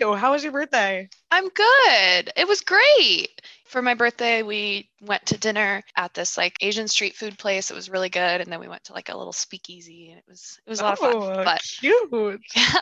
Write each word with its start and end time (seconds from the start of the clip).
you? 0.00 0.14
How 0.14 0.32
was 0.32 0.42
your 0.42 0.52
birthday? 0.52 1.08
I'm 1.30 1.48
good. 1.48 2.30
It 2.36 2.46
was 2.48 2.60
great. 2.60 3.40
For 3.66 3.82
my 3.82 3.94
birthday, 3.94 4.42
we 4.42 4.88
went 5.00 5.26
to 5.26 5.38
dinner 5.38 5.82
at 5.96 6.14
this 6.14 6.36
like 6.36 6.56
Asian 6.60 6.86
street 6.86 7.16
food 7.16 7.38
place. 7.38 7.70
It 7.70 7.74
was 7.74 7.90
really 7.90 8.08
good, 8.08 8.40
and 8.40 8.52
then 8.52 8.60
we 8.60 8.68
went 8.68 8.84
to 8.84 8.92
like 8.92 9.08
a 9.08 9.16
little 9.16 9.32
speakeasy, 9.32 10.10
and 10.10 10.18
it 10.18 10.24
was 10.28 10.58
it 10.66 10.70
was 10.70 10.80
a 10.80 10.84
lot 10.84 10.92
of 10.94 11.00
Oh, 11.02 11.20
fun. 11.34 11.44
But 11.44 11.62
cute. 11.62 12.40
yeah. 12.56 12.80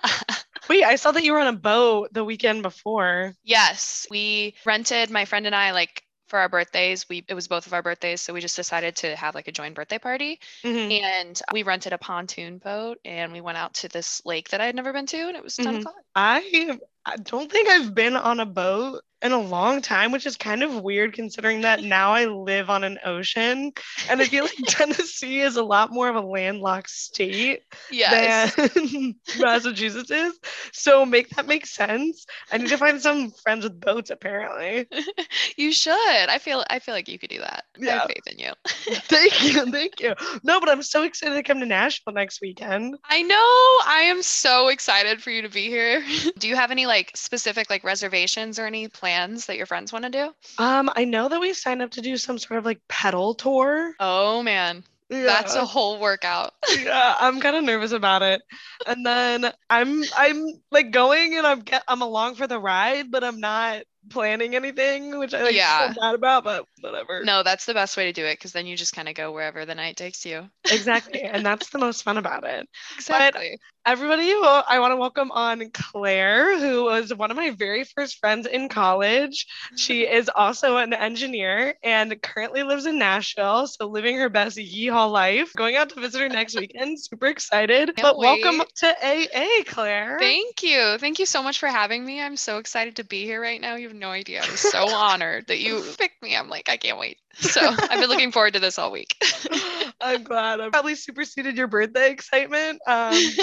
Wait, 0.68 0.85
I 0.85 0.96
saw 0.96 1.11
that 1.12 1.25
you 1.25 1.32
were 1.32 1.40
on 1.40 1.46
a 1.48 1.53
boat 1.59 2.12
the 2.12 2.25
weekend 2.25 2.62
before. 2.62 3.35
yes, 3.43 4.07
we 4.11 4.54
rented 4.64 5.11
my 5.11 5.25
friend 5.25 5.46
and 5.46 5.54
I 5.54 5.72
like 5.72 6.03
for 6.29 6.39
our 6.39 6.49
birthdays. 6.49 7.08
We 7.08 7.25
it 7.29 7.35
was 7.35 7.49
both 7.49 7.67
of 7.67 7.72
our 7.75 7.82
birthdays, 7.82 8.21
so 8.21 8.32
we 8.35 8.40
just 8.40 8.57
decided 8.57 8.96
to 8.96 9.17
have 9.17 9.35
like 9.35 9.49
a 9.49 9.53
joint 9.53 9.75
birthday 9.75 9.99
party, 9.99 10.40
Mhm. 10.64 11.00
and 11.03 11.43
we 11.53 11.63
rented 11.63 11.93
a 11.93 11.99
pontoon 11.99 12.58
boat, 12.58 12.99
and 13.04 13.32
we 13.32 13.40
went 13.40 13.58
out 13.58 13.75
to 13.75 13.89
this 13.89 14.22
lake 14.26 14.50
that 14.50 14.61
I 14.61 14.67
had 14.67 14.75
never 14.76 14.93
been 14.93 15.07
to, 15.07 15.18
and 15.29 15.36
it 15.36 15.43
was 15.44 15.58
a 15.58 15.63
ton 15.63 15.75
Mhm. 15.75 15.79
of 15.79 15.85
fun. 15.85 15.94
I, 16.14 16.79
I 17.04 17.16
don't 17.16 17.50
think 17.50 17.68
I've 17.68 17.94
been 17.94 18.16
on 18.16 18.40
a 18.40 18.46
boat 18.46 19.02
in 19.22 19.30
a 19.30 19.40
long 19.40 19.80
time, 19.80 20.11
which 20.11 20.26
is 20.26 20.36
kind 20.36 20.64
of 20.64 20.82
weird 20.82 21.12
considering 21.12 21.61
that 21.61 21.80
now 21.84 22.12
I 22.12 22.25
live 22.25 22.68
on 22.68 22.82
an 22.82 22.98
ocean. 23.04 23.70
And 24.11 24.20
I 24.20 24.25
feel 24.25 24.42
like 24.42 24.54
Tennessee 24.66 25.40
is 25.40 25.56
a 25.56 25.62
lot 25.62 25.92
more 25.92 26.08
of 26.08 26.16
a 26.16 26.20
landlocked 26.20 26.90
state 26.90 27.62
Yes. 27.88 28.52
than 28.56 29.14
Massachusetts 29.38 30.11
is. 30.11 30.40
So 30.72 31.06
make 31.06 31.28
that 31.30 31.46
make 31.46 31.66
sense. 31.66 32.27
I 32.50 32.58
need 32.58 32.69
to 32.70 32.77
find 32.78 33.00
some 33.00 33.30
friends 33.30 33.62
with 33.62 33.78
boats 33.80 34.11
apparently. 34.11 34.89
you 35.56 35.72
should. 35.72 35.92
I 36.28 36.39
feel 36.39 36.64
I 36.69 36.80
feel 36.80 36.94
like 36.94 37.08
you 37.08 37.19
could 37.19 37.31
do 37.31 37.39
that. 37.39 37.64
I 37.77 37.84
Yeah. 37.84 37.98
have 38.00 38.09
faith 38.09 38.27
in 38.27 38.41
you. 38.41 38.53
Thank 38.64 39.44
you, 39.44 39.70
thank 39.70 40.00
you. 40.00 40.14
No, 40.42 40.59
but 40.59 40.69
I'm 40.69 40.83
so 40.83 41.05
excited 41.05 41.34
to 41.37 41.44
come 41.44 41.61
to 41.61 41.66
Nashville 41.66 42.12
next 42.12 42.41
weekend. 42.41 42.97
I 43.05 43.22
know. 43.22 43.37
I 43.37 44.03
am 44.09 44.20
so 44.25 44.66
excited 44.66 45.22
for 45.22 45.31
you 45.31 45.42
to 45.42 45.48
be 45.48 45.69
here. 45.69 46.05
do 46.39 46.48
you 46.48 46.56
have 46.56 46.72
any 46.72 46.87
like 46.93 47.11
specific 47.17 47.71
like 47.71 47.85
reservations 47.85 48.59
or 48.59 48.67
any 48.67 48.87
plans 48.89 49.47
that 49.47 49.57
your 49.57 49.67
friends 49.67 49.93
want 49.93 50.05
to 50.05 50.11
do? 50.11 50.35
Um, 50.62 50.91
I 50.95 51.05
know 51.05 51.29
that 51.29 51.41
we 51.41 51.55
signed 51.55 51.81
up 51.81 51.91
to 51.93 52.03
do 52.03 52.17
some 52.19 52.39
sort 52.39 52.59
of 52.59 52.65
like 52.67 52.81
pedal 52.89 53.34
tour. 53.34 53.95
Oh 53.99 54.43
man, 54.43 54.84
that's 55.09 55.55
a 55.55 55.65
whole 55.65 55.99
workout. 55.99 56.53
yeah, 56.83 57.15
I'm 57.19 57.41
kind 57.41 57.57
of 57.57 57.65
nervous 57.65 57.93
about 57.93 58.23
it. 58.23 58.43
And 58.87 59.07
then 59.07 59.51
I'm 59.71 60.05
I'm 60.17 60.45
like 60.71 60.91
going 60.91 61.37
and 61.37 61.47
I'm 61.47 61.61
get, 61.61 61.83
I'm 61.89 62.03
along 62.03 62.34
for 62.34 62.47
the 62.47 62.59
ride, 62.59 63.11
but 63.11 63.25
I'm 63.25 63.41
not 63.41 63.84
planning 64.11 64.55
anything, 64.55 65.19
which 65.19 65.33
I 65.33 65.43
like 65.45 65.55
Yeah. 65.55 65.93
feel 65.93 66.03
bad 66.03 66.15
about, 66.15 66.45
but 66.45 66.67
whatever. 66.81 67.23
no, 67.25 67.43
that's 67.43 67.65
the 67.67 67.75
best 67.75 67.97
way 67.97 68.05
to 68.05 68.12
do 68.12 68.25
it 68.27 68.34
because 68.34 68.53
then 68.53 68.67
you 68.67 68.77
just 68.77 68.95
kind 68.95 69.09
of 69.09 69.15
go 69.15 69.33
wherever 69.33 69.65
the 69.65 69.75
night 69.75 69.97
takes 69.97 70.27
you. 70.27 70.51
Exactly. 70.71 71.23
and 71.23 71.47
that's 71.47 71.69
the 71.71 71.79
most 71.79 72.03
fun 72.03 72.19
about 72.19 72.45
it. 72.45 72.69
Exactly. 72.97 73.59
Everybody, 73.84 74.33
well, 74.41 74.64
I 74.69 74.78
want 74.78 74.92
to 74.92 74.97
welcome 74.97 75.33
on 75.33 75.69
Claire, 75.72 76.56
who 76.56 76.84
was 76.84 77.12
one 77.12 77.33
of 77.33 77.36
my 77.36 77.50
very 77.50 77.83
first 77.83 78.19
friends 78.20 78.47
in 78.47 78.69
college. 78.69 79.44
She 79.77 80.02
is 80.06 80.30
also 80.33 80.77
an 80.77 80.92
engineer 80.92 81.75
and 81.83 82.20
currently 82.22 82.62
lives 82.62 82.86
in 82.86 82.97
Nashville. 83.00 83.66
So 83.66 83.88
living 83.88 84.19
her 84.19 84.28
best 84.28 84.56
yeehaw 84.56 85.10
life. 85.10 85.53
Going 85.56 85.75
out 85.75 85.88
to 85.91 86.00
visit 86.00 86.20
her 86.20 86.28
next 86.28 86.56
weekend. 86.56 87.00
Super 87.03 87.27
excited. 87.27 87.91
but 88.00 88.19
welcome 88.19 88.62
to 88.77 88.86
AA, 89.05 89.64
Claire. 89.66 90.16
Thank 90.20 90.62
you. 90.62 90.97
Thank 90.98 91.19
you 91.19 91.27
so 91.27 91.42
much 91.42 91.58
for 91.58 91.66
having 91.66 92.05
me. 92.05 92.20
I'm 92.20 92.36
so 92.36 92.58
excited 92.58 92.97
to 92.97 93.05
be 93.05 93.25
here 93.25 93.42
right 93.42 93.60
now. 93.60 93.75
You 93.75 93.88
have 93.88 93.97
no 93.97 94.10
idea. 94.10 94.42
I'm 94.42 94.56
so 94.56 94.88
honored 94.94 95.48
that 95.48 95.58
you 95.58 95.83
picked 95.98 96.22
me. 96.22 96.36
I'm 96.36 96.48
like, 96.48 96.69
I 96.69 96.77
can't 96.77 97.00
wait. 97.00 97.19
So 97.34 97.61
I've 97.61 98.00
been 98.00 98.08
looking 98.08 98.33
forward 98.33 98.55
to 98.55 98.61
this 98.61 98.78
all 98.78 98.92
week. 98.92 99.16
I'm 100.00 100.22
glad. 100.25 100.61
I 100.61 100.69
probably 100.70 100.94
superseded 100.94 101.56
your 101.56 101.66
birthday 101.69 102.10
excitement. 102.10 102.81
Um, 102.87 103.12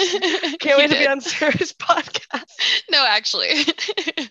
can't 0.60 0.64
You 0.64 0.76
wait 0.76 0.90
to 0.90 0.98
be 0.98 1.06
on 1.06 1.20
Sarah's 1.20 1.72
podcast. 1.72 2.44
No, 2.90 3.04
actually. 3.06 3.64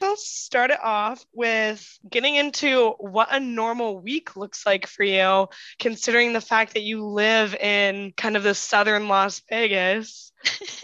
I'll 0.02 0.16
start 0.16 0.72
it 0.72 0.80
off 0.82 1.24
with 1.34 2.00
getting 2.10 2.36
into 2.36 2.92
what 3.00 3.30
a 3.32 3.40
normal 3.40 4.02
week 4.02 4.36
looks 4.36 4.66
like 4.66 4.88
for 4.88 5.04
you, 5.04 5.48
considering 5.80 6.34
the 6.34 6.42
fact 6.42 6.74
that 6.74 6.84
you 6.84 7.06
live 7.06 7.56
in 7.56 8.14
kind 8.16 8.38
of 8.38 8.44
the 8.44 8.56
southern 8.56 9.08
Las 9.08 9.42
Vegas, 9.50 10.29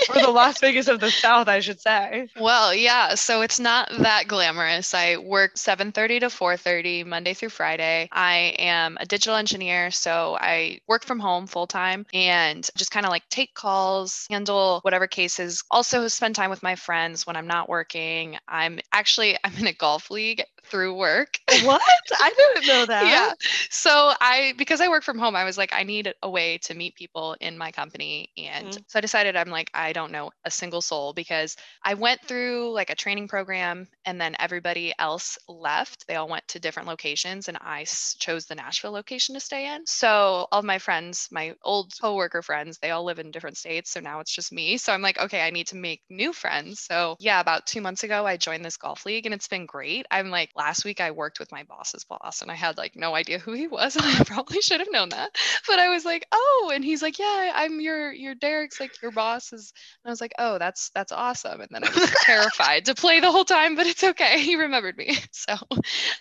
or 0.09 0.21
the 0.21 0.29
Las 0.29 0.59
Vegas 0.59 0.87
of 0.87 0.99
the 0.99 1.11
South, 1.11 1.47
I 1.47 1.59
should 1.59 1.79
say. 1.79 2.27
well, 2.39 2.73
yeah, 2.73 3.15
so 3.15 3.41
it's 3.41 3.59
not 3.59 3.89
that 3.99 4.27
glamorous. 4.27 4.93
I 4.93 5.17
work 5.17 5.55
7:30 5.55 6.21
to 6.21 6.29
4:30 6.29 7.05
Monday 7.05 7.33
through 7.33 7.49
Friday. 7.49 8.09
I 8.11 8.55
am 8.59 8.97
a 8.99 9.05
digital 9.05 9.35
engineer, 9.35 9.91
so 9.91 10.37
I 10.39 10.79
work 10.87 11.05
from 11.05 11.19
home 11.19 11.47
full 11.47 11.67
time 11.67 12.05
and 12.13 12.67
just 12.75 12.91
kind 12.91 13.05
of 13.05 13.11
like 13.11 13.27
take 13.29 13.53
calls, 13.53 14.27
handle 14.29 14.79
whatever 14.81 15.07
cases. 15.07 15.63
Also 15.71 16.07
spend 16.07 16.35
time 16.35 16.49
with 16.49 16.63
my 16.63 16.75
friends 16.75 17.25
when 17.25 17.35
I'm 17.35 17.47
not 17.47 17.69
working. 17.69 18.37
I'm 18.47 18.79
actually 18.91 19.37
I'm 19.43 19.55
in 19.57 19.67
a 19.67 19.73
golf 19.73 20.11
league 20.11 20.43
through 20.65 20.95
work. 20.95 21.39
What? 21.49 21.81
I 22.19 22.31
didn't 22.35 22.65
know 22.67 22.85
that. 22.85 23.31
yeah. 23.31 23.33
So 23.69 24.11
I 24.19 24.53
because 24.57 24.81
I 24.81 24.87
work 24.89 25.03
from 25.03 25.17
home, 25.19 25.35
I 25.35 25.43
was 25.43 25.57
like, 25.57 25.73
I 25.73 25.83
need 25.83 26.13
a 26.21 26.29
way 26.29 26.57
to 26.63 26.73
meet 26.73 26.95
people 26.95 27.35
in 27.39 27.57
my 27.57 27.71
company. 27.71 28.29
And 28.37 28.75
Mhm. 28.75 28.83
so 28.87 28.99
I 28.99 29.01
decided 29.01 29.35
I'm 29.35 29.49
like, 29.49 29.69
I 29.73 29.93
don't 29.93 30.11
know 30.11 30.31
a 30.45 30.51
single 30.51 30.81
soul 30.81 31.13
because 31.13 31.55
I 31.83 31.93
went 31.95 32.21
through 32.27 32.71
like 32.73 32.89
a 32.89 32.95
training 32.95 33.27
program 33.27 33.87
and 34.05 34.19
then 34.19 34.35
everybody 34.39 34.93
else 34.99 35.37
left. 35.47 36.07
They 36.07 36.15
all 36.15 36.27
went 36.29 36.47
to 36.49 36.59
different 36.59 36.87
locations 36.87 37.47
and 37.47 37.57
I 37.61 37.81
s- 37.81 38.15
chose 38.19 38.45
the 38.45 38.55
Nashville 38.55 38.91
location 38.91 39.35
to 39.35 39.39
stay 39.39 39.73
in. 39.73 39.85
So 39.85 40.47
all 40.51 40.59
of 40.59 40.65
my 40.65 40.79
friends, 40.79 41.27
my 41.31 41.53
old 41.63 41.93
coworker 42.01 42.41
friends, 42.41 42.77
they 42.79 42.91
all 42.91 43.03
live 43.03 43.19
in 43.19 43.31
different 43.31 43.57
states. 43.57 43.91
So 43.91 43.99
now 43.99 44.19
it's 44.19 44.33
just 44.33 44.51
me. 44.51 44.77
So 44.77 44.93
I'm 44.93 45.01
like, 45.01 45.17
okay, 45.19 45.45
I 45.45 45.49
need 45.51 45.67
to 45.67 45.75
make 45.75 46.01
new 46.09 46.33
friends. 46.33 46.79
So 46.81 47.15
yeah, 47.19 47.39
about 47.39 47.65
two 47.67 47.81
months 47.81 48.03
ago, 48.03 48.25
I 48.25 48.37
joined 48.37 48.65
this 48.65 48.77
golf 48.77 49.05
league 49.05 49.25
and 49.25 49.33
it's 49.33 49.47
been 49.47 49.65
great. 49.65 50.05
I'm 50.11 50.29
like, 50.29 50.49
last 50.55 50.85
week 50.85 51.01
I 51.01 51.11
worked 51.11 51.39
with 51.39 51.51
my 51.51 51.63
boss's 51.63 52.03
boss 52.03 52.41
and 52.41 52.51
I 52.51 52.55
had 52.55 52.77
like 52.77 52.95
no 52.95 53.15
idea 53.15 53.39
who 53.39 53.53
he 53.53 53.67
was. 53.67 53.95
And 54.05 54.05
I 54.05 54.23
probably 54.23 54.61
should 54.61 54.79
have 54.79 54.91
known 54.91 55.09
that. 55.09 55.35
But 55.67 55.79
I 55.79 55.89
was 55.89 56.05
like, 56.05 56.25
oh, 56.31 56.71
and 56.73 56.83
he's 56.83 57.01
like, 57.01 57.19
yeah, 57.19 57.51
I'm 57.55 57.79
your 57.79 58.11
your 58.11 58.35
Derek's 58.35 58.79
like 58.79 59.01
your 59.01 59.11
boss 59.11 59.53
is. 59.53 59.73
And 60.03 60.09
I 60.09 60.11
was 60.11 60.21
like, 60.21 60.33
oh, 60.37 60.57
that's 60.59 60.89
that's 60.93 61.11
awesome. 61.11 61.61
And 61.61 61.69
then 61.71 61.83
I 61.83 61.89
was 61.89 62.13
terrified 62.23 62.85
to 62.85 62.95
play 62.95 63.19
the 63.19 63.31
whole 63.31 63.45
time, 63.45 63.75
but 63.75 63.87
it's 63.87 64.03
okay. 64.03 64.39
He 64.41 64.55
remembered 64.55 64.97
me. 64.97 65.17
So 65.31 65.55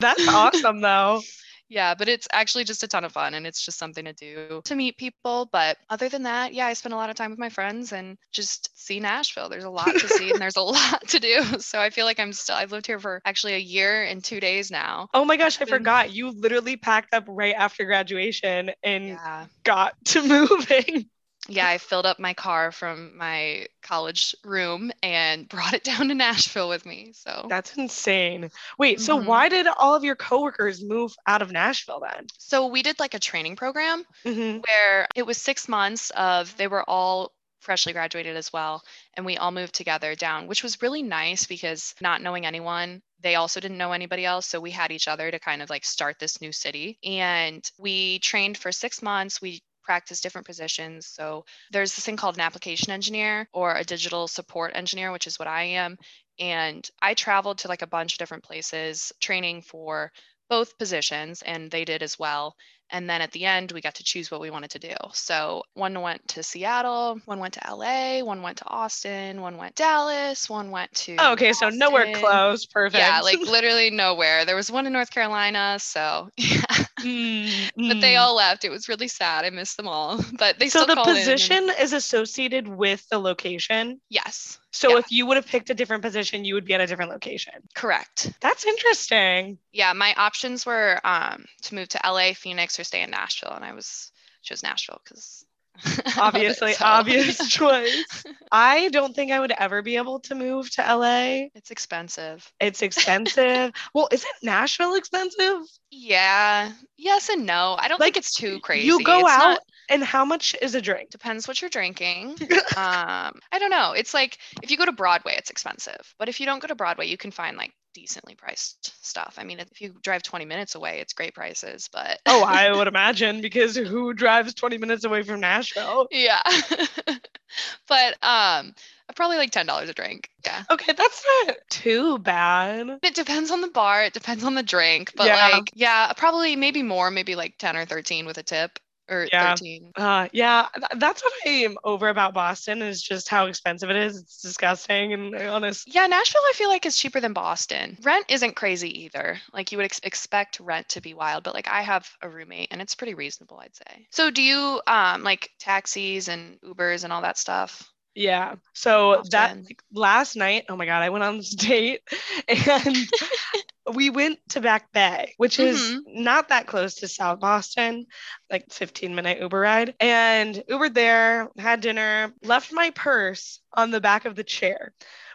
That's 0.00 0.26
awesome, 0.28 0.80
though. 0.80 1.20
Yeah, 1.68 1.94
but 1.94 2.08
it's 2.08 2.28
actually 2.32 2.64
just 2.64 2.82
a 2.82 2.88
ton 2.88 3.04
of 3.04 3.12
fun 3.12 3.34
and 3.34 3.46
it's 3.46 3.64
just 3.64 3.78
something 3.78 4.04
to 4.04 4.12
do 4.12 4.62
to 4.64 4.74
meet 4.74 4.96
people. 4.96 5.48
But 5.52 5.76
other 5.90 6.08
than 6.08 6.22
that, 6.24 6.54
yeah, 6.54 6.66
I 6.66 6.72
spend 6.74 6.92
a 6.92 6.96
lot 6.96 7.10
of 7.10 7.16
time 7.16 7.30
with 7.30 7.38
my 7.38 7.48
friends 7.48 7.92
and 7.92 8.16
just 8.32 8.70
see 8.78 9.00
Nashville. 9.00 9.48
There's 9.48 9.64
a 9.64 9.70
lot 9.70 9.98
to 9.98 10.08
see 10.08 10.30
and 10.30 10.40
there's 10.40 10.56
a 10.56 10.62
lot 10.62 11.06
to 11.08 11.20
do. 11.20 11.42
So 11.60 11.80
I 11.80 11.90
feel 11.90 12.04
like 12.06 12.20
I'm 12.20 12.32
still, 12.32 12.56
I've 12.56 12.72
lived 12.72 12.86
here 12.86 12.98
for 13.00 13.20
actually 13.24 13.54
a 13.54 13.58
year 13.58 14.04
and 14.04 14.22
two 14.22 14.40
days 14.40 14.70
now. 14.70 15.08
Oh 15.14 15.24
my 15.24 15.36
gosh, 15.36 15.60
I 15.60 15.64
forgot. 15.66 16.12
You 16.12 16.30
literally 16.30 16.76
packed 16.76 17.14
up 17.14 17.24
right 17.28 17.54
after 17.56 17.84
graduation 17.84 18.72
and 18.82 19.20
Yeah. 19.20 19.46
got 19.64 19.94
to 20.06 20.22
moving. 20.26 21.08
Yeah, 21.48 21.68
I 21.68 21.78
filled 21.78 22.06
up 22.06 22.18
my 22.18 22.34
car 22.34 22.72
from 22.72 23.16
my 23.16 23.66
college 23.82 24.34
room 24.44 24.92
and 25.02 25.48
brought 25.48 25.74
it 25.74 25.84
down 25.84 26.08
to 26.08 26.14
Nashville 26.14 26.68
with 26.68 26.86
me. 26.86 27.12
So 27.14 27.46
That's 27.48 27.76
insane. 27.76 28.50
Wait, 28.78 29.00
so 29.00 29.18
Mhm. 29.18 29.26
why 29.26 29.48
did 29.48 29.66
all 29.66 29.94
of 29.94 30.04
your 30.04 30.16
coworkers 30.16 30.82
move 30.82 31.14
out 31.26 31.42
of 31.42 31.52
Nashville 31.52 32.00
then? 32.00 32.26
so 32.38 32.66
we 32.66 32.82
did 32.82 32.98
like 33.00 33.14
a 33.14 33.18
training 33.18 33.56
program 33.56 34.04
Mm-hmm. 34.24 34.60
where 34.66 35.06
it 35.14 35.24
was 35.26 35.36
six 35.38 35.68
months 35.68 36.10
of 36.10 36.56
they 36.56 36.66
were 36.68 36.88
all 36.88 37.32
freshly 37.60 37.92
graduated 37.94 38.36
as 38.36 38.52
well 38.52 38.82
and 39.14 39.24
we 39.24 39.38
all 39.38 39.50
moved 39.50 39.74
together 39.74 40.14
down 40.14 40.46
which 40.46 40.62
was 40.62 40.82
really 40.82 41.02
nice 41.02 41.46
because 41.46 41.94
not 42.00 42.20
knowing 42.20 42.44
anyone 42.44 43.00
they 43.20 43.36
also 43.36 43.58
didn't 43.58 43.78
know 43.78 43.92
anybody 43.92 44.24
else 44.26 44.46
so 44.46 44.60
we 44.60 44.70
had 44.70 44.90
each 44.92 45.08
other 45.08 45.30
to 45.30 45.38
kind 45.38 45.62
of 45.62 45.70
like 45.70 45.82
start 45.84 46.18
this 46.18 46.42
new 46.42 46.52
city 46.52 46.98
and 47.02 47.70
we 47.78 48.18
trained 48.18 48.58
for 48.58 48.70
six 48.70 49.00
months 49.00 49.40
we 49.40 49.62
practiced 49.84 50.22
different 50.22 50.46
positions. 50.46 51.06
So 51.06 51.44
there's 51.70 51.94
this 51.94 52.04
thing 52.04 52.16
called 52.16 52.36
an 52.36 52.40
application 52.40 52.92
engineer 52.92 53.48
or 53.52 53.74
a 53.74 53.84
digital 53.84 54.28
support 54.28 54.72
engineer 54.74 55.12
which 55.12 55.26
is 55.26 55.38
what 55.38 55.48
i 55.48 55.62
am. 55.64 55.96
And 56.38 56.88
i 57.02 57.14
traveled 57.14 57.58
to 57.58 57.68
like 57.68 57.82
a 57.82 57.86
bunch 57.86 58.14
of 58.14 58.18
different 58.18 58.44
places 58.44 59.12
training 59.20 59.62
for 59.62 60.12
both 60.48 60.78
positions 60.78 61.42
and 61.42 61.70
they 61.70 61.84
did 61.84 62.02
as 62.02 62.18
well 62.18 62.54
and 62.90 63.08
then 63.08 63.20
at 63.20 63.32
the 63.32 63.44
end, 63.46 63.72
we 63.72 63.80
got 63.80 63.94
to 63.96 64.04
choose 64.04 64.30
what 64.30 64.40
we 64.40 64.50
wanted 64.50 64.70
to 64.70 64.78
do. 64.78 64.94
So 65.12 65.62
one 65.74 66.00
went 66.00 66.26
to 66.28 66.42
Seattle, 66.42 67.20
one 67.24 67.38
went 67.40 67.54
to 67.54 67.60
LA, 67.74 68.20
one 68.22 68.42
went 68.42 68.58
to 68.58 68.66
Austin, 68.66 69.40
one 69.40 69.56
went 69.56 69.74
Dallas, 69.74 70.48
one 70.48 70.70
went 70.70 70.92
to. 70.94 71.16
Oh, 71.18 71.32
okay, 71.32 71.52
so 71.52 71.68
nowhere 71.70 72.14
close. 72.14 72.66
Perfect. 72.66 73.00
Yeah, 73.00 73.20
like 73.20 73.38
literally 73.46 73.90
nowhere. 73.90 74.44
There 74.44 74.56
was 74.56 74.70
one 74.70 74.86
in 74.86 74.92
North 74.92 75.10
Carolina. 75.10 75.78
So, 75.80 76.30
yeah. 76.36 76.60
Mm, 77.00 77.70
but 77.76 78.00
they 78.00 78.14
mm. 78.14 78.20
all 78.20 78.36
left. 78.36 78.64
It 78.64 78.70
was 78.70 78.88
really 78.88 79.08
sad. 79.08 79.44
I 79.44 79.50
missed 79.50 79.76
them 79.76 79.88
all. 79.88 80.22
But 80.38 80.58
they 80.58 80.68
So 80.68 80.80
still 80.82 80.86
the 80.88 80.94
called 80.94 81.08
in 81.08 81.16
and- 81.16 81.24
position 81.24 81.70
is 81.80 81.92
associated 81.92 82.68
with 82.68 83.06
the 83.08 83.18
location. 83.18 84.00
yes, 84.08 84.58
So 84.70 84.90
Yeah. 84.90 84.98
if 84.98 85.10
you 85.10 85.26
would 85.26 85.36
have 85.36 85.46
picked 85.46 85.70
a 85.70 85.74
different 85.74 86.02
position, 86.02 86.44
you 86.44 86.54
would 86.54 86.64
be 86.64 86.74
at 86.74 86.80
a 86.80 86.86
different 86.86 87.10
location. 87.10 87.54
correct. 87.74 88.32
That's 88.40 88.64
interesting. 88.66 89.58
Yeah, 89.72 89.92
my 89.92 90.14
options 90.14 90.64
were 90.66 91.00
um, 91.04 91.44
to 91.62 91.74
move 91.74 91.88
to 91.90 92.00
LA, 92.04 92.32
Phoenix, 92.34 92.73
or 92.78 92.84
stay 92.84 93.02
in 93.02 93.10
Nashville, 93.10 93.52
and 93.54 93.64
I 93.64 93.72
was 93.72 94.10
chose 94.42 94.62
Nashville 94.62 95.00
because 95.04 95.44
Obviously, 96.18 96.72
So- 96.74 96.84
obvious 96.84 97.48
choice. 97.48 98.24
I 98.52 98.88
don't 98.90 99.14
think 99.14 99.32
I 99.32 99.40
would 99.40 99.50
ever 99.58 99.82
be 99.82 99.96
able 99.96 100.20
to 100.20 100.34
move 100.36 100.70
to 100.72 100.82
LA. 100.82 101.48
It's 101.56 101.72
expensive. 101.72 102.48
It's 102.60 102.80
expensive. 102.82 103.72
well, 103.92 104.08
isn't 104.12 104.34
Nashville 104.42 104.94
expensive? 104.94 105.62
Yeah. 105.90 106.70
Yes 106.96 107.28
and 107.28 107.44
no. 107.44 107.74
I 107.78 107.88
don't 107.88 107.98
Like, 107.98 108.14
think 108.14 108.18
it's 108.18 108.34
too 108.36 108.60
crazy. 108.60 108.86
You 108.86 109.02
go 109.02 109.20
It's 109.20 109.28
out 109.28 109.38
not- 109.48 109.60
and 109.90 110.02
how 110.04 110.24
much 110.24 110.54
is 110.62 110.74
a 110.76 110.80
drink? 110.80 111.10
depends 111.10 111.48
what 111.48 111.60
you're 111.60 111.68
drinking. 111.70 112.36
um, 112.76 113.32
I 113.52 113.58
don't 113.58 113.70
know. 113.70 113.92
It's 113.96 114.14
like 114.14 114.38
if 114.62 114.70
you 114.70 114.76
go 114.76 114.84
to 114.86 114.92
Broadway, 114.92 115.34
it's 115.36 115.50
expensive. 115.50 116.14
But 116.18 116.28
if 116.28 116.38
you 116.38 116.46
don't 116.46 116.60
go 116.60 116.68
to 116.68 116.74
Broadway, 116.76 117.08
you 117.08 117.16
can 117.16 117.32
find 117.32 117.56
like 117.56 117.72
decently 117.94 118.34
priced 118.34 118.92
stuff. 119.04 119.36
I 119.38 119.44
mean, 119.44 119.60
if 119.60 119.80
you 119.80 119.94
drive 120.02 120.22
20 120.22 120.44
minutes 120.44 120.74
away, 120.74 121.00
it's 121.00 121.12
great 121.14 121.34
prices, 121.34 121.88
but 121.92 122.20
Oh, 122.26 122.42
I 122.42 122.72
would 122.72 122.88
imagine 122.88 123.40
because 123.40 123.76
who 123.76 124.12
drives 124.14 124.54
20 124.54 124.78
minutes 124.78 125.04
away 125.04 125.22
from 125.22 125.40
Nashville? 125.40 126.08
yeah. 126.10 126.42
but 127.88 128.16
um 128.22 128.74
probably 129.14 129.36
like 129.36 129.52
$10 129.52 129.88
a 129.88 129.92
drink. 129.94 130.28
Yeah. 130.44 130.64
Okay, 130.70 130.92
that's 130.92 131.22
not 131.46 131.56
too 131.70 132.18
bad. 132.18 132.98
It 133.02 133.14
depends 133.14 133.50
on 133.52 133.60
the 133.60 133.68
bar, 133.68 134.04
it 134.04 134.12
depends 134.14 134.42
on 134.44 134.54
the 134.54 134.62
drink, 134.62 135.12
but 135.16 135.26
Yeah. 135.26 135.36
like 135.36 135.70
yeah, 135.74 136.12
probably 136.14 136.56
maybe 136.56 136.82
more, 136.82 137.10
maybe 137.10 137.36
like 137.36 137.56
10 137.58 137.76
or 137.76 137.84
13 137.86 138.26
with 138.26 138.38
a 138.38 138.42
tip 138.42 138.78
or 139.08 139.28
Yeah. 139.32 139.50
13. 139.50 139.92
Uh, 139.96 140.28
yeah, 140.32 140.68
th- 140.74 141.00
that's 141.00 141.22
what 141.22 141.32
I 141.46 141.50
am 141.50 141.76
over 141.84 142.08
about 142.08 142.34
Boston 142.34 142.82
is 142.82 143.02
just 143.02 143.28
how 143.28 143.46
expensive 143.46 143.90
it 143.90 143.96
is. 143.96 144.18
It's 144.18 144.40
disgusting 144.40 145.12
and 145.12 145.34
honest. 145.34 145.92
Yeah, 145.92 146.06
Nashville, 146.06 146.40
I 146.48 146.52
feel 146.54 146.68
like 146.68 146.86
is 146.86 146.96
cheaper 146.96 147.20
than 147.20 147.32
Boston. 147.32 147.98
Rent 148.02 148.26
isn't 148.28 148.56
crazy 148.56 149.04
either. 149.04 149.38
Like 149.52 149.72
you 149.72 149.78
would 149.78 149.84
ex- 149.84 150.00
expect 150.02 150.60
rent 150.60 150.88
to 150.90 151.00
be 151.00 151.14
wild, 151.14 151.44
but 151.44 151.54
like 151.54 151.68
I 151.68 151.82
have 151.82 152.08
a 152.22 152.28
roommate 152.28 152.68
and 152.70 152.80
it's 152.80 152.94
pretty 152.94 153.14
reasonable, 153.14 153.58
I'd 153.58 153.76
say. 153.76 154.06
So 154.10 154.30
do 154.30 154.42
you 154.42 154.80
um 154.86 155.22
like 155.22 155.50
taxis 155.58 156.28
and 156.28 156.60
Ubers 156.60 157.04
and 157.04 157.12
all 157.12 157.22
that 157.22 157.38
stuff? 157.38 157.90
Yeah. 158.14 158.54
So 158.74 159.22
that 159.30 159.56
like, 159.56 159.82
last 159.92 160.36
night, 160.36 160.66
oh 160.68 160.76
my 160.76 160.86
god, 160.86 161.02
I 161.02 161.10
went 161.10 161.24
on 161.24 161.38
this 161.38 161.50
date 161.54 162.00
and 162.48 162.96
we 163.92 164.10
went 164.10 164.38
to 164.50 164.60
Back 164.60 164.92
Bay, 164.92 165.34
which 165.36 165.58
is 165.58 165.78
Mhm. 165.78 166.02
not 166.06 166.48
that 166.48 166.66
close 166.66 166.96
to 166.96 167.08
South 167.08 167.40
Boston, 167.40 168.06
like 168.50 168.72
15 168.72 169.14
minute 169.14 169.40
Uber 169.40 169.60
ride. 169.60 169.94
And 170.00 170.54
Ubered 170.68 170.94
there, 170.94 171.50
had 171.58 171.80
dinner, 171.80 172.32
left 172.42 172.72
my 172.72 172.90
purse 172.90 173.60
on 173.72 173.90
the 173.90 174.00
back 174.00 174.24
of 174.24 174.36
the 174.36 174.44
chair. 174.44 174.92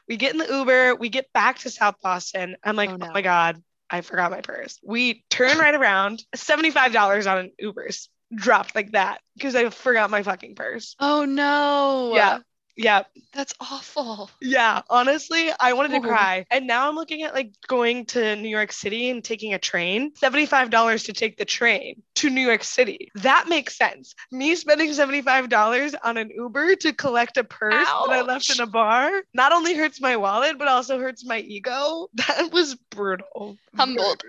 We 0.07 0.17
get 0.17 0.31
in 0.33 0.39
the 0.39 0.47
Uber, 0.51 0.95
we 0.95 1.09
get 1.09 1.31
back 1.33 1.59
to 1.59 1.69
South 1.69 1.95
Boston. 2.01 2.57
I'm 2.63 2.75
like, 2.75 2.89
Oh, 2.89 2.97
oh, 2.99 3.11
my 3.13 3.21
god, 3.21 3.61
I 3.89 4.01
forgot 4.01 4.31
my 4.31 4.41
purse. 4.41 4.79
We 4.83 5.23
turn 5.29 5.57
right 5.57 5.75
around, 5.75 6.23
$75 6.35 7.27
on 7.27 7.37
an 7.37 7.51
Uber's 7.59 8.09
dropped 8.33 8.75
like 8.75 8.91
that 8.91 9.21
because 9.35 9.55
I 9.55 9.69
forgot 9.69 10.09
my 10.09 10.23
fucking 10.23 10.55
purse. 10.55 10.95
Oh 10.99 11.25
no. 11.25 12.13
Yeah. 12.15 12.39
Yeah, 12.75 13.03
That's 13.33 13.53
awful. 13.59 14.29
yeah, 14.41 14.81
honestly, 14.89 15.51
I 15.59 15.73
wanted 15.73 15.89
to 15.91 15.97
Oh. 15.97 16.09
cry. 16.09 16.45
And 16.49 16.65
now 16.65 16.87
I'm 16.87 16.95
looking 16.95 17.23
at 17.23 17.33
like 17.33 17.51
going 17.67 18.05
to 18.07 18.35
New 18.37 18.47
York 18.49 18.71
City 18.71 19.09
and 19.09 19.23
taking 19.23 19.53
a 19.53 19.59
train. 19.59 20.11
$75 20.13 21.05
to 21.05 21.13
take 21.13 21.37
the 21.37 21.45
train 21.45 22.01
to 22.15 22.29
New 22.29 22.41
York 22.45 22.63
City. 22.63 23.11
That 23.15 23.47
makes 23.49 23.77
sense. 23.77 24.15
Me 24.31 24.55
spending 24.55 24.89
$75 24.91 25.95
on 26.03 26.17
an 26.17 26.29
Uber 26.33 26.75
to 26.77 26.93
collect 26.93 27.37
a 27.37 27.43
purse 27.43 27.87
that 27.87 28.11
I 28.11 28.21
left 28.21 28.49
in 28.49 28.61
a 28.61 28.67
bar 28.67 29.11
not 29.33 29.51
only 29.51 29.75
hurts 29.75 29.99
my 30.01 30.15
wallet, 30.15 30.57
but 30.57 30.67
also 30.67 30.99
hurts 30.99 31.25
my 31.25 31.39
ego. 31.39 32.07
That 32.29 32.51
was 32.53 32.75
brutal. 32.75 33.57
Humbled. 33.77 34.23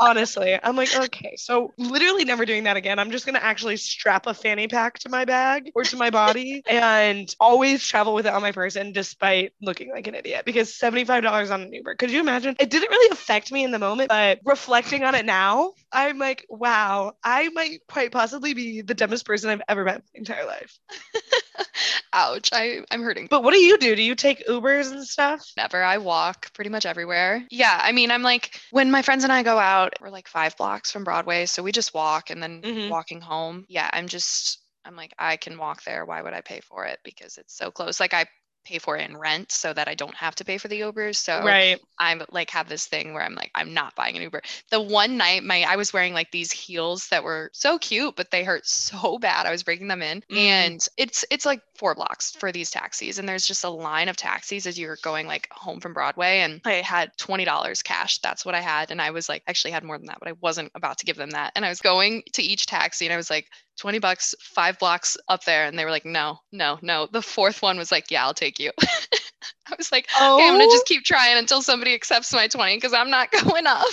Honestly, 0.00 0.58
I'm 0.62 0.76
like, 0.76 0.94
okay, 0.94 1.34
so 1.36 1.72
literally 1.76 2.24
never 2.24 2.44
doing 2.46 2.64
that 2.64 2.76
again. 2.76 2.98
I'm 2.98 3.10
just 3.10 3.26
gonna 3.26 3.38
actually 3.40 3.76
strap 3.76 4.26
a 4.26 4.32
fanny 4.34 4.66
pack 4.66 4.98
to 5.00 5.08
my 5.10 5.24
bag 5.24 5.70
or 5.74 5.82
to 5.84 5.96
my 5.96 6.10
body 6.10 6.62
and 6.68 7.34
always 7.38 7.79
travel 7.86 8.14
with 8.14 8.26
it 8.26 8.32
on 8.32 8.42
my 8.42 8.52
person 8.52 8.92
despite 8.92 9.52
looking 9.60 9.90
like 9.90 10.06
an 10.06 10.14
idiot 10.14 10.44
because 10.44 10.70
$75 10.72 11.50
on 11.50 11.62
an 11.62 11.72
Uber. 11.72 11.94
Could 11.96 12.10
you 12.10 12.20
imagine? 12.20 12.56
It 12.58 12.70
didn't 12.70 12.90
really 12.90 13.12
affect 13.12 13.50
me 13.52 13.64
in 13.64 13.70
the 13.70 13.78
moment, 13.78 14.08
but 14.08 14.40
reflecting 14.44 15.04
on 15.04 15.14
it 15.14 15.24
now, 15.26 15.72
I'm 15.92 16.18
like, 16.18 16.46
wow, 16.48 17.12
I 17.24 17.48
might 17.50 17.80
quite 17.88 18.12
possibly 18.12 18.54
be 18.54 18.80
the 18.82 18.94
dumbest 18.94 19.26
person 19.26 19.50
I've 19.50 19.62
ever 19.68 19.84
met 19.84 19.96
in 19.96 20.02
my 20.14 20.18
entire 20.18 20.46
life. 20.46 20.78
Ouch. 22.12 22.50
I, 22.52 22.80
I'm 22.90 23.02
hurting. 23.02 23.28
But 23.30 23.42
what 23.44 23.52
do 23.54 23.60
you 23.60 23.78
do? 23.78 23.94
Do 23.94 24.02
you 24.02 24.14
take 24.14 24.46
Ubers 24.46 24.90
and 24.90 25.06
stuff? 25.06 25.44
Never. 25.56 25.82
I 25.82 25.98
walk 25.98 26.52
pretty 26.54 26.70
much 26.70 26.84
everywhere. 26.86 27.44
Yeah. 27.50 27.78
I 27.80 27.92
mean, 27.92 28.10
I'm 28.10 28.22
like, 28.22 28.58
when 28.72 28.90
my 28.90 29.02
friends 29.02 29.22
and 29.24 29.32
I 29.32 29.42
go 29.42 29.58
out, 29.58 29.94
we're 30.00 30.10
like 30.10 30.26
five 30.28 30.56
blocks 30.56 30.90
from 30.90 31.04
Broadway. 31.04 31.46
So 31.46 31.62
we 31.62 31.70
just 31.72 31.94
walk 31.94 32.30
and 32.30 32.42
then 32.42 32.62
Mhm. 32.62 32.88
walking 32.90 33.20
home. 33.20 33.64
Yeah. 33.68 33.88
I'm 33.92 34.08
just, 34.08 34.59
I'm 34.84 34.96
like, 34.96 35.14
I 35.18 35.36
can 35.36 35.58
walk 35.58 35.84
there. 35.84 36.04
Why 36.04 36.22
would 36.22 36.32
I 36.34 36.40
pay 36.40 36.60
for 36.60 36.86
it? 36.86 36.98
Because 37.04 37.38
it's 37.38 37.54
so 37.56 37.70
close. 37.70 38.00
Like, 38.00 38.14
I 38.14 38.26
pay 38.64 38.78
for 38.78 38.96
it 38.96 39.08
in 39.08 39.16
rent 39.16 39.50
so 39.50 39.72
that 39.72 39.88
I 39.88 39.94
don't 39.94 40.14
have 40.14 40.34
to 40.36 40.44
pay 40.44 40.58
for 40.58 40.68
the 40.68 40.80
Ubers. 40.80 41.16
So 41.16 41.40
Right. 41.44 41.78
I'm 41.98 42.22
like 42.30 42.50
have 42.50 42.68
this 42.68 42.86
thing 42.86 43.14
where 43.14 43.22
I'm 43.22 43.34
like 43.34 43.50
I'm 43.54 43.72
not 43.72 43.94
buying 43.94 44.16
an 44.16 44.22
Uber. 44.22 44.42
The 44.70 44.80
one 44.80 45.16
night 45.16 45.42
my 45.42 45.62
I 45.62 45.76
was 45.76 45.92
wearing 45.94 46.12
like 46.12 46.30
these 46.30 46.52
heels 46.52 47.08
that 47.08 47.24
were 47.24 47.50
so 47.54 47.78
cute 47.78 48.16
but 48.16 48.30
they 48.30 48.44
hurt 48.44 48.66
so 48.66 49.18
bad. 49.18 49.46
I 49.46 49.50
was 49.50 49.62
breaking 49.62 49.88
them 49.88 50.02
in 50.02 50.22
Mm. 50.30 50.36
and 50.36 50.80
it's 50.98 51.24
it's 51.30 51.46
like 51.46 51.62
4 51.76 51.94
blocks 51.94 52.32
for 52.32 52.52
these 52.52 52.70
taxis 52.70 53.18
and 53.18 53.28
there's 53.28 53.46
just 53.46 53.64
a 53.64 53.70
line 53.70 54.08
of 54.10 54.16
taxis 54.16 54.66
as 54.66 54.78
you're 54.78 54.98
going 55.02 55.26
like 55.26 55.48
home 55.50 55.80
from 55.80 55.94
Broadway 55.94 56.40
and 56.40 56.60
I 56.64 56.74
had 56.82 57.16
$20 57.18 57.82
cash. 57.82 58.18
That's 58.18 58.44
what 58.44 58.54
I 58.54 58.60
had 58.60 58.90
and 58.90 59.00
I 59.00 59.10
was 59.10 59.28
like 59.28 59.42
actually 59.46 59.70
had 59.72 59.84
more 59.84 59.96
than 59.98 60.06
that 60.08 60.18
but 60.20 60.28
I 60.28 60.32
wasn't 60.40 60.70
about 60.74 60.98
to 60.98 61.06
give 61.06 61.16
them 61.16 61.30
that. 61.30 61.52
And 61.56 61.64
I 61.64 61.68
was 61.70 61.80
going 61.80 62.22
to 62.34 62.42
each 62.42 62.66
taxi 62.66 63.06
and 63.06 63.12
I 63.12 63.16
was 63.16 63.30
like 63.30 63.46
20 63.80 63.98
bucks 63.98 64.34
5 64.40 64.78
blocks 64.78 65.16
up 65.28 65.44
there 65.44 65.64
and 65.64 65.78
they 65.78 65.84
were 65.86 65.90
like 65.90 66.04
no, 66.04 66.38
no, 66.52 66.78
no. 66.82 67.08
The 67.10 67.22
fourth 67.22 67.62
one 67.62 67.78
was 67.78 67.90
like 67.90 68.10
yeah, 68.10 68.24
I'll 68.24 68.34
take 68.34 68.58
you. 68.58 68.72
I 69.70 69.74
was 69.78 69.92
like 69.92 70.08
Oh, 70.18 70.36
okay, 70.36 70.46
I'm 70.48 70.54
gonna 70.54 70.64
just 70.64 70.84
oh. 70.86 70.88
keep 70.88 71.04
trying 71.04 71.36
until 71.38 71.62
somebody 71.62 71.94
accepts 71.94 72.32
my 72.32 72.48
20 72.48 72.76
because 72.76 72.92
I'm 72.92 73.10
not 73.10 73.30
going 73.44 73.66
up. 73.66 73.84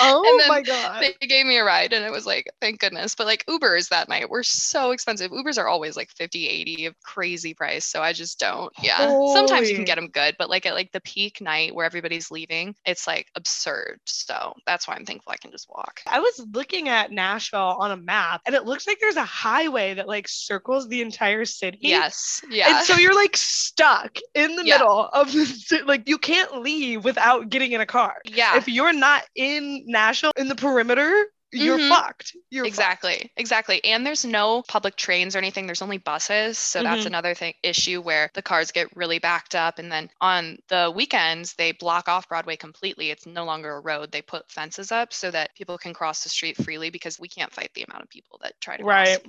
oh 0.00 0.24
and 0.28 0.40
then 0.40 0.48
my 0.48 0.62
God. 0.62 1.02
They 1.20 1.26
gave 1.26 1.46
me 1.46 1.58
a 1.58 1.64
ride 1.64 1.92
and 1.92 2.04
it 2.04 2.12
was 2.12 2.26
like, 2.26 2.46
thank 2.60 2.80
goodness. 2.80 3.14
But 3.14 3.26
like 3.26 3.44
Ubers 3.46 3.88
that 3.88 4.08
night 4.08 4.28
were 4.30 4.42
so 4.42 4.90
expensive. 4.92 5.30
Ubers 5.30 5.58
are 5.58 5.68
always 5.68 5.96
like 5.96 6.10
50, 6.10 6.48
80 6.48 6.86
of 6.86 6.94
crazy 7.02 7.54
price. 7.54 7.84
So 7.86 8.02
I 8.02 8.12
just 8.12 8.38
don't. 8.38 8.72
Yeah. 8.82 8.98
Sometimes 9.34 9.68
you 9.68 9.76
can 9.76 9.84
get 9.84 9.96
them 9.96 10.08
good, 10.08 10.36
but 10.38 10.50
like 10.50 10.66
at 10.66 10.74
like 10.74 10.92
the 10.92 11.00
peak 11.00 11.40
night 11.40 11.74
where 11.74 11.86
everybody's 11.86 12.30
leaving, 12.30 12.74
it's 12.84 13.06
like 13.06 13.26
absurd. 13.34 13.98
So 14.04 14.54
that's 14.66 14.86
why 14.88 14.94
I'm 14.94 15.04
thankful 15.04 15.32
I 15.32 15.36
can 15.36 15.50
just 15.50 15.68
walk. 15.68 16.00
I 16.06 16.20
was 16.20 16.46
looking 16.52 16.88
at 16.88 17.10
Nashville 17.10 17.76
on 17.78 17.90
a 17.90 17.96
map 17.96 18.42
and 18.46 18.54
it 18.54 18.64
looks 18.64 18.86
like 18.86 18.98
there's 19.00 19.16
a 19.16 19.24
highway 19.24 19.94
that 19.94 20.08
like 20.08 20.28
circles 20.28 20.88
the 20.88 21.02
entire 21.02 21.44
city. 21.44 21.78
Yes. 21.82 22.40
Yeah. 22.50 22.76
And 22.78 22.86
so 22.86 22.96
you're 22.96 23.14
like 23.14 23.36
stuck 23.36 24.18
in 24.34 24.56
the 24.56 24.62
Yeah. 24.66 24.78
middle 24.78 25.08
of 25.20 25.32
the 25.32 25.82
like 25.86 26.08
you 26.08 26.18
can't 26.18 26.60
leave 26.62 27.04
without 27.04 27.48
getting 27.50 27.72
in 27.72 27.80
a 27.80 27.86
car. 27.86 28.14
yeah. 28.24 28.56
If 28.56 28.68
you're 28.68 28.92
not 28.92 29.24
in 29.34 29.84
Nashville 29.86 30.32
in 30.36 30.48
the 30.48 30.54
perimeter, 30.56 31.12
you're 31.52 31.78
Mhm. 31.78 31.88
fucked. 31.88 32.36
You're 32.50 32.64
fucked. 32.64 32.74
exactly 32.74 33.32
exactly 33.36 33.84
and 33.84 34.04
there's 34.04 34.24
no 34.24 34.62
public 34.68 34.96
trains 34.96 35.34
or 35.34 35.38
anything 35.38 35.66
there's 35.66 35.80
only 35.80 35.96
buses 35.96 36.58
so 36.58 36.82
that's 36.82 37.04
Mhm. 37.04 37.06
another 37.06 37.34
thing 37.34 37.54
issue 37.62 38.00
where 38.02 38.30
the 38.34 38.42
cars 38.42 38.72
get 38.72 38.94
really 38.96 39.20
backed 39.20 39.54
up 39.54 39.78
and 39.78 39.90
then 39.90 40.10
on 40.20 40.58
the 40.68 40.92
weekends 40.94 41.54
they 41.54 41.70
block 41.72 42.08
off 42.08 42.28
broadway 42.28 42.56
completely 42.56 43.10
it's 43.10 43.26
no 43.26 43.44
longer 43.44 43.76
a 43.76 43.80
road 43.80 44.10
they 44.10 44.22
put 44.22 44.50
fences 44.50 44.90
up 44.90 45.14
so 45.14 45.30
that 45.30 45.54
people 45.54 45.78
can 45.78 45.94
cross 45.94 46.24
the 46.24 46.28
street 46.28 46.56
freely 46.62 46.90
because 46.90 47.18
we 47.18 47.28
can't 47.28 47.52
fight 47.52 47.70
the 47.74 47.84
amount 47.88 48.02
of 48.02 48.10
people 48.10 48.38
that 48.42 48.60
try 48.60 48.76
to 48.76 48.82
cross 48.82 49.06
Right. 49.08 49.26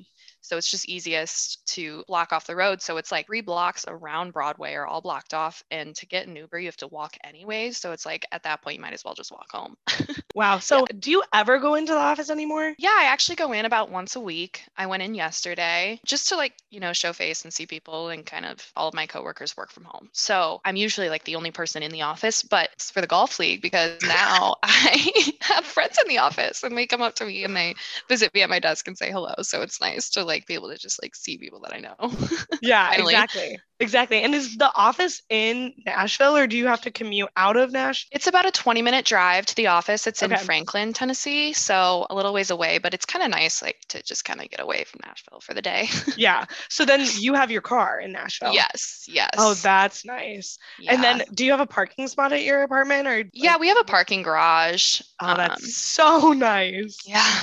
So 0.48 0.58
it's 0.58 0.70
just 0.70 0.88
easiest 0.88 1.66
to 1.66 2.04
block 2.08 2.32
off 2.32 2.48
the 2.48 2.56
road 2.56 2.82
so 2.82 2.98
it's 2.98 3.12
like 3.12 3.25
three 3.25 3.42
blocks 3.42 3.86
around 3.88 4.34
broadway 4.34 4.74
are 4.74 4.88
all 4.88 5.01
blocked 5.01 5.34
off 5.34 5.63
and 5.72 5.96
to 5.96 6.06
get 6.06 6.27
an 6.27 6.36
uber 6.36 6.60
you 6.60 6.68
have 6.68 6.77
to 6.77 6.88
walk 6.88 7.18
anyways 7.24 7.77
so 7.77 7.92
it's 7.92 8.06
like 8.06 8.25
at 8.32 8.44
that 8.44 8.62
point 8.62 8.75
you 8.75 8.82
might 8.82 8.94
as 8.94 9.04
well 9.04 9.13
just 9.13 9.32
walk 9.32 9.51
home 9.51 9.75
Wow. 10.38 10.60
So 10.60 10.86
do 11.00 11.10
you 11.10 11.24
ever 11.34 11.58
go 11.58 11.74
into 11.74 11.94
the 11.94 11.98
office 11.98 12.30
anymore? 12.30 12.75
Yeah, 12.77 12.94
I 12.96 13.06
actually 13.06 13.38
go 13.38 13.54
in 13.54 13.66
about 13.66 13.89
once 13.89 14.16
a 14.16 14.20
week. 14.20 14.63
I 14.77 14.86
went 14.86 15.01
in 15.01 15.16
yesterday 15.16 16.00
just 16.06 16.30
to 16.30 16.36
like, 16.36 16.54
you 16.70 16.80
know, 16.80 16.94
show 16.94 17.12
face 17.12 17.44
and 17.44 17.51
see 17.51 17.66
people 17.66 18.10
and 18.10 18.24
kind 18.24 18.46
of 18.46 18.72
all 18.75 18.88
of 18.88 18.94
my 18.94 19.08
coworkers 19.08 19.58
work 19.58 19.72
from 19.72 19.86
home. 19.86 20.10
So 20.12 20.62
I'm 20.63 20.75
usually 20.75 21.10
like 21.10 21.24
the 21.24 21.38
only 21.38 21.50
person 21.50 21.82
in 21.82 21.89
the 21.89 22.04
office, 22.04 22.44
but 22.44 22.70
it's 22.74 22.92
for 22.92 23.01
the 23.01 23.08
golf 23.08 23.39
league 23.39 23.63
because 23.63 24.00
now 24.04 24.58
I 24.63 25.34
have 25.42 25.66
friends 25.66 25.98
in 26.04 26.08
the 26.08 26.20
office 26.20 26.62
and 26.62 26.77
they 26.77 26.86
come 26.86 27.01
up 27.01 27.16
to 27.16 27.25
me 27.25 27.44
and 27.44 27.56
they 27.56 27.74
visit 28.08 28.32
me 28.36 28.44
at 28.44 28.50
my 28.51 28.60
desk 28.60 28.88
and 28.88 28.96
say 28.96 29.10
hello. 29.10 29.34
So 29.42 29.63
it's 29.63 29.82
nice 29.82 30.12
to 30.12 30.24
like 30.24 30.37
be 30.46 30.53
able 30.53 30.70
to 30.70 30.77
just 30.77 31.01
like 31.01 31.15
see 31.15 31.38
people 31.38 31.62
that 31.62 31.74
I 31.74 31.79
know. 31.79 31.96
Yeah, 32.62 32.94
exactly. 32.94 33.60
Exactly. 33.79 34.24
And 34.24 34.34
is 34.34 34.58
the 34.58 34.72
office 34.75 35.22
in 35.29 35.74
Nashville 35.86 36.36
or 36.36 36.48
do 36.48 36.58
you 36.58 36.65
have 36.65 36.82
to 36.82 36.91
commute 36.91 37.29
out 37.38 37.58
of 37.58 37.72
Nashville? 37.72 38.10
It's 38.12 38.25
about 38.25 38.48
a 38.48 38.51
20 38.51 38.82
minute 38.82 39.06
drive 39.06 39.46
to 39.48 39.56
the 39.56 39.67
office. 39.67 40.08
It's 40.08 40.24
in 40.24 40.36
Franklin, 40.38 40.94
Tennessee. 40.94 41.53
So 41.53 42.08
a 42.10 42.15
little 42.15 42.34
ways 42.34 42.50
away, 42.50 42.79
but 42.79 42.96
it's 42.96 43.06
kind 43.06 43.24
of 43.24 43.29
nice 43.29 43.62
like 43.62 43.77
to 43.89 44.01
just 44.01 44.25
kind 44.25 44.41
of 44.41 44.50
get 44.50 44.60
away 44.60 44.84
from 44.86 45.01
Nashville 45.06 45.39
for 45.41 45.53
the 45.53 45.62
day. 45.62 45.89
Yeah. 46.17 46.46
So 46.70 46.84
then 46.84 47.06
you 47.20 47.36
have 47.36 47.51
your 47.51 47.62
car 47.62 48.00
in 48.00 48.12
Nashville. 48.12 48.53
Yes, 48.53 49.06
yes. 49.08 49.29
Oh, 49.38 49.53
that's 49.53 50.03
nice. 50.03 50.58
And 50.88 51.03
then 51.03 51.22
do 51.34 51.46
you 51.46 51.51
have 51.51 51.60
a 51.60 51.67
parking 51.67 52.08
spot 52.08 52.34
at 52.34 52.44
your 52.44 52.63
apartment 52.63 53.08
or 53.08 53.24
yeah, 53.34 53.58
we 53.58 53.67
have 53.67 53.77
a 53.77 53.84
parking 53.84 54.24
garage. 54.24 55.01
Oh, 55.22 55.36
that's 55.36 55.63
um, 55.63 55.70
so 55.70 56.34
nice. 56.34 56.98
yeah. 57.06 57.41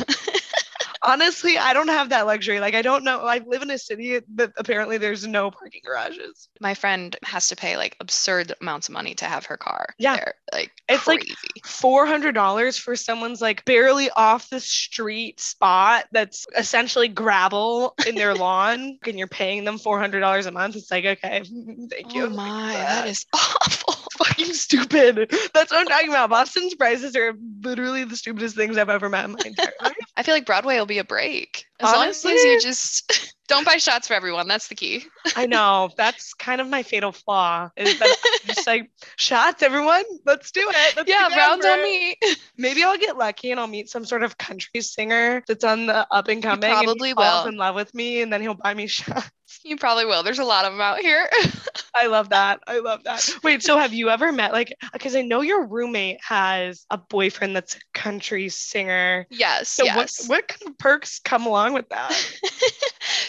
Honestly, 1.05 1.59
I 1.59 1.73
don't 1.75 1.89
have 1.89 2.09
that 2.09 2.27
luxury. 2.27 2.61
Like, 2.61 2.75
I 2.75 2.83
don't 2.83 3.05
know. 3.05 3.21
I 3.21 3.39
live 3.47 3.63
in 3.63 3.71
a 3.71 3.79
city 3.79 4.21
that 4.37 4.53
apparently 4.57 4.99
there's 4.99 5.27
no 5.27 5.51
parking 5.51 5.83
garages. 5.85 6.49
My 6.61 6.75
friend 6.75 7.15
has 7.25 7.49
to 7.49 7.57
pay 7.57 7.77
like 7.77 7.97
absurd 8.01 8.53
amounts 8.61 8.89
of 8.89 8.95
money 8.95 9.15
to 9.17 9.27
have 9.27 9.45
her 9.47 9.57
car. 9.57 9.89
Yeah. 9.99 10.17
there. 10.17 10.35
Like 10.53 10.73
It's 10.89 11.07
like 11.07 11.27
four 11.65 12.07
hundred 12.07 12.35
dollars 12.35 12.77
for 12.77 12.97
someone's 12.97 13.41
like 13.41 13.65
barely 13.65 14.11
off 14.11 14.49
the 14.51 14.61
street 14.61 15.41
spot 15.41 16.07
that's 16.13 16.47
essentially 16.57 17.09
gravel 17.09 17.95
in 18.07 18.15
their 18.15 18.35
lawn, 18.45 18.99
and 19.07 19.19
you're 19.19 19.27
paying 19.27 19.65
them 19.65 19.79
four 19.79 19.99
hundred 19.99 20.21
dollars 20.21 20.47
a 20.47 20.51
month. 20.53 20.77
It's 20.77 20.91
like 20.91 21.05
okay, 21.05 21.43
thank 21.91 22.15
you. 22.15 22.25
oh 22.25 22.31
my, 22.31 22.73
that 22.73 23.09
is 23.09 23.27
awful. 23.35 23.95
fucking 24.19 24.53
stupid. 24.55 25.31
That's 25.53 25.73
what 25.73 25.81
I'm 25.81 25.87
talking 25.87 26.09
about. 26.09 26.31
Boston's 26.31 26.75
prices 26.75 27.17
are 27.17 27.35
literally 27.63 28.05
the 28.05 28.17
stupidest 28.17 28.57
things 28.57 28.79
I've 28.79 28.89
ever 28.89 29.09
met 29.09 29.25
in 29.25 29.33
my 29.33 29.39
entire 29.45 29.73
life. 29.83 29.97
I 30.17 30.23
feel 30.23 30.35
like 30.35 30.47
Broadway 30.47 30.77
will 30.79 30.87
be 30.87 30.99
a 30.99 31.05
break. 31.05 31.67
As 31.81 31.93
Honestly. 31.93 32.31
long 32.31 32.39
as 32.39 32.45
you 32.45 32.61
just 32.61 33.35
don't 33.49 33.65
buy 33.65 33.79
shots 33.79 34.07
for 34.07 34.15
everyone. 34.15 34.47
That's 34.47 34.69
the 34.69 34.77
key. 34.77 35.05
I 35.35 35.47
know 35.47 35.91
that's 35.97 36.35
kind 36.35 36.61
of 36.61 36.69
my 36.69 36.85
fatal 36.85 37.11
flaw. 37.11 37.71
Is 37.77 37.99
that 37.99 38.17
I'm 38.43 38.55
just 38.55 38.67
like 38.67 38.91
shots, 39.17 39.63
everyone. 39.63 40.05
Let's 40.25 40.53
do 40.53 40.67
it. 40.69 40.97
Let's 40.97 41.09
yeah, 41.09 41.37
rounds 41.37 41.67
on 41.67 41.83
me. 41.83 42.17
Maybe 42.57 42.85
I'll 42.85 42.99
get 42.99 43.17
lucky 43.17 43.51
and 43.51 43.59
I'll 43.59 43.67
meet 43.67 43.89
some 43.89 44.05
sort 44.05 44.23
of 44.23 44.39
country 44.39 44.81
singer 44.83 45.43
that's 45.49 45.65
on 45.65 45.87
the 45.87 46.07
up 46.11 46.29
and 46.29 46.43
coming. 46.43 46.65
and 46.65 46.79
he 46.79 46.85
probably 46.85 47.13
falls 47.13 47.45
will. 47.45 47.53
in 47.53 47.59
love 47.59 47.75
with 47.75 47.93
me, 47.93 48.23
and 48.23 48.33
then 48.33 48.41
he'll 48.41 48.55
buy 48.55 48.73
me 48.73 48.87
shots. 48.87 49.31
You 49.65 49.79
probably 49.79 50.05
will. 50.05 50.23
There's 50.23 50.39
a 50.39 50.45
lot 50.45 50.67
of 50.67 50.73
them 50.73 50.81
out 50.83 50.99
here. 51.01 51.27
I 51.95 52.07
love 52.07 52.29
that. 52.29 52.61
I 52.67 52.81
love 52.81 53.03
that. 53.05 53.29
Wait, 53.43 53.63
so 53.63 53.79
have 53.79 53.95
you 53.95 54.11
ever 54.11 54.31
met 54.31 54.53
like 54.53 54.75
because 54.93 55.17
I 55.17 55.23
know 55.23 55.41
your 55.41 55.67
roommate 55.67 56.19
has 56.23 56.85
a 56.91 56.99
boyfriend 56.99 57.57
that's 57.57 57.77
a 57.77 57.81
country 57.95 58.51
singer. 58.51 59.27
yes, 59.31 59.71
So 59.71 59.85
yes. 59.85 60.29
what 60.29 60.29
what 60.29 60.49
kind 60.49 60.71
of 60.71 60.79
perks 60.79 61.19
come 61.19 61.47
along 61.47 61.73
with 61.73 61.89
that? 61.89 62.11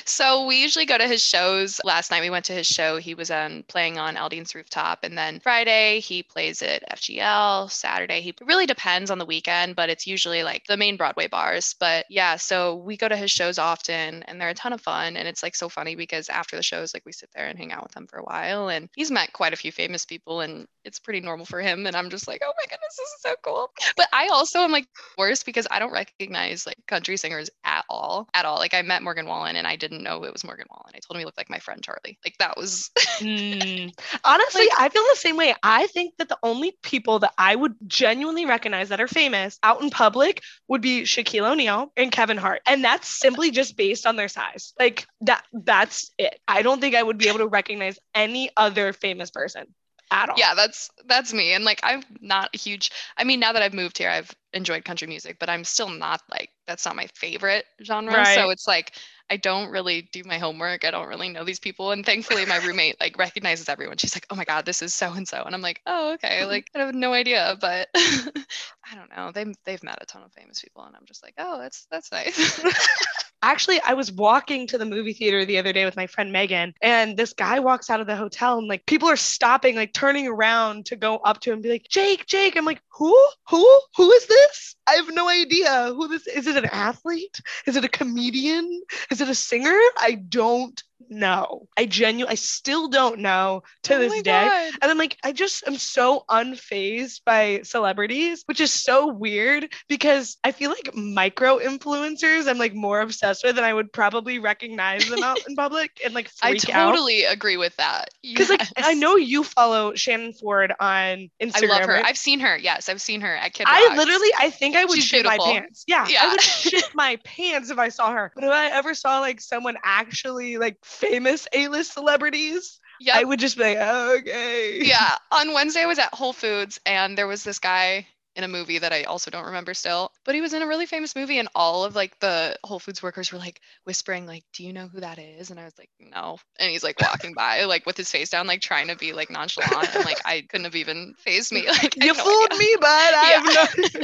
so 0.05 0.45
we 0.45 0.61
usually 0.61 0.85
go 0.85 0.97
to 0.97 1.07
his 1.07 1.23
shows. 1.23 1.81
Last 1.83 2.11
night 2.11 2.21
we 2.21 2.29
went 2.29 2.45
to 2.45 2.53
his 2.53 2.67
show. 2.67 2.97
He 2.97 3.13
was 3.13 3.31
um, 3.31 3.63
playing 3.67 3.97
on 3.97 4.15
Aldean's 4.15 4.53
rooftop, 4.53 4.99
and 5.03 5.17
then 5.17 5.39
Friday 5.39 5.99
he 5.99 6.23
plays 6.23 6.61
at 6.61 6.83
FGL. 6.91 7.69
Saturday 7.71 8.21
he 8.21 8.33
really 8.45 8.65
depends 8.65 9.11
on 9.11 9.17
the 9.17 9.25
weekend, 9.25 9.75
but 9.75 9.89
it's 9.89 10.07
usually 10.07 10.43
like 10.43 10.65
the 10.67 10.77
main 10.77 10.97
Broadway 10.97 11.27
bars. 11.27 11.75
But 11.79 12.05
yeah, 12.09 12.35
so 12.35 12.75
we 12.75 12.97
go 12.97 13.07
to 13.07 13.17
his 13.17 13.31
shows 13.31 13.57
often, 13.57 14.23
and 14.23 14.39
they're 14.39 14.49
a 14.49 14.53
ton 14.53 14.73
of 14.73 14.81
fun. 14.81 15.17
And 15.17 15.27
it's 15.27 15.43
like 15.43 15.55
so 15.55 15.69
funny 15.69 15.95
because 15.95 16.29
after 16.29 16.55
the 16.55 16.63
shows, 16.63 16.93
like 16.93 17.05
we 17.05 17.11
sit 17.11 17.29
there 17.35 17.47
and 17.47 17.57
hang 17.57 17.71
out 17.71 17.83
with 17.83 17.95
him 17.95 18.07
for 18.07 18.19
a 18.19 18.23
while, 18.23 18.69
and 18.69 18.89
he's 18.95 19.11
met 19.11 19.33
quite 19.33 19.53
a 19.53 19.57
few 19.57 19.71
famous 19.71 20.05
people, 20.05 20.41
and 20.41 20.67
it's 20.83 20.99
pretty 20.99 21.19
normal 21.19 21.45
for 21.45 21.59
him. 21.59 21.87
And 21.87 21.95
I'm 21.95 22.09
just 22.09 22.27
like, 22.27 22.41
oh 22.43 22.53
my 22.55 22.63
goodness, 22.63 22.95
this 22.97 23.09
is 23.09 23.21
so 23.21 23.35
cool. 23.43 23.71
But 23.97 24.07
I 24.13 24.27
also 24.27 24.59
am 24.59 24.71
like 24.71 24.87
worse 25.17 25.43
because 25.43 25.67
I 25.71 25.79
don't 25.79 25.91
recognize 25.91 26.65
like 26.65 26.77
country 26.87 27.17
singers 27.17 27.49
at 27.63 27.83
all, 27.89 28.29
at 28.33 28.45
all. 28.45 28.57
Like 28.57 28.73
I 28.73 28.81
met 28.81 29.03
Morgan 29.03 29.27
Wallen 29.27 29.55
and 29.55 29.67
I 29.67 29.75
didn't 29.75 29.94
know 30.03 30.23
it 30.23 30.33
was 30.33 30.43
Morgan 30.43 30.67
Wallen. 30.69 30.93
I 30.95 30.99
told 30.99 31.15
him 31.15 31.19
he 31.19 31.25
looked 31.25 31.37
like 31.37 31.49
my 31.49 31.59
friend 31.59 31.81
Charlie. 31.83 32.17
Like 32.25 32.37
that 32.39 32.57
was 32.57 32.89
Hmm. 33.19 33.87
Honestly, 34.23 34.67
I 34.77 34.89
feel 34.89 35.03
the 35.03 35.15
same 35.15 35.37
way. 35.37 35.55
I 35.63 35.87
think 35.87 36.15
that 36.17 36.29
the 36.29 36.37
only 36.43 36.77
people 36.81 37.19
that 37.19 37.33
I 37.37 37.55
would 37.55 37.75
genuinely 37.87 38.45
recognize 38.45 38.89
that 38.89 39.01
are 39.01 39.07
famous 39.07 39.57
out 39.63 39.81
in 39.81 39.89
public 39.89 40.41
would 40.67 40.81
be 40.81 41.03
Shaquille 41.03 41.49
O'Neal 41.49 41.91
and 41.95 42.11
Kevin 42.11 42.37
Hart. 42.37 42.61
And 42.65 42.83
that's 42.83 43.07
simply 43.07 43.51
just 43.51 43.77
based 43.77 44.05
on 44.05 44.15
their 44.15 44.27
size. 44.27 44.73
Like 44.79 45.07
that 45.21 45.43
that's 45.53 46.11
it. 46.17 46.39
I 46.47 46.61
don't 46.61 46.81
think 46.81 46.95
I 46.95 47.03
would 47.03 47.17
be 47.17 47.27
able 47.27 47.39
to 47.39 47.47
recognize 47.47 47.97
any 48.13 48.49
other 48.57 48.93
famous 48.93 49.31
person 49.31 49.65
at 50.11 50.29
all. 50.29 50.35
yeah, 50.37 50.53
that's 50.55 50.89
that's 51.07 51.33
me. 51.33 51.53
And 51.53 51.63
like 51.63 51.79
I'm 51.83 52.03
not 52.21 52.49
a 52.53 52.57
huge 52.57 52.91
I 53.17 53.23
mean, 53.23 53.39
now 53.39 53.53
that 53.53 53.61
I've 53.61 53.73
moved 53.73 53.97
here, 53.97 54.09
I've 54.09 54.31
enjoyed 54.53 54.85
country 54.85 55.07
music, 55.07 55.37
but 55.39 55.49
I'm 55.49 55.63
still 55.63 55.89
not 55.89 56.21
like 56.31 56.49
that's 56.67 56.85
not 56.85 56.95
my 56.95 57.07
favorite 57.15 57.65
genre. 57.83 58.13
Right. 58.13 58.35
So 58.35 58.49
it's 58.49 58.67
like 58.67 58.93
I 59.29 59.37
don't 59.37 59.71
really 59.71 60.07
do 60.11 60.21
my 60.25 60.37
homework. 60.37 60.85
I 60.85 60.91
don't 60.91 61.07
really 61.07 61.29
know 61.29 61.43
these 61.43 61.59
people. 61.59 61.91
And 61.91 62.05
thankfully 62.05 62.45
my 62.45 62.57
roommate 62.57 62.99
like 62.99 63.17
recognizes 63.17 63.69
everyone. 63.69 63.97
She's 63.97 64.15
like, 64.15 64.27
oh 64.29 64.35
my 64.35 64.45
God, 64.45 64.65
this 64.65 64.81
is 64.81 64.93
so 64.93 65.11
and 65.13 65.27
so. 65.27 65.43
And 65.43 65.55
I'm 65.55 65.61
like, 65.61 65.81
oh, 65.85 66.13
okay. 66.13 66.45
Like 66.55 66.69
I 66.75 66.79
have 66.79 66.95
no 66.95 67.13
idea. 67.13 67.57
But 67.59 67.89
I 67.95 68.95
don't 68.95 69.15
know. 69.15 69.31
They 69.31 69.51
they've 69.65 69.83
met 69.83 69.97
a 70.01 70.05
ton 70.05 70.23
of 70.23 70.31
famous 70.33 70.61
people 70.61 70.83
and 70.83 70.95
I'm 70.95 71.05
just 71.05 71.23
like, 71.23 71.33
oh, 71.37 71.59
that's 71.59 71.87
that's 71.89 72.11
nice. 72.11 72.61
Actually, 73.41 73.79
I 73.81 73.93
was 73.93 74.11
walking 74.11 74.65
to 74.67 74.77
the 74.77 74.85
movie 74.85 75.13
theater 75.13 75.45
the 75.45 75.57
other 75.57 75.73
day 75.73 75.85
with 75.85 75.95
my 75.95 76.07
friend 76.07 76.31
Megan, 76.31 76.73
and 76.81 77.15
this 77.15 77.33
guy 77.33 77.59
walks 77.59 77.89
out 77.89 77.99
of 77.99 78.07
the 78.07 78.15
hotel, 78.15 78.57
and 78.57 78.67
like 78.67 78.85
people 78.85 79.07
are 79.09 79.15
stopping, 79.15 79.75
like 79.75 79.93
turning 79.93 80.27
around 80.27 80.85
to 80.87 80.95
go 80.95 81.17
up 81.17 81.41
to 81.41 81.51
him 81.51 81.55
and 81.55 81.63
be 81.63 81.69
like, 81.69 81.87
Jake, 81.89 82.25
Jake. 82.25 82.55
I'm 82.57 82.65
like, 82.65 82.81
who? 82.91 83.15
Who? 83.49 83.81
Who 83.97 84.11
is 84.11 84.25
this? 84.25 84.75
I 84.87 84.93
have 84.93 85.13
no 85.13 85.29
idea 85.29 85.93
who 85.95 86.07
this 86.07 86.27
is. 86.27 86.47
It 86.47 86.55
an 86.55 86.65
athlete? 86.65 87.39
Is 87.65 87.75
it 87.75 87.85
a 87.85 87.89
comedian? 87.89 88.81
Is 89.11 89.21
it 89.21 89.29
a 89.29 89.35
singer? 89.35 89.77
I 89.99 90.17
don't 90.27 90.81
know. 91.09 91.67
I 91.77 91.85
genuinely, 91.85 92.31
I 92.31 92.35
still 92.35 92.87
don't 92.87 93.19
know 93.19 93.63
to 93.83 93.95
Oh 93.95 93.99
this 93.99 94.21
day. 94.21 94.45
God. 94.45 94.73
And 94.81 94.91
I'm 94.91 94.97
like, 94.97 95.17
I 95.23 95.31
just 95.31 95.67
am 95.67 95.75
so 95.75 96.23
unfazed 96.29 97.21
by 97.25 97.61
celebrities, 97.63 98.43
which 98.45 98.59
is 98.61 98.71
so 98.71 99.07
weird 99.07 99.71
because 99.87 100.37
I 100.43 100.51
feel 100.51 100.69
like 100.69 100.95
micro 100.95 101.59
influencers 101.59 102.47
I'm 102.47 102.57
like 102.57 102.73
more 102.73 103.01
obsessed 103.01 103.43
with 103.43 103.57
and 103.57 103.65
I 103.65 103.73
would 103.73 103.91
probably 103.93 104.39
recognize 104.39 105.07
them 105.09 105.23
out 105.23 105.39
in 105.47 105.55
public 105.55 105.99
and 106.03 106.13
like 106.13 106.29
I 106.41 106.51
freak 106.51 106.69
out. 106.69 106.91
totally 106.91 107.23
agree 107.23 107.57
with 107.57 107.75
that. 107.77 108.09
Because 108.21 108.49
like 108.49 108.61
I 108.77 108.93
know 108.93 109.15
you 109.15 109.43
follow 109.43 109.93
Shannon 109.95 110.33
Ford 110.33 110.73
on 110.79 111.29
Instagram. 111.41 111.63
I 111.63 111.67
love 111.67 111.81
her. 111.81 111.93
right? 111.93 112.05
I've 112.05 112.17
seen 112.17 112.39
her. 112.39 112.57
Yes, 112.57 112.89
I've 112.89 113.01
seen 113.01 113.21
her 113.21 113.35
at 113.35 113.53
Kid 113.53 113.67
I 113.69 113.85
Rocks. 113.87 113.97
literally, 113.97 114.29
I 114.37 114.49
think 114.49 114.75
I 114.75 114.85
would 114.85 114.95
She's 114.95 115.05
shit 115.05 115.25
my 115.25 115.37
pants. 115.37 115.83
Yeah, 115.87 116.05
I 116.19 116.29
would 116.29 116.41
shit 116.41 116.85
my 116.93 117.17
pants 117.23 117.69
if 117.69 117.77
I 117.77 117.89
saw 117.89 118.11
her. 118.11 118.31
But 118.35 118.43
if 118.45 118.51
I 118.51 118.67
ever 118.71 118.93
saw 118.93 119.19
like 119.19 119.41
someone 119.41 119.77
actually 119.83 120.57
like 120.57 120.77
famous 120.95 121.47
A-list 121.53 121.93
celebrities, 121.93 122.79
Yep. 122.99 123.15
I 123.15 123.23
would 123.23 123.39
just 123.39 123.57
be 123.57 123.63
like, 123.63 123.77
okay. 123.77 124.79
yeah. 124.85 125.17
On 125.31 125.53
Wednesday, 125.53 125.81
I 125.83 125.85
was 125.85 125.99
at 125.99 126.13
Whole 126.13 126.33
Foods 126.33 126.79
and 126.85 127.17
there 127.17 127.27
was 127.27 127.43
this 127.43 127.59
guy 127.59 128.07
in 128.35 128.43
a 128.43 128.47
movie 128.49 128.79
that 128.79 128.91
I 128.93 129.03
also 129.03 129.31
don't 129.31 129.45
remember 129.45 129.73
still, 129.73 130.11
but 130.25 130.35
he 130.35 130.41
was 130.41 130.53
in 130.53 130.61
a 130.61 130.67
really 130.67 130.85
famous 130.85 131.15
movie 131.15 131.39
and 131.39 131.47
all 131.55 131.85
of 131.85 131.95
like 131.95 132.19
the 132.19 132.57
Whole 132.65 132.79
Foods 132.79 133.01
workers 133.03 133.31
were 133.31 133.37
like 133.39 133.61
whispering 133.85 134.25
like, 134.25 134.43
"Do 134.53 134.63
you 134.63 134.73
know 134.73 134.87
who 134.87 134.99
that 135.01 135.19
is?" 135.19 135.51
And 135.51 135.59
I 135.59 135.65
was 135.65 135.77
like, 135.77 135.89
"No." 135.99 136.37
And 136.59 136.69
he's 136.71 136.83
like 136.83 136.99
walking 136.99 137.33
by 137.33 137.63
like 137.65 137.85
with 137.85 137.97
his 137.97 138.11
face 138.11 138.29
down 138.29 138.47
like 138.47 138.61
trying 138.61 138.87
to 138.89 138.95
be 138.97 139.13
like 139.13 139.29
nonchalant 139.29 139.95
and 139.95 140.03
like 140.05 140.19
I 140.25 140.41
couldn't 140.49 140.65
have 140.65 140.75
even 140.75 141.15
fazed 141.17 141.51
me. 141.53 141.67
Like 141.81 141.95
You 141.95 142.13
no 142.13 142.13
fooled 142.13 142.53
idea. 142.53 142.57
me, 142.57 142.75
but 142.79 142.87
I 142.89 143.25
Yeah. 143.25 143.41
have 143.43 143.45
no. 143.45 144.01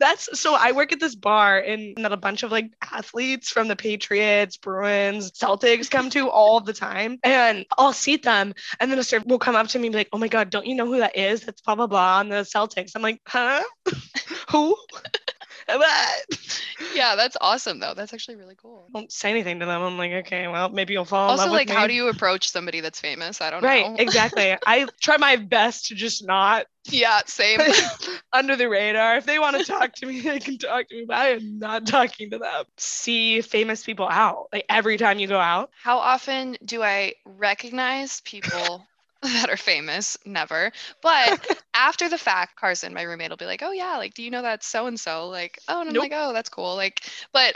That's 0.00 0.40
so. 0.40 0.54
I 0.58 0.72
work 0.72 0.92
at 0.92 0.98
this 1.00 1.14
bar, 1.14 1.58
and 1.58 1.94
that 1.98 2.10
a 2.12 2.16
bunch 2.16 2.42
of 2.42 2.50
like 2.50 2.72
athletes 2.82 3.50
from 3.50 3.68
the 3.68 3.76
Patriots, 3.76 4.56
Bruins, 4.56 5.30
Celtics 5.32 5.90
come 5.90 6.08
to 6.10 6.30
all 6.30 6.60
the 6.60 6.72
time, 6.72 7.18
and 7.22 7.66
I'll 7.78 7.92
seat 7.92 8.22
them, 8.22 8.54
and 8.80 8.90
then 8.90 8.98
a 8.98 9.04
server 9.04 9.26
will 9.28 9.38
come 9.38 9.56
up 9.56 9.68
to 9.68 9.78
me 9.78 9.88
and 9.88 9.92
be 9.92 9.98
like, 9.98 10.08
"Oh 10.12 10.18
my 10.18 10.28
god, 10.28 10.48
don't 10.50 10.66
you 10.66 10.74
know 10.74 10.86
who 10.86 10.98
that 10.98 11.16
is? 11.16 11.42
That's 11.42 11.60
blah 11.60 11.74
blah 11.74 11.86
blah 11.86 12.18
on 12.18 12.30
the 12.30 12.36
Celtics." 12.36 12.92
I'm 12.96 13.02
like, 13.02 13.20
"Huh? 13.26 13.62
who?" 14.50 14.74
Yeah, 16.92 17.14
that's 17.16 17.36
awesome 17.40 17.78
though. 17.78 17.94
That's 17.94 18.12
actually 18.12 18.36
really 18.36 18.56
cool. 18.56 18.88
Don't 18.92 19.10
say 19.12 19.30
anything 19.30 19.60
to 19.60 19.66
them. 19.66 19.82
I'm 19.82 19.96
like, 19.98 20.12
okay, 20.26 20.48
well, 20.48 20.68
maybe 20.68 20.92
you'll 20.94 21.04
fall 21.04 21.30
Also, 21.30 21.50
like, 21.50 21.68
how 21.70 21.86
do 21.86 21.94
you 21.94 22.08
approach 22.08 22.48
somebody 22.50 22.80
that's 22.80 23.00
famous? 23.00 23.40
I 23.40 23.50
don't 23.50 23.62
Right, 23.62 23.84
know. 23.84 23.92
Right, 23.92 24.00
exactly. 24.00 24.56
I 24.66 24.86
try 25.00 25.16
my 25.16 25.36
best 25.36 25.86
to 25.86 25.94
just 25.94 26.26
not 26.26 26.66
yeah, 26.90 27.20
same. 27.26 27.60
under 28.32 28.56
the 28.56 28.68
radar. 28.68 29.16
If 29.16 29.26
they 29.26 29.38
want 29.38 29.56
to 29.56 29.62
talk 29.62 29.94
to 29.96 30.06
me, 30.06 30.20
they 30.20 30.38
can 30.40 30.58
talk 30.58 30.88
to 30.88 30.94
me, 30.96 31.04
but 31.06 31.16
I 31.16 31.28
am 31.30 31.58
not 31.58 31.86
talking 31.86 32.30
to 32.30 32.38
them. 32.38 32.64
See 32.76 33.40
famous 33.42 33.84
people 33.84 34.08
out. 34.08 34.48
Like 34.52 34.64
every 34.68 34.96
time 34.96 35.18
you 35.18 35.26
go 35.28 35.38
out. 35.38 35.70
How 35.82 35.98
often 35.98 36.56
do 36.64 36.82
I 36.82 37.14
recognize 37.24 38.20
people 38.20 38.89
that 39.22 39.50
are 39.50 39.56
famous? 39.56 40.16
Never. 40.24 40.72
But 41.02 41.34
after 41.74 42.08
the 42.08 42.18
fact, 42.18 42.56
Carson, 42.56 42.94
my 42.94 43.02
roommate, 43.02 43.30
will 43.30 43.36
be 43.36 43.44
like, 43.46 43.62
"Oh 43.62 43.72
yeah, 43.72 43.96
like, 43.98 44.14
do 44.14 44.22
you 44.22 44.30
know 44.30 44.42
that 44.42 44.62
so 44.64 44.86
and 44.86 44.98
so?" 44.98 45.28
Like, 45.28 45.58
oh, 45.68 45.80
and 45.80 45.90
I'm 45.90 45.94
Nope. 45.94 45.98
like, 45.98 46.12
"Oh, 46.14 46.32
that's 46.32 46.48
cool." 46.48 46.74
Like, 46.76 47.02
but 47.32 47.54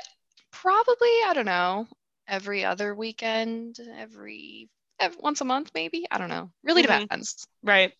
probably 0.53 1.09
I 1.27 1.33
don't 1.35 1.47
know, 1.47 1.87
every 2.29 2.65
other 2.65 2.95
weekend, 2.95 3.79
every, 3.97 4.69
ev 5.01 5.17
once 5.19 5.41
a 5.41 5.45
month, 5.47 5.71
maybe. 5.75 6.07
I 6.11 6.19
don't 6.19 6.29
know. 6.31 6.51
Really 6.65 6.83
Mhm. 6.83 7.07
depends. 7.09 7.47
Right. 7.65 7.93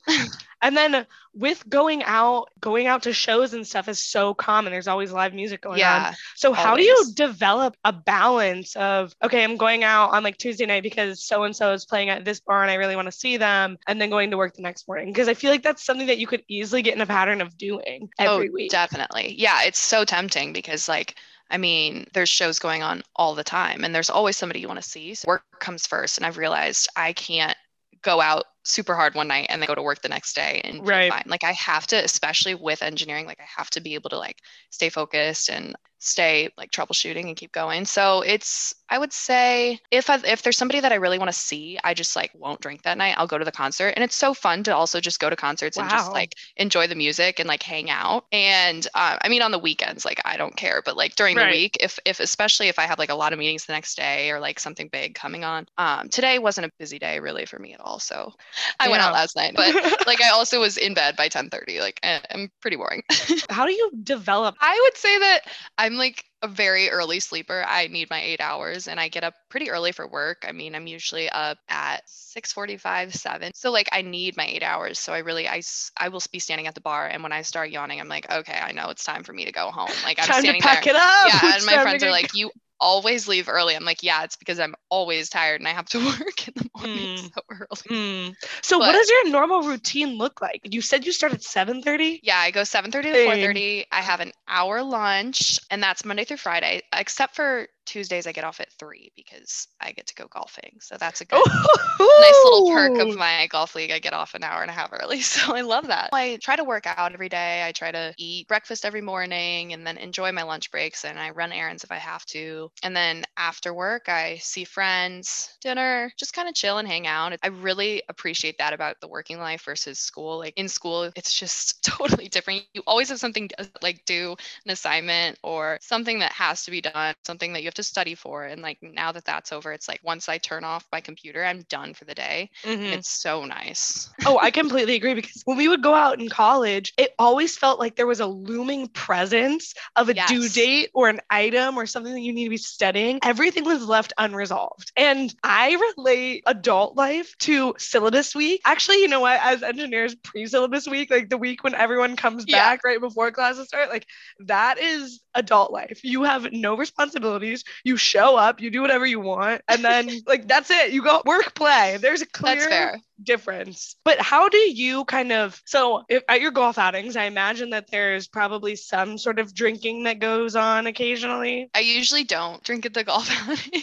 and 0.63 0.77
then 0.77 1.07
with 1.33 1.67
going 1.69 2.05
out, 2.05 2.51
going 2.61 2.87
out 2.87 3.03
to 3.05 3.13
shows 3.15 3.55
and 3.55 3.67
stuff 3.67 3.89
is 3.89 3.99
so 3.99 4.35
common. 4.35 4.73
There's 4.73 4.87
always 4.87 5.11
live 5.11 5.33
music 5.33 5.63
going 5.63 5.75
on. 5.75 5.79
Yeah. 5.79 6.15
So 6.37 6.53
how 6.53 6.77
do 6.77 6.83
you 6.83 7.07
develop 7.15 7.77
a 7.83 7.93
balance 7.93 8.77
of 8.77 9.15
okay, 9.23 9.43
I'm 9.43 9.57
going 9.57 9.83
out 9.83 10.11
on 10.11 10.23
like 10.23 10.37
Tuesday 10.37 10.67
night 10.67 10.83
because 10.83 11.25
so 11.25 11.45
and 11.45 11.57
so 11.57 11.73
is 11.73 11.87
playing 11.87 12.11
at 12.11 12.25
this 12.25 12.41
bar 12.41 12.63
and 12.63 12.71
I 12.71 12.75
really 12.75 12.95
want 12.95 13.07
to 13.07 13.13
see 13.13 13.39
them, 13.39 13.79
and 13.89 14.01
then 14.01 14.11
going 14.11 14.31
to 14.31 14.37
work 14.37 14.55
the 14.55 14.63
next 14.63 14.87
morning 14.87 15.07
because 15.07 15.29
I 15.29 15.35
feel 15.35 15.51
like 15.51 15.63
that's 15.63 15.85
something 15.85 16.07
that 16.07 16.19
you 16.19 16.27
could 16.27 16.45
easily 16.47 16.83
get 16.83 16.95
in 16.95 17.01
a 17.01 17.07
pattern 17.07 17.41
of 17.41 17.57
doing 17.57 18.09
oh, 18.19 18.35
every 18.35 18.49
oh, 18.51 18.53
week. 18.53 18.71
definitely. 18.71 19.35
Yeah, 19.39 19.63
it's 19.65 19.79
so 19.79 20.05
tempting 20.05 20.53
because 20.53 20.89
like 20.89 21.17
I 21.51 21.59
mean, 21.59 22.07
there's 22.15 22.29
shows 22.29 22.59
going 22.59 22.83
on 22.83 23.03
all 23.17 23.35
the 23.35 23.45
time 23.45 23.85
and 23.85 23.95
there's 23.95 24.11
always 24.11 24.37
somebody 24.37 24.61
you 24.61 24.69
want 24.69 24.83
to 24.83 24.89
see. 24.89 25.15
So 25.15 25.27
work 25.27 25.45
comes 25.59 25.87
first 25.87 26.19
and 26.19 26.27
I've 26.27 26.39
realized 26.39 26.89
I 26.97 27.13
can't 27.13 27.57
go 28.03 28.21
out 28.21 28.45
super 28.65 28.95
hard 28.95 29.15
one 29.15 29.29
night 29.29 29.47
and 29.51 29.61
then 29.61 29.67
go 29.67 29.75
to 29.75 29.83
work 29.83 30.03
the 30.03 30.09
next 30.09 30.35
day 30.35 30.61
and 30.65 30.83
Right. 30.83 31.05
fine. 31.09 31.25
Like 31.27 31.45
I 31.45 31.53
have 31.53 31.87
to, 31.89 31.97
especially 31.97 32.55
with 32.55 32.83
engineering, 32.83 33.27
like 33.27 33.41
I 33.41 33.47
have 33.57 33.71
to 33.71 33.81
be 33.81 33.95
able 33.95 34.11
to 34.11 34.19
like 34.19 34.39
stay 34.71 34.89
focused 34.91 35.51
and 35.51 35.77
stay 36.05 36.51
like 36.59 36.71
troubleshooting 36.71 37.27
and 37.27 37.37
keep 37.37 37.53
going. 37.53 37.85
So 37.85 38.21
it's 38.21 38.75
I 38.91 38.99
would 38.99 39.13
say 39.13 39.81
if 39.91 40.11
I, 40.11 40.21
if 40.25 40.43
there's 40.43 40.59
somebody 40.59 40.81
that 40.81 40.93
I 40.93 40.97
really 40.97 41.19
want 41.19 41.31
to 41.31 41.37
see, 41.37 41.79
I 41.83 41.95
just 41.95 42.15
like 42.15 42.31
won't 42.35 42.61
drink 42.61 42.83
that 42.83 42.99
night. 42.99 43.15
I'll 43.17 43.27
go 43.27 43.39
to 43.39 43.45
the 43.45 43.51
concert, 43.51 43.95
and 43.97 44.05
it's 44.05 44.15
so 44.15 44.35
fun 44.35 44.63
to 44.65 44.77
also 44.77 45.01
just 45.01 45.21
go 45.21 45.31
to 45.31 45.37
concerts 45.37 45.77
wow. 45.77 45.85
and 45.85 45.91
just 45.91 46.13
like 46.13 46.35
enjoy 46.59 46.87
the 46.87 46.95
music 46.95 47.41
and 47.41 47.49
like 47.49 47.63
hang 47.63 47.91
out. 47.91 48.27
And 48.31 48.87
uh, 48.95 49.17
I 49.21 49.29
mean, 49.29 49.41
on 49.41 49.51
the 49.51 49.59
weekends, 49.59 50.05
like 50.05 50.21
I 50.25 50.37
don't 50.37 50.55
care, 50.55 50.83
but 50.85 50.97
like 50.97 51.17
during 51.17 51.37
right. 51.37 51.47
the 51.47 51.57
week, 51.57 51.79
if 51.81 51.99
if 52.05 52.21
especially 52.21 52.69
if 52.69 52.79
I 52.79 52.83
have 52.83 52.99
like 52.99 53.11
a 53.11 53.15
lot 53.15 53.33
of 53.33 53.39
meetings 53.39 53.65
the 53.65 53.73
next 53.73 53.97
day 53.97 54.31
or 54.31 54.39
like 54.39 54.61
something 54.61 54.89
big 54.89 55.15
coming 55.15 55.45
on, 55.45 55.67
um, 55.79 56.11
today 56.11 56.39
wasn't 56.39 56.67
a 56.67 56.71
busy 56.79 56.99
day 56.99 57.21
really 57.21 57.47
for 57.47 57.59
me 57.59 57.73
at 57.73 57.81
all. 57.81 57.99
So 57.99 58.33
I 58.79 58.85
yeah. 58.85 58.91
went 58.91 59.03
out 59.03 59.15
last 59.15 59.35
night, 59.35 59.55
but 59.57 59.75
like 60.07 60.23
I 60.23 60.29
also 60.29 60.61
was 60.61 60.77
in 60.77 60.93
bed 60.93 61.17
by 61.17 61.31
10:30. 61.31 61.81
Like 61.81 62.01
I'm 62.05 62.51
pretty 62.61 62.77
boring. 62.77 63.03
How 63.49 63.65
do 63.65 63.73
you 63.73 63.91
develop? 64.03 64.57
I 64.61 64.79
would 64.85 64.97
say 64.99 65.19
that 65.19 65.41
I'm 65.79 65.94
like 65.99 66.25
a 66.43 66.49
very 66.49 66.91
early 66.91 67.21
sleeper. 67.21 67.65
I 67.67 67.87
need 67.89 68.11
my 68.11 68.21
eight 68.21 68.41
hours 68.41 68.89
and 68.89 69.01
I 69.01 69.09
get 69.09 69.25
up 69.25 69.35
pretty 69.49 69.71
early 69.71 69.93
for 69.93 70.07
work. 70.07 70.45
I 70.47 70.53
mean, 70.53 70.75
I'm 70.75 70.87
usually 70.87 71.29
up 71.29 71.59
at 71.69 72.03
6:45, 72.09 73.15
7. 73.15 73.53
So 73.55 73.71
like 73.71 73.89
I 73.93 74.03
need 74.03 74.37
my 74.37 74.47
eight 74.47 74.63
hours. 74.63 74.99
So 74.99 75.13
I 75.13 75.19
really 75.19 75.49
I, 75.49 75.63
I 75.97 76.09
will 76.09 76.23
be 76.33 76.39
standing 76.39 76.67
at 76.67 76.75
the 76.75 76.81
bar 76.81 77.07
and 77.07 77.23
when 77.23 77.33
I 77.33 77.43
start 77.43 77.71
yawning, 77.71 78.01
I'm 78.01 78.09
like, 78.09 78.31
okay, 78.31 78.59
I 78.61 78.73
know 78.73 78.91
it's 78.91 79.05
time 79.05 79.25
for 79.25 79.33
me 79.33 79.45
to 79.47 79.53
go 79.53 79.71
home. 79.71 79.91
Like 80.05 80.19
I'm 80.19 80.27
time 80.27 80.43
standing 80.43 80.61
to 80.61 80.67
pack 80.67 80.85
there. 80.85 80.95
it 80.95 81.01
up. 81.01 81.29
Yeah, 81.29 81.55
and 81.57 81.67
my 81.67 81.83
friends 81.83 82.03
are 82.03 82.11
like, 82.11 82.35
you 82.35 82.51
always 82.81 83.27
leave 83.29 83.49
early. 83.49 83.75
I'm 83.75 83.85
like, 83.85 84.03
yeah, 84.03 84.25
it's 84.25 84.37
because 84.37 84.61
I'm 84.61 84.75
always 84.91 85.29
tired 85.29 85.61
and 85.61 85.69
I 85.69 85.73
have 85.73 85.87
to 85.91 85.99
work 86.05 86.49
in 86.49 86.55
the 86.55 86.69
mm. 86.85 87.19
so 87.35 87.41
early. 87.51 87.67
Mm. 87.89 88.35
So 88.63 88.79
but, 88.79 88.87
what 88.87 88.93
does 88.93 89.09
your 89.09 89.31
normal 89.31 89.63
routine 89.63 90.17
look 90.17 90.41
like? 90.41 90.61
You 90.65 90.81
said 90.81 91.05
you 91.05 91.13
start 91.13 91.33
at 91.33 91.41
7:30? 91.41 92.21
Yeah, 92.23 92.39
I 92.39 92.51
go 92.51 92.63
7:30 92.63 92.91
to 93.03 93.27
4:30. 93.27 93.85
I 93.91 94.01
have 94.01 94.21
an 94.21 94.33
hour 94.49 94.83
lunch 94.83 95.59
and 95.71 95.83
that's 95.83 96.05
Monday 96.05 96.25
through 96.25 96.39
Friday, 96.39 96.83
except 96.93 97.35
for 97.35 97.69
Tuesdays 97.87 98.27
I 98.27 98.33
get 98.33 98.45
off 98.45 98.61
at 98.61 98.73
three 98.73 99.13
because 99.15 99.69
I 99.81 99.93
get 99.93 100.07
to 100.07 100.15
go 100.15 100.27
golfing. 100.29 100.79
So 100.81 100.97
that's 100.99 101.21
a 101.21 101.25
good 101.25 101.37
nice 102.01 102.45
little 102.45 102.71
perk 102.71 102.99
of 102.99 103.17
my 103.17 103.47
golf 103.51 103.75
league. 103.75 103.91
I 103.91 103.99
get 103.99 104.13
off 104.13 104.35
an 104.35 104.43
hour 104.43 104.63
and 104.63 104.71
a 104.71 104.75
half 104.75 104.91
early. 104.93 105.23
So 105.35 105.55
I 105.55 105.63
love 105.63 105.89
that. 105.89 106.11
I 106.13 106.39
try 106.41 106.55
to 106.55 106.65
work 106.65 106.87
out 106.87 107.13
every 107.13 107.29
day. 107.29 107.67
I 107.67 107.73
try 107.73 107.91
to 107.91 108.15
eat 108.19 108.47
breakfast 108.47 108.85
every 108.85 109.01
morning 109.01 109.73
and 109.73 109.85
then 109.85 109.97
enjoy 109.97 110.31
my 110.31 110.45
lunch 110.45 110.71
breaks 110.71 111.05
and 111.05 111.19
I 111.19 111.31
run 111.31 111.51
errands 111.51 111.83
if 111.83 111.91
I 111.91 111.97
have 111.97 112.25
to. 112.27 112.71
And 112.85 112.95
then 112.95 113.25
after 113.37 113.75
work, 113.75 114.09
I 114.09 114.37
see 114.37 114.65
friends, 114.65 115.57
dinner, 115.61 116.13
just 116.19 116.35
kind 116.35 116.49
of 116.49 116.55
chill 116.55 116.74
and 116.79 116.89
hang 116.89 117.07
out. 117.07 117.37
I 117.43 117.49
really 117.49 118.03
appreciate 118.09 118.59
that 118.59 118.73
about 118.73 119.01
the 119.01 119.09
working 119.09 119.39
life 119.39 119.63
versus 119.63 119.99
school. 119.99 120.39
Like 120.39 120.55
in 120.57 120.69
school, 120.69 121.11
it's 121.17 121.39
just 121.39 121.83
totally 121.85 122.29
different. 122.29 122.65
You 122.75 122.83
always 122.87 123.09
have 123.09 123.19
something 123.19 123.49
to 123.49 123.71
like 123.83 124.05
do 124.05 124.37
an 124.65 124.71
assignment 124.71 125.39
or 125.43 125.79
something 125.81 126.19
that 126.21 126.33
has 126.33 126.65
to 126.65 126.71
be 126.71 126.81
done, 126.81 127.15
something 127.25 127.53
that 127.53 127.63
you 127.63 127.67
have 127.67 127.75
to 127.75 127.83
study 127.83 128.15
for. 128.15 128.45
And 128.45 128.63
like 128.63 128.79
now 128.83 129.13
that 129.13 129.25
that's 129.25 129.53
over, 129.53 129.73
it's 129.73 129.89
like 129.89 130.01
once 130.03 130.29
I 130.29 130.39
turn 130.39 130.65
off 130.65 130.87
my 130.93 131.01
computer, 131.01 131.45
I'm 131.45 131.63
done 131.69 131.95
for 131.95 132.05
the 132.05 132.15
day. 132.15 132.51
Mm-hmm. 132.63 132.85
It's 132.85 133.09
so 133.09 133.45
nice. 133.45 134.11
oh, 134.27 134.39
I 134.41 134.51
completely 134.53 134.95
agree 134.95 135.15
because 135.15 135.43
when 135.45 135.57
we 135.57 135.69
would 135.69 135.83
go 135.83 135.95
out 135.95 136.21
in 136.21 136.29
college, 136.29 136.93
it 136.97 137.15
always 137.19 137.57
felt 137.57 137.79
like 137.79 137.97
there 137.97 138.07
was 138.07 138.21
a 138.21 138.27
looming 138.27 138.89
presence 138.89 139.75
of 139.97 140.09
a 140.09 140.15
yes. 140.15 140.29
due 140.29 140.49
date 140.49 140.91
or 140.95 141.09
an 141.09 141.21
item 141.31 141.77
or 141.77 141.87
something 141.87 142.13
that 142.13 142.21
you 142.21 142.33
need 142.33 142.45
to 142.45 142.51
be 142.51 142.57
studying. 142.57 143.19
Everything 143.23 143.65
was 143.65 143.87
left 143.87 144.13
unresolved. 144.19 144.93
And 144.97 145.35
I 145.43 145.93
relate 145.97 146.43
adult 146.65 146.97
life 146.97 147.37
to 147.37 147.75
syllabus 147.77 148.35
week. 148.35 148.63
Actually, 148.65 149.03
you 149.03 149.09
know 149.09 149.21
what? 149.21 149.39
As 149.43 149.63
engineers, 149.63 150.15
pre 150.15 150.47
syllabus 150.47 150.89
week, 150.89 151.11
like 151.11 151.29
the 151.29 151.37
week 151.37 151.63
when 151.63 151.75
everyone 151.75 152.17
comes 152.17 152.47
yeah. 152.49 152.57
back 152.57 152.85
right 152.85 152.99
before 152.99 153.31
classes 153.31 153.69
start, 153.69 153.91
like 153.91 154.07
that 154.41 154.79
is 154.79 155.21
adult 155.35 155.73
life. 155.73 156.01
You 156.03 156.23
have 156.23 156.53
no 156.53 156.75
responsibilities. 156.75 157.65
You 157.85 157.99
show 157.99 158.37
up, 158.37 158.63
you 158.63 158.71
do 158.71 158.81
whatever 158.81 159.05
you 159.05 159.21
want, 159.21 159.61
and 159.69 159.85
then 159.85 160.09
like 160.27 160.49
that's 160.49 160.71
it. 160.71 160.93
You 160.93 161.03
go 161.03 161.21
work, 161.27 161.55
play. 161.55 161.99
There's 162.01 162.23
a 162.23 162.27
clear 162.27 162.99
difference. 163.23 163.97
But 164.03 164.19
how 164.21 164.49
do 164.49 164.57
you 164.57 165.05
kind 165.05 165.33
of 165.33 165.61
so 165.67 166.05
if 166.09 166.23
at 166.31 166.41
your 166.41 166.51
golf 166.51 166.79
outings, 166.79 167.15
I 167.15 167.25
imagine 167.25 167.71
that 167.71 167.91
there's 167.91 168.27
probably 168.27 168.75
some 168.75 169.19
sort 169.19 169.39
of 169.39 169.55
drinking 169.55 170.05
that 170.05 170.19
goes 170.19 170.57
on 170.57 170.87
occasionally. 170.87 171.69
I 171.75 171.81
usually 171.81 172.25
don't 172.25 172.63
drink 172.65 172.87
at 172.87 172.95
the 172.95 173.05
golf 173.05 173.29
outing. 173.49 173.83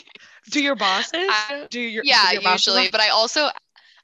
Do 0.49 0.61
your 0.61 0.75
bosses? 0.75 1.13
I, 1.13 1.67
do 1.69 1.79
your 1.79 2.03
yeah, 2.05 2.31
your 2.31 2.41
usually. 2.41 2.89
But 2.91 3.01
I 3.01 3.09
also 3.09 3.49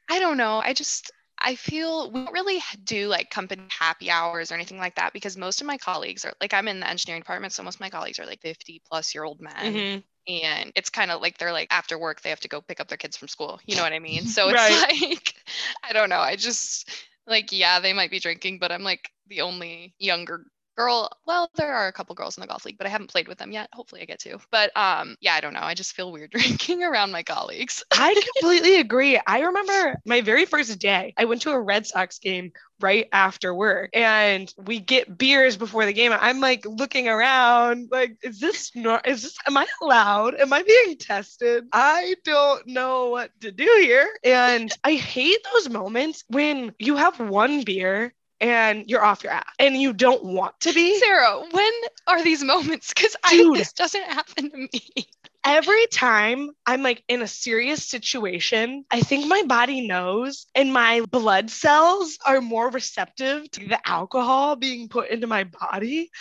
I 0.10 0.20
don't 0.20 0.38
know. 0.38 0.62
I 0.64 0.74
just 0.74 1.12
I 1.40 1.56
feel 1.56 2.12
we 2.12 2.24
don't 2.24 2.34
really 2.34 2.62
do 2.84 3.08
like 3.08 3.30
company 3.30 3.64
happy 3.70 4.10
hours 4.10 4.52
or 4.52 4.56
anything 4.56 4.80
like 4.80 4.96
that 4.96 5.14
because 5.14 5.38
most 5.38 5.62
of 5.62 5.68
my 5.68 5.78
colleagues 5.78 6.26
are 6.26 6.34
like 6.42 6.54
I'm 6.54 6.68
in 6.68 6.80
the 6.80 6.90
engineering 6.90 7.22
department, 7.22 7.54
so 7.54 7.64
most 7.64 7.76
of 7.76 7.82
my 7.82 7.90
colleagues 7.90 8.20
are 8.20 8.26
like 8.26 8.42
50 8.42 8.82
plus 8.90 9.14
year 9.14 9.24
old 9.24 9.40
men. 9.40 9.54
Mm-hmm. 9.56 10.00
And 10.30 10.74
it's 10.76 10.90
kind 10.90 11.10
of 11.10 11.22
like 11.22 11.38
they're 11.38 11.54
like 11.54 11.68
after 11.72 11.98
work 11.98 12.22
they 12.22 12.30
have 12.30 12.40
to 12.42 12.50
go 12.50 12.62
pick 12.62 12.80
up 12.80 12.88
their 12.88 12.98
kids 12.98 13.18
from 13.18 13.28
school. 13.28 13.60
You 13.66 13.76
know 13.76 13.84
what 13.84 13.94
I 13.94 14.00
mean? 14.00 14.26
So 14.28 14.50
it's 14.50 14.56
right. 14.56 15.02
like 15.02 15.36
I 15.84 15.94
don't 15.94 16.10
know. 16.10 16.20
I 16.20 16.36
just 16.36 16.90
like 17.28 17.52
yeah, 17.52 17.80
they 17.80 17.94
might 17.94 18.12
be 18.12 18.20
drinking, 18.20 18.60
but 18.60 18.72
I'm 18.72 18.84
like 18.84 19.10
the 19.28 19.42
only 19.42 19.94
younger 20.00 20.46
girl 20.78 21.10
well 21.26 21.50
there 21.56 21.74
are 21.74 21.88
a 21.88 21.92
couple 21.92 22.16
girls 22.16 22.38
in 22.38 22.42
the 22.42 22.48
golf 22.48 22.66
league 22.66 22.78
but 22.78 22.88
i 22.88 22.90
haven't 22.90 23.10
played 23.10 23.28
with 23.28 23.38
them 23.38 23.52
yet. 23.52 23.70
Hopefully 23.74 24.02
i 24.02 24.06
get 24.06 24.20
to. 24.20 24.38
But 24.52 24.76
um 24.78 25.16
yeah 25.20 25.34
i 25.34 25.42
don't 25.42 25.54
know. 25.54 25.62
I 25.62 25.74
just 25.74 25.94
feel 25.94 26.12
weird 26.12 26.32
drinking 26.32 26.84
around 26.84 27.12
my 27.12 27.24
colleagues. 27.24 27.84
I 27.92 28.22
completely 28.42 28.80
agree. 28.80 29.20
I 29.26 29.42
remember 29.42 30.00
my 30.06 30.22
very 30.22 30.46
first 30.46 30.78
day 30.80 31.14
i 31.18 31.26
went 31.26 31.42
to 31.44 31.52
a 31.52 31.60
red 31.60 31.86
sox 31.88 32.20
game 32.20 32.52
right 32.80 33.08
after 33.12 33.54
work 33.54 33.90
and 33.94 34.54
we 34.58 34.80
get 34.80 35.18
beers 35.18 35.58
before 35.58 35.86
the 35.86 35.94
game. 35.94 36.14
I'm 36.14 36.40
like 36.40 36.66
looking 36.66 37.08
around 37.08 37.90
like 37.92 38.18
is 38.24 38.40
this 38.40 38.72
not 38.76 39.08
is 39.08 39.24
this 39.24 39.38
am 39.48 39.58
i 39.58 39.66
allowed? 39.82 40.36
Am 40.36 40.54
i 40.54 40.62
being 40.64 40.98
tested? 40.98 41.66
I 41.74 42.16
don't 42.24 42.68
know 42.68 43.10
what 43.10 43.32
to 43.42 43.52
do 43.52 43.70
here. 43.82 44.08
And 44.24 44.72
i 44.84 44.94
hate 44.94 45.40
those 45.54 45.70
moments 45.70 46.24
when 46.28 46.74
you 46.80 46.96
have 46.98 47.20
one 47.20 47.64
beer 47.64 48.14
and 48.40 48.90
you're 48.90 49.04
off 49.04 49.24
your 49.24 49.34
ass 49.34 49.46
and 49.60 49.76
you 49.76 49.94
don't 49.94 50.24
want 50.24 50.60
to 50.62 50.74
be. 50.74 51.00
Sarah, 51.00 51.42
when 51.52 51.72
are 52.08 52.24
these 52.24 52.44
moments? 52.44 52.94
Because 52.94 53.16
I 53.24 53.52
this 53.54 53.74
doesn't 53.74 54.04
happen 54.04 54.52
to 54.52 54.58
me. 54.58 55.08
Every 55.44 55.88
time 55.88 56.50
I'm 56.66 56.84
like 56.84 57.04
in 57.08 57.22
a 57.22 57.28
serious 57.28 57.86
situation, 57.86 58.84
I 58.92 59.00
think 59.00 59.28
my 59.28 59.44
body 59.44 59.88
knows 59.88 60.46
and 60.54 60.74
my 60.74 61.02
blood 61.10 61.50
cells 61.50 62.18
are 62.26 62.42
more 62.42 62.70
receptive 62.70 63.50
to 63.52 63.68
the 63.68 63.80
alcohol 63.88 64.58
being 64.58 64.90
put 64.90 65.10
into 65.10 65.26
my 65.26 65.46
body. 65.46 66.12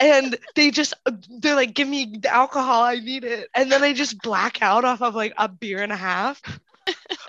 And 0.00 0.36
they 0.56 0.72
just, 0.72 0.94
they're 1.38 1.54
like, 1.54 1.74
give 1.74 1.86
me 1.86 2.16
the 2.18 2.34
alcohol, 2.34 2.82
I 2.82 2.96
need 2.96 3.22
it. 3.22 3.48
And 3.54 3.70
then 3.70 3.84
I 3.84 3.92
just 3.92 4.20
black 4.22 4.60
out 4.60 4.84
off 4.84 5.02
of 5.02 5.14
like 5.14 5.34
a 5.36 5.48
beer 5.48 5.80
and 5.80 5.92
a 5.92 5.96
half. 5.96 6.42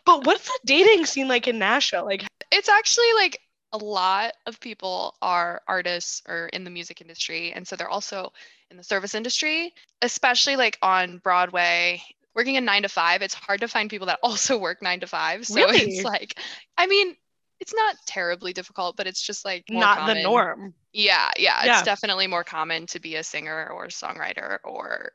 but 0.06 0.26
what's 0.26 0.48
the 0.48 0.60
dating 0.66 1.06
scene 1.06 1.28
like 1.28 1.48
in 1.48 1.60
Nashville? 1.60 2.06
Like, 2.06 2.26
it's 2.52 2.70
actually 2.70 3.14
like 3.16 3.40
a 3.74 3.78
lot 3.78 4.34
of 4.46 4.60
people 4.60 5.16
are 5.22 5.62
artists 5.68 6.22
or 6.28 6.48
in 6.48 6.64
the 6.64 6.70
music 6.70 7.02
industry 7.02 7.52
and 7.52 7.68
so 7.68 7.76
they're 7.76 7.90
also 7.90 8.32
in 8.72 8.78
the 8.78 8.84
service 8.84 9.16
industry 9.16 9.74
especially 10.02 10.56
like 10.56 10.78
on 10.82 11.18
broadway 11.20 12.02
working 12.36 12.58
a 12.58 12.62
nine 12.62 12.84
to 12.84 12.90
five 12.90 13.22
it's 13.22 13.34
hard 13.34 13.60
to 13.60 13.68
find 13.68 13.90
people 13.90 14.08
that 14.08 14.20
also 14.24 14.58
work 14.58 14.82
nine 14.82 15.00
to 15.00 15.08
five 15.08 15.46
so 15.46 15.56
really? 15.56 15.80
it's 15.80 16.04
like 16.04 16.40
i 16.78 16.88
mean 16.88 17.16
it's 17.60 17.74
not 17.74 17.96
terribly 18.06 18.54
difficult 18.54 18.96
but 18.98 19.08
it's 19.08 19.22
just 19.22 19.46
like 19.46 19.64
not 19.70 20.00
common. 20.00 20.18
the 20.18 20.24
norm 20.24 20.74
yeah, 20.94 21.30
yeah 21.38 21.62
yeah 21.66 21.74
it's 21.80 21.84
definitely 21.84 22.28
more 22.28 22.44
common 22.44 22.86
to 22.86 23.00
be 23.00 23.16
a 23.16 23.24
singer 23.24 23.70
or 23.70 23.88
songwriter 23.88 24.60
or 24.64 25.12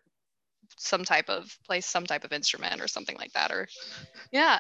some 0.81 1.05
type 1.05 1.29
of 1.29 1.57
play 1.67 1.81
some 1.81 2.07
type 2.07 2.25
of 2.25 2.33
instrument 2.33 2.81
or 2.81 2.89
something 2.89 3.17
like 3.19 3.33
that 3.33 3.53
or 3.53 3.69
yeah 4.33 4.59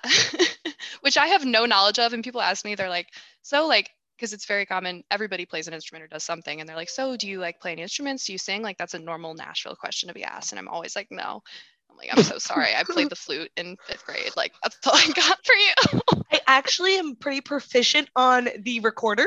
which 1.00 1.16
i 1.16 1.28
have 1.28 1.44
no 1.44 1.64
knowledge 1.64 1.98
of 1.98 2.12
and 2.12 2.22
people 2.22 2.40
ask 2.40 2.64
me 2.64 2.74
they're 2.74 2.90
like 2.90 3.08
so 3.42 3.66
like 3.66 3.90
because 4.20 4.34
it's 4.34 4.44
very 4.44 4.66
common 4.66 5.02
everybody 5.10 5.46
plays 5.46 5.66
an 5.66 5.72
instrument 5.72 6.04
or 6.04 6.08
does 6.08 6.22
something 6.22 6.60
and 6.60 6.68
they're 6.68 6.76
like 6.76 6.90
so 6.90 7.16
do 7.16 7.26
you 7.26 7.38
like 7.38 7.58
play 7.58 7.72
any 7.72 7.80
instruments? 7.80 8.26
Do 8.26 8.32
you 8.32 8.38
sing? 8.38 8.60
Like 8.60 8.76
that's 8.76 8.92
a 8.92 8.98
normal 8.98 9.32
nashville 9.32 9.76
question 9.76 10.08
to 10.08 10.14
be 10.14 10.24
asked 10.24 10.52
and 10.52 10.58
i'm 10.58 10.68
always 10.68 10.94
like 10.94 11.08
no. 11.10 11.42
I'm 11.90 11.96
like 11.96 12.08
i'm 12.12 12.22
so 12.22 12.36
sorry 12.38 12.74
i 12.76 12.84
played 12.84 13.08
the 13.08 13.16
flute 13.24 13.50
in 13.56 13.76
fifth 13.86 14.04
grade 14.04 14.32
like 14.36 14.52
that's 14.62 14.86
all 14.86 14.94
i 14.94 15.10
got 15.14 15.38
for 15.44 15.54
you. 15.54 16.22
I 16.32 16.40
actually 16.46 16.96
am 16.96 17.16
pretty 17.16 17.40
proficient 17.40 18.08
on 18.14 18.48
the 18.62 18.80
recorder. 18.80 19.26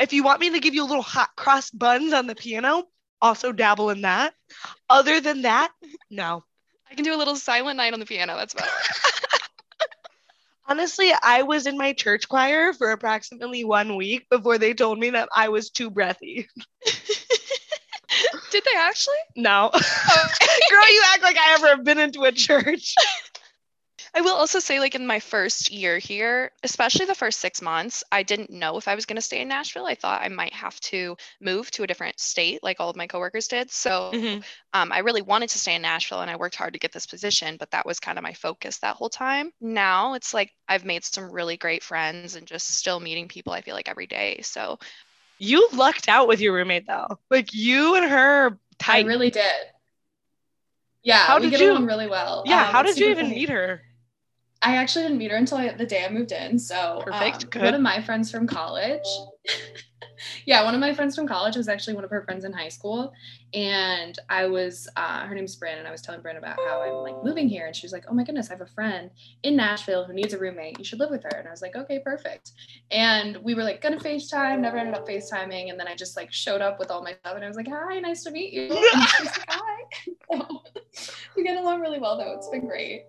If 0.00 0.12
you 0.12 0.24
want 0.24 0.40
me 0.40 0.50
to 0.50 0.60
give 0.60 0.74
you 0.74 0.82
a 0.82 0.88
little 0.88 1.02
hot 1.02 1.30
cross 1.36 1.70
buns 1.70 2.12
on 2.12 2.26
the 2.26 2.34
piano 2.34 2.88
also 3.22 3.52
dabble 3.52 3.90
in 3.90 4.02
that. 4.02 4.34
Other 4.88 5.20
than 5.20 5.42
that, 5.42 5.72
no. 6.10 6.44
I 6.90 6.94
can 6.94 7.04
do 7.04 7.14
a 7.14 7.18
little 7.18 7.36
silent 7.36 7.76
night 7.76 7.92
on 7.92 8.00
the 8.00 8.06
piano. 8.06 8.36
That's 8.36 8.54
about 8.54 8.66
it. 8.66 9.40
Honestly, 10.66 11.12
I 11.22 11.42
was 11.42 11.66
in 11.66 11.76
my 11.76 11.92
church 11.92 12.28
choir 12.28 12.72
for 12.72 12.92
approximately 12.92 13.64
one 13.64 13.96
week 13.96 14.26
before 14.30 14.56
they 14.58 14.72
told 14.72 14.98
me 14.98 15.10
that 15.10 15.28
I 15.34 15.48
was 15.48 15.70
too 15.70 15.90
breathy. 15.90 16.48
Did 18.50 18.64
they 18.64 18.78
actually? 18.78 19.16
No. 19.36 19.70
Oh. 19.72 20.28
Girl, 20.70 20.92
you 20.92 21.02
act 21.12 21.22
like 21.22 21.36
I 21.36 21.54
ever 21.54 21.68
have 21.68 21.84
been 21.84 21.98
into 21.98 22.22
a 22.22 22.32
church. 22.32 22.94
I 24.12 24.22
will 24.22 24.34
also 24.34 24.58
say, 24.58 24.80
like 24.80 24.94
in 24.96 25.06
my 25.06 25.20
first 25.20 25.70
year 25.70 25.98
here, 25.98 26.50
especially 26.64 27.06
the 27.06 27.14
first 27.14 27.38
six 27.38 27.62
months, 27.62 28.02
I 28.10 28.24
didn't 28.24 28.50
know 28.50 28.76
if 28.76 28.88
I 28.88 28.94
was 28.96 29.06
going 29.06 29.16
to 29.16 29.22
stay 29.22 29.40
in 29.40 29.46
Nashville. 29.48 29.86
I 29.86 29.94
thought 29.94 30.22
I 30.22 30.28
might 30.28 30.52
have 30.52 30.78
to 30.80 31.16
move 31.40 31.70
to 31.72 31.84
a 31.84 31.86
different 31.86 32.18
state, 32.18 32.62
like 32.62 32.80
all 32.80 32.90
of 32.90 32.96
my 32.96 33.06
coworkers 33.06 33.46
did. 33.46 33.70
So 33.70 34.10
Mhm. 34.12 34.44
um, 34.72 34.90
I 34.92 34.98
really 34.98 35.22
wanted 35.22 35.50
to 35.50 35.58
stay 35.58 35.74
in 35.76 35.82
Nashville 35.82 36.20
and 36.22 36.30
I 36.30 36.36
worked 36.36 36.56
hard 36.56 36.72
to 36.72 36.80
get 36.80 36.90
this 36.92 37.06
position, 37.06 37.56
but 37.56 37.70
that 37.70 37.86
was 37.86 38.00
kind 38.00 38.18
of 38.18 38.24
my 38.24 38.32
focus 38.32 38.78
that 38.78 38.96
whole 38.96 39.10
time. 39.10 39.52
Now 39.60 40.14
it's 40.14 40.34
like 40.34 40.52
I've 40.68 40.84
made 40.84 41.04
some 41.04 41.30
really 41.30 41.56
great 41.56 41.84
friends 41.84 42.34
and 42.34 42.46
just 42.48 42.66
still 42.68 42.98
meeting 42.98 43.28
people, 43.28 43.52
I 43.52 43.60
feel 43.60 43.74
like 43.76 43.88
every 43.88 44.06
day. 44.08 44.40
So 44.42 44.78
You 45.38 45.68
lucked 45.72 46.08
out 46.08 46.28
with 46.28 46.40
your 46.40 46.52
roommate 46.52 46.86
though. 46.86 47.18
Like 47.30 47.54
you 47.54 47.94
and 47.94 48.10
her 48.10 48.46
are 48.46 48.58
I 48.88 49.00
really 49.02 49.30
did. 49.30 49.52
Yeah, 51.02 51.18
How 51.18 51.36
we 51.38 51.44
did 51.44 51.50
get 51.52 51.60
you- 51.60 51.70
along 51.72 51.86
really 51.86 52.08
well. 52.08 52.42
yeah, 52.44 52.66
Um, 52.66 52.72
how 52.72 52.82
did 52.82 52.98
you 52.98 53.08
even 53.10 53.26
funny. 53.26 53.36
meet 53.36 53.48
her? 53.48 53.82
I 54.62 54.76
actually 54.76 55.04
didn't 55.04 55.18
meet 55.18 55.30
her 55.30 55.36
until 55.36 55.58
I, 55.58 55.72
the 55.72 55.86
day 55.86 56.04
I 56.04 56.10
moved 56.10 56.32
in. 56.32 56.58
So 56.58 57.00
Perfect, 57.04 57.44
um, 57.44 57.50
good. 57.50 57.62
one 57.62 57.74
of 57.74 57.80
my 57.80 58.02
friends 58.02 58.30
from 58.30 58.46
college. 58.46 59.06
yeah, 60.44 60.62
one 60.64 60.74
of 60.74 60.80
my 60.80 60.92
friends 60.92 61.14
from 61.14 61.26
college 61.26 61.56
was 61.56 61.68
actually 61.68 61.94
one 61.94 62.04
of 62.04 62.10
her 62.10 62.22
friends 62.24 62.44
in 62.44 62.52
high 62.52 62.68
school, 62.68 63.12
and 63.54 64.18
I 64.28 64.46
was 64.46 64.88
uh, 64.96 65.24
her 65.26 65.34
name's 65.34 65.56
Brandon. 65.56 65.86
I 65.86 65.90
was 65.90 66.02
telling 66.02 66.20
Brandon 66.20 66.44
about 66.44 66.58
how 66.58 66.82
I'm 66.82 67.02
like 67.02 67.24
moving 67.24 67.48
here, 67.48 67.66
and 67.66 67.74
she 67.74 67.86
was 67.86 67.92
like, 67.92 68.04
"Oh 68.08 68.14
my 68.14 68.22
goodness, 68.22 68.50
I 68.50 68.54
have 68.54 68.60
a 68.60 68.66
friend 68.66 69.10
in 69.42 69.56
Nashville 69.56 70.04
who 70.04 70.12
needs 70.12 70.34
a 70.34 70.38
roommate. 70.38 70.78
You 70.78 70.84
should 70.84 70.98
live 70.98 71.10
with 71.10 71.22
her." 71.22 71.38
And 71.38 71.48
I 71.48 71.50
was 71.50 71.62
like, 71.62 71.76
"Okay, 71.76 71.98
perfect." 72.00 72.52
And 72.90 73.38
we 73.38 73.54
were 73.54 73.64
like 73.64 73.80
gonna 73.80 73.98
Facetime, 73.98 74.60
never 74.60 74.76
ended 74.76 74.94
up 74.94 75.06
Facetiming, 75.08 75.70
and 75.70 75.80
then 75.80 75.88
I 75.88 75.94
just 75.94 76.16
like 76.16 76.32
showed 76.32 76.60
up 76.60 76.78
with 76.78 76.90
all 76.90 77.02
my 77.02 77.12
stuff, 77.12 77.34
and 77.34 77.44
I 77.44 77.48
was 77.48 77.56
like, 77.56 77.68
"Hi, 77.68 77.98
nice 77.98 78.24
to 78.24 78.30
meet 78.30 78.52
you." 78.52 78.68
And 78.94 79.08
she 79.08 79.22
was 79.22 79.38
like, 79.38 79.46
"Hi." 79.48 79.80
So, 80.32 80.62
we 81.36 81.44
get 81.44 81.56
along 81.56 81.80
really 81.80 81.98
well 81.98 82.16
though. 82.16 82.32
It's 82.32 82.48
been 82.48 82.66
great. 82.66 83.04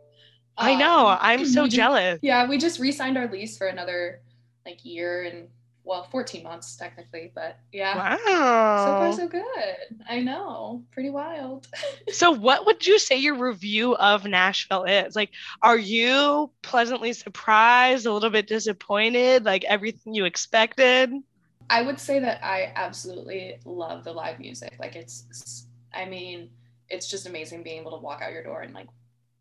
I 0.57 0.75
know. 0.75 1.07
Um, 1.07 1.17
I'm 1.21 1.45
so 1.45 1.65
just- 1.65 1.75
jealous. 1.75 2.19
yeah, 2.21 2.47
we 2.47 2.57
just 2.57 2.79
re-signed 2.79 3.17
our 3.17 3.27
lease 3.31 3.57
for 3.57 3.67
another 3.67 4.21
like 4.65 4.83
year 4.85 5.23
and 5.23 5.47
well, 5.83 6.03
14 6.11 6.43
months 6.43 6.75
technically, 6.75 7.31
but 7.33 7.57
yeah. 7.71 7.97
Wow. 7.97 8.85
So 8.85 8.91
far 8.93 9.13
so 9.13 9.27
good. 9.27 9.97
I 10.07 10.19
know. 10.19 10.83
Pretty 10.91 11.09
wild. 11.09 11.67
So, 12.11 12.29
what 12.31 12.65
would 12.65 12.85
you 12.85 12.99
say 12.99 13.17
your 13.17 13.35
review 13.35 13.95
of 13.95 14.25
Nashville 14.25 14.83
is? 14.83 15.15
Like, 15.15 15.31
are 15.61 15.77
you 15.77 16.51
pleasantly 16.61 17.13
surprised, 17.13 18.05
a 18.05 18.13
little 18.13 18.29
bit 18.29 18.47
disappointed, 18.47 19.45
like 19.45 19.63
everything 19.63 20.13
you 20.13 20.25
expected? 20.25 21.11
I 21.69 21.81
would 21.81 21.99
say 21.99 22.19
that 22.19 22.43
I 22.43 22.73
absolutely 22.75 23.57
love 23.65 24.03
the 24.03 24.11
live 24.11 24.39
music. 24.39 24.73
Like 24.77 24.95
it's 24.95 25.65
I 25.93 26.05
mean, 26.05 26.49
it's 26.89 27.09
just 27.09 27.25
amazing 27.27 27.63
being 27.63 27.79
able 27.79 27.91
to 27.91 27.97
walk 28.03 28.21
out 28.21 28.33
your 28.33 28.43
door 28.43 28.61
and 28.61 28.73
like 28.73 28.87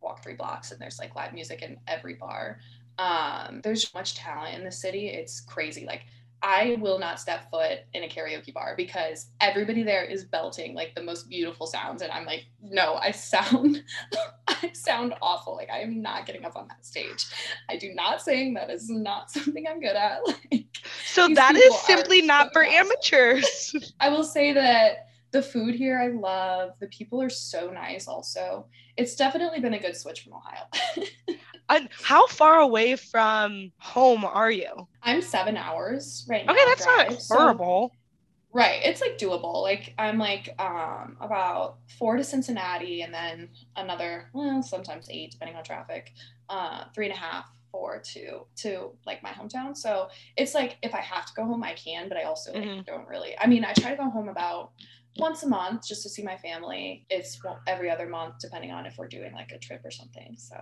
walk 0.03 0.23
three 0.23 0.35
blocks 0.35 0.71
and 0.73 0.81
there's 0.81 0.99
like 0.99 1.15
live 1.17 1.33
music 1.33 1.63
in 1.63 1.79
every 1.87 2.15
bar. 2.15 2.59
Um, 2.99 3.61
there's 3.63 3.85
so 3.89 3.91
much 3.95 4.15
talent 4.15 4.57
in 4.57 4.65
the 4.65 4.73
city. 4.73 5.09
It's 5.09 5.41
crazy. 5.41 5.87
Like 5.87 6.05
I 6.43 6.79
will 6.81 6.99
not 6.99 7.21
step 7.21 7.51
foot 7.51 7.81
in 7.93 8.03
a 8.05 8.09
karaoke 8.09 8.53
bar 8.55 8.75
because 8.77 9.29
everybody 9.41 9.83
there 9.83 10.05
is 10.05 10.25
belting 10.25 10.75
like 10.75 10.95
the 10.95 11.03
most 11.03 11.29
beautiful 11.29 11.67
sounds 11.67 12.03
and 12.03 12.11
I'm 12.13 12.25
like, 12.25 12.47
no, 12.63 12.95
I 12.95 13.11
sound 13.11 13.83
I 14.49 14.71
sound 14.75 15.15
awful. 15.23 15.57
Like 15.57 15.71
I 15.71 15.81
am 15.81 16.01
not 16.03 16.27
getting 16.27 16.45
up 16.45 16.57
on 16.57 16.69
that 16.69 16.85
stage. 16.87 17.27
I 17.69 17.77
do 17.77 17.93
not 17.95 18.23
sing. 18.23 18.55
That 18.55 18.71
is 18.71 18.89
not 18.91 19.31
something 19.33 19.67
I'm 19.69 19.81
good 19.81 19.97
at. 19.97 20.21
Like 20.53 20.67
So, 21.05 21.29
that 21.29 21.57
is 21.57 21.79
simply 21.79 22.23
not 22.23 22.49
so 22.49 22.51
for 22.53 22.65
awesome. 22.65 22.89
amateurs. 22.89 23.75
I 24.01 24.09
will 24.11 24.25
say 24.25 24.53
that 24.53 25.10
the 25.33 25.43
food 25.43 25.75
here 25.75 25.99
I 25.99 26.09
love. 26.09 26.73
The 26.81 26.88
people 26.88 27.21
are 27.23 27.31
so 27.31 27.71
nice 27.71 28.09
also. 28.09 28.66
It's 28.97 29.14
definitely 29.16 29.61
been 29.61 29.75
a 29.75 29.79
good 29.81 29.97
switch 29.97 30.23
from 30.23 30.35
Ohio. 30.35 30.64
And 31.73 31.88
how 32.03 32.27
far 32.27 32.59
away 32.59 32.97
from 32.97 33.71
home 33.79 34.25
are 34.25 34.51
you? 34.51 34.88
I'm 35.05 35.23
seven 35.23 35.57
hours 35.57 36.27
right 36.29 36.45
now. 36.45 36.53
Okay, 36.53 36.64
that's 36.66 36.85
not 36.85 37.07
drive, 37.07 37.23
so- 37.23 37.37
horrible. 37.37 37.93
right. 38.53 38.81
It's 38.85 39.01
like 39.01 39.19
doable. 39.19 39.62
Like 39.62 39.95
I'm 39.97 40.19
like 40.19 40.53
um 40.59 41.16
about 41.21 41.79
four 41.97 42.16
to 42.16 42.25
Cincinnati 42.25 43.03
and 43.03 43.14
then 43.14 43.51
another, 43.77 44.31
well, 44.35 44.64
sometimes 44.64 45.07
eight, 45.11 45.31
depending 45.31 45.57
on 45.57 45.62
traffic. 45.62 46.12
Uh 46.49 46.87
three 46.93 47.07
and 47.07 47.14
a 47.14 47.19
half, 47.19 47.49
four 47.71 48.03
to 48.14 48.47
to 48.62 48.90
like 49.07 49.23
my 49.23 49.31
hometown. 49.31 49.77
So 49.77 50.09
it's 50.37 50.55
like 50.57 50.77
if 50.83 50.93
I 50.93 51.01
have 51.01 51.27
to 51.27 51.33
go 51.37 51.45
home, 51.45 51.62
I 51.62 51.75
can, 51.75 52.09
but 52.09 52.19
I 52.19 52.25
also 52.25 52.53
like 52.53 52.64
Mhm. 52.64 52.85
don't 52.85 53.07
really. 53.07 53.38
I 53.38 53.47
mean, 53.47 53.64
I 53.64 53.75
try 53.75 53.93
to 53.93 53.97
go 53.97 54.11
home 54.11 54.29
about 54.29 54.73
once 55.16 55.42
a 55.42 55.49
month 55.49 55.87
just 55.87 56.03
to 56.03 56.09
see 56.09 56.23
my 56.23 56.37
family. 56.37 57.07
It's 57.11 57.40
every 57.66 57.90
other 57.90 58.09
month, 58.09 58.35
depending 58.40 58.70
on 58.70 58.87
if 58.87 58.96
we're 58.99 59.09
doing 59.09 59.33
like 59.33 59.53
a 59.53 59.59
trip 59.59 59.83
or 59.85 59.90
something. 59.90 60.35
So 60.37 60.57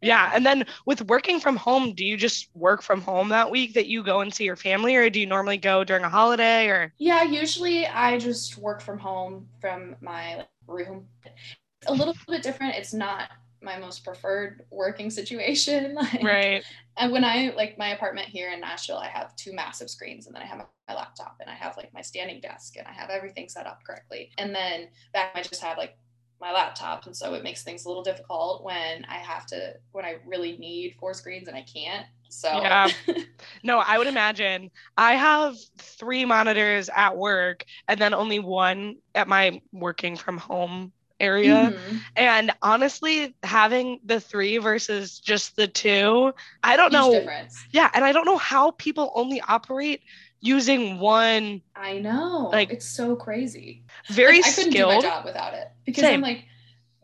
Yeah. 0.00 0.30
And 0.32 0.46
then 0.46 0.64
with 0.86 1.02
working 1.08 1.40
from 1.40 1.56
home, 1.56 1.94
do 1.94 2.04
you 2.04 2.16
just 2.16 2.48
work 2.54 2.82
from 2.82 3.00
home 3.00 3.30
that 3.30 3.50
week 3.50 3.74
that 3.74 3.86
you 3.86 4.04
go 4.04 4.20
and 4.20 4.32
see 4.32 4.44
your 4.44 4.56
family, 4.56 4.94
or 4.94 5.10
do 5.10 5.18
you 5.20 5.26
normally 5.26 5.58
go 5.58 5.82
during 5.84 6.04
a 6.04 6.08
holiday 6.08 6.68
or? 6.68 6.92
yeah, 6.98 7.22
usually 7.24 7.86
I 7.86 8.18
just 8.18 8.56
work 8.58 8.80
from 8.80 8.98
home 8.98 9.48
from 9.60 9.96
my 10.00 10.46
room. 10.66 11.06
It's 11.24 11.90
a 11.90 11.92
little 11.92 12.14
bit 12.28 12.42
different. 12.42 12.76
It's 12.76 12.94
not 12.94 13.30
my 13.62 13.78
most 13.78 14.04
preferred 14.04 14.62
working 14.70 15.10
situation. 15.10 15.94
Like, 15.98 16.22
Right. 16.22 16.64
And 16.96 17.12
when 17.12 17.24
I 17.24 17.52
like 17.56 17.78
my 17.78 17.88
apartment 17.88 18.28
here 18.28 18.50
in 18.52 18.60
Nashville, 18.60 18.98
I 18.98 19.08
have 19.08 19.34
two 19.36 19.52
massive 19.52 19.90
screens 19.90 20.26
and 20.26 20.34
then 20.34 20.42
I 20.42 20.46
have 20.46 20.58
my 20.88 20.94
laptop 20.94 21.36
and 21.40 21.48
I 21.48 21.54
have 21.54 21.76
like 21.76 21.92
my 21.94 22.02
standing 22.02 22.40
desk 22.40 22.76
and 22.76 22.86
I 22.86 22.92
have 22.92 23.10
everything 23.10 23.48
set 23.48 23.66
up 23.66 23.80
correctly. 23.86 24.30
And 24.38 24.54
then 24.54 24.88
back 25.12 25.32
I 25.34 25.42
just 25.42 25.62
have 25.62 25.78
like 25.78 25.96
my 26.40 26.52
laptop. 26.52 27.06
And 27.06 27.16
so 27.16 27.34
it 27.34 27.42
makes 27.42 27.62
things 27.62 27.84
a 27.84 27.88
little 27.88 28.02
difficult 28.02 28.64
when 28.64 29.04
I 29.08 29.16
have 29.16 29.46
to 29.46 29.74
when 29.92 30.04
I 30.04 30.16
really 30.26 30.56
need 30.58 30.96
four 30.98 31.14
screens 31.14 31.48
and 31.48 31.56
I 31.56 31.62
can't. 31.62 32.06
So 32.28 32.48
Yeah. 32.48 32.88
No, 33.62 33.78
I 33.78 33.98
would 33.98 34.08
imagine 34.08 34.70
I 34.96 35.14
have 35.14 35.56
three 35.78 36.24
monitors 36.24 36.90
at 36.94 37.16
work 37.16 37.64
and 37.86 38.00
then 38.00 38.12
only 38.12 38.40
one 38.40 38.96
at 39.14 39.28
my 39.28 39.60
working 39.72 40.16
from 40.16 40.38
home 40.38 40.92
area. 41.20 41.72
Mhm. 41.76 42.00
And 42.16 42.50
honestly, 42.62 43.34
having 43.42 44.00
the 44.04 44.20
three 44.20 44.58
versus 44.58 45.18
just 45.18 45.56
the 45.56 45.66
two, 45.68 46.32
I 46.62 46.76
don't 46.76 46.92
Huge 46.92 47.00
know. 47.00 47.10
difference. 47.12 47.56
Yeah. 47.72 47.90
And 47.94 48.04
I 48.04 48.12
don't 48.12 48.24
know 48.26 48.38
how 48.38 48.72
people 48.72 49.12
only 49.14 49.40
operate 49.40 50.02
using 50.40 50.98
one 50.98 51.62
I 51.74 51.98
know. 51.98 52.50
Like, 52.52 52.70
it's 52.72 52.86
so 52.88 53.16
crazy. 53.16 53.84
very 54.10 54.36
Like, 54.38 54.46
I 54.46 54.52
couldn't 54.52 54.72
do 54.72 54.86
my 54.86 55.00
job 55.00 55.24
without 55.24 55.54
it 55.54 55.68
because 55.84 56.02
Same. 56.02 56.14
I'm 56.14 56.20
like 56.20 56.44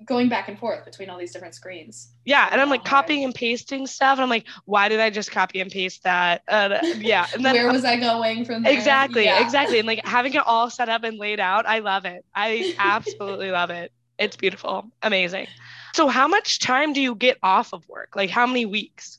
going 0.04 0.28
back 0.28 0.48
and 0.48 0.58
forth 0.58 0.84
between 0.84 1.08
all 1.08 1.18
these 1.18 1.32
different 1.32 1.54
screens. 1.54 2.10
Yeah, 2.24 2.48
and 2.50 2.60
I'm 2.60 2.68
like 2.70 2.84
copying 2.84 3.24
and 3.24 3.34
pasting 3.34 3.86
stuff, 3.86 4.18
and 4.18 4.22
I'm 4.22 4.28
like, 4.28 4.46
why 4.64 4.88
did 4.88 5.00
I 5.00 5.10
just 5.10 5.30
copy 5.30 5.60
and 5.60 5.70
paste 5.70 6.02
that? 6.04 6.42
Uh, 6.48 6.78
yeah, 6.98 7.26
and 7.34 7.44
then 7.44 7.54
Where 7.54 7.70
was 7.72 7.84
I 7.84 7.96
going 7.96 8.44
from 8.44 8.62
there? 8.62 8.72
exactly, 8.72 9.24
Yeah. 9.24 9.42
exactly, 9.42 9.78
and 9.78 9.86
like 9.86 10.00
having 10.04 10.34
it 10.34 10.42
all 10.44 10.68
set 10.70 10.88
up 10.88 11.04
and 11.04 11.18
laid 11.18 11.40
out, 11.40 11.66
I 11.66 11.78
love 11.80 12.04
it. 12.04 12.24
I 12.34 12.72
absolutely 12.78 13.50
love 13.50 13.70
it. 13.70 13.92
It's 14.18 14.36
beautiful, 14.36 14.86
amazing. 15.02 15.46
So, 15.94 16.08
how 16.08 16.28
much 16.28 16.60
time 16.60 16.92
do 16.92 17.00
you 17.00 17.14
get 17.14 17.38
off 17.42 17.72
of 17.72 17.88
work? 17.88 18.14
Like, 18.16 18.30
how 18.30 18.46
many 18.46 18.66
weeks? 18.66 19.18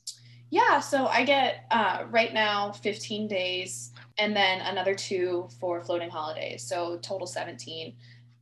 Yeah, 0.50 0.80
so 0.80 1.06
I 1.06 1.24
get 1.24 1.64
uh, 1.70 2.04
right 2.10 2.32
now 2.32 2.72
15 2.72 3.28
days 3.28 3.92
and 4.18 4.34
then 4.34 4.60
another 4.60 4.94
two 4.94 5.48
for 5.60 5.82
floating 5.82 6.10
holidays. 6.10 6.62
So 6.66 6.98
total 6.98 7.26
17. 7.26 7.94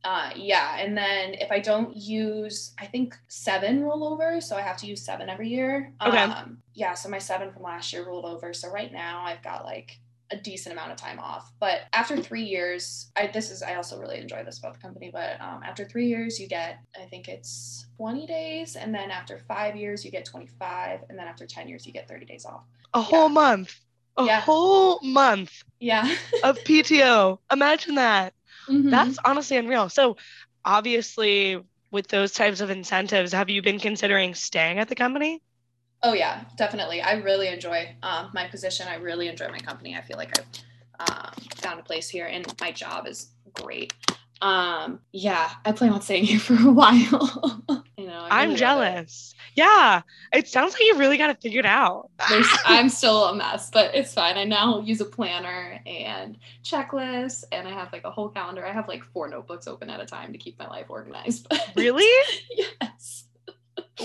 Uh, 0.03 0.29
yeah, 0.35 0.77
and 0.77 0.95
then 0.95 1.33
if 1.33 1.51
I 1.51 1.59
don't 1.59 1.95
use, 1.95 2.75
I 2.79 2.85
think 2.85 3.17
seven 3.27 3.81
rollover, 3.81 4.41
so 4.41 4.55
I 4.55 4.61
have 4.61 4.77
to 4.77 4.85
use 4.85 5.03
seven 5.03 5.29
every 5.29 5.49
year. 5.49 5.93
Okay. 6.05 6.19
Um, 6.19 6.59
yeah, 6.75 6.93
so 6.93 7.09
my 7.09 7.17
seven 7.17 7.51
from 7.51 7.63
last 7.63 7.91
year 7.91 8.05
rolled 8.05 8.25
over. 8.25 8.53
So 8.53 8.69
right 8.69 8.93
now 8.93 9.23
I've 9.25 9.41
got 9.41 9.65
like 9.65 9.99
a 10.31 10.37
decent 10.37 10.73
amount 10.73 10.91
of 10.91 10.97
time 10.97 11.19
off. 11.19 11.51
But 11.59 11.81
after 11.93 12.17
three 12.17 12.43
years, 12.43 13.11
I 13.15 13.27
this 13.27 13.51
is 13.51 13.61
I 13.61 13.75
also 13.75 13.99
really 13.99 14.19
enjoy 14.19 14.43
this 14.43 14.59
about 14.59 14.73
the 14.73 14.79
company. 14.79 15.09
But 15.11 15.39
um, 15.41 15.61
after 15.63 15.85
three 15.85 16.07
years, 16.07 16.39
you 16.39 16.47
get 16.47 16.79
I 16.99 17.05
think 17.05 17.27
it's 17.27 17.85
20 17.97 18.25
days, 18.25 18.75
and 18.75 18.93
then 18.93 19.11
after 19.11 19.37
five 19.47 19.75
years, 19.75 20.03
you 20.03 20.11
get 20.11 20.25
25, 20.25 21.01
and 21.09 21.17
then 21.17 21.27
after 21.27 21.45
10 21.45 21.67
years, 21.67 21.85
you 21.85 21.93
get 21.93 22.07
30 22.07 22.25
days 22.25 22.45
off. 22.45 22.63
A 22.93 23.01
whole 23.01 23.29
month. 23.29 23.73
A 24.17 24.25
Yeah. 24.25 24.41
whole 24.41 24.99
month 25.01 25.51
Yeah. 25.79 26.15
of 26.43 26.57
PTO. 26.63 27.39
Imagine 27.51 27.95
that. 27.95 28.33
Mhm. 28.67 28.89
That's 28.89 29.17
honestly 29.25 29.57
unreal. 29.57 29.89
So, 29.89 30.17
obviously, 30.63 31.61
with 31.91 32.07
those 32.07 32.31
types 32.31 32.61
of 32.61 32.69
incentives, 32.69 33.31
have 33.31 33.49
you 33.49 33.61
been 33.61 33.79
considering 33.79 34.33
staying 34.35 34.79
at 34.79 34.89
the 34.89 34.95
company? 34.95 35.41
Oh 36.05 36.13
yeah, 36.13 36.41
definitely. 36.55 37.01
I 37.01 37.13
really 37.13 37.47
enjoy 37.47 37.95
um, 38.03 38.29
my 38.31 38.47
position. 38.47 38.87
I 38.87 38.97
really 38.97 39.27
enjoy 39.27 39.47
my 39.47 39.57
company. 39.57 39.95
I 39.95 40.01
feel 40.01 40.17
like 40.17 40.39
I've 40.39 41.09
um, 41.09 41.33
found 41.55 41.79
a 41.79 41.83
place 41.83 42.07
here, 42.07 42.27
and 42.27 42.45
my 42.61 42.71
job 42.71 43.07
is 43.07 43.31
great. 43.53 43.91
Um, 44.39 44.99
yeah, 45.13 45.49
I 45.65 45.71
plan 45.71 45.91
on 45.93 46.03
staying 46.03 46.25
here 46.25 46.39
for 46.39 46.53
a 46.53 46.71
while. 46.71 47.63
you 47.97 48.05
know, 48.05 48.27
I 48.29 48.43
I'm 48.43 48.49
really 48.49 48.61
love 48.61 48.83
it. 48.83 48.99
jealous. 48.99 49.33
Yeah, 49.55 50.03
it 50.31 50.47
sounds 50.47 50.73
like 50.73 50.81
you 50.83 50.95
really 50.99 51.17
got 51.17 51.31
it 51.31 51.41
figured 51.41 51.65
out. 51.65 52.11
I'm 52.65 52.89
still 52.89 53.25
a 53.25 53.35
mess, 53.35 53.71
but 53.71 53.95
it's 53.95 54.13
fine. 54.13 54.37
I 54.37 54.43
now 54.43 54.81
use 54.81 55.01
a 55.01 55.05
planner 55.05 55.79
and 55.87 56.37
checklists, 56.63 57.45
and 57.51 57.67
I 57.67 57.71
have 57.71 57.91
like 57.91 58.03
a 58.03 58.11
whole 58.11 58.29
calendar. 58.29 58.63
I 58.63 58.73
have 58.73 58.87
like 58.87 59.03
four 59.03 59.27
notebooks 59.27 59.65
open 59.65 59.89
at 59.89 59.99
a 59.99 60.05
time 60.05 60.33
to 60.33 60.37
keep 60.37 60.59
my 60.59 60.67
life 60.67 60.85
organized. 60.89 61.51
really? 61.75 62.05
yes. 62.79 63.23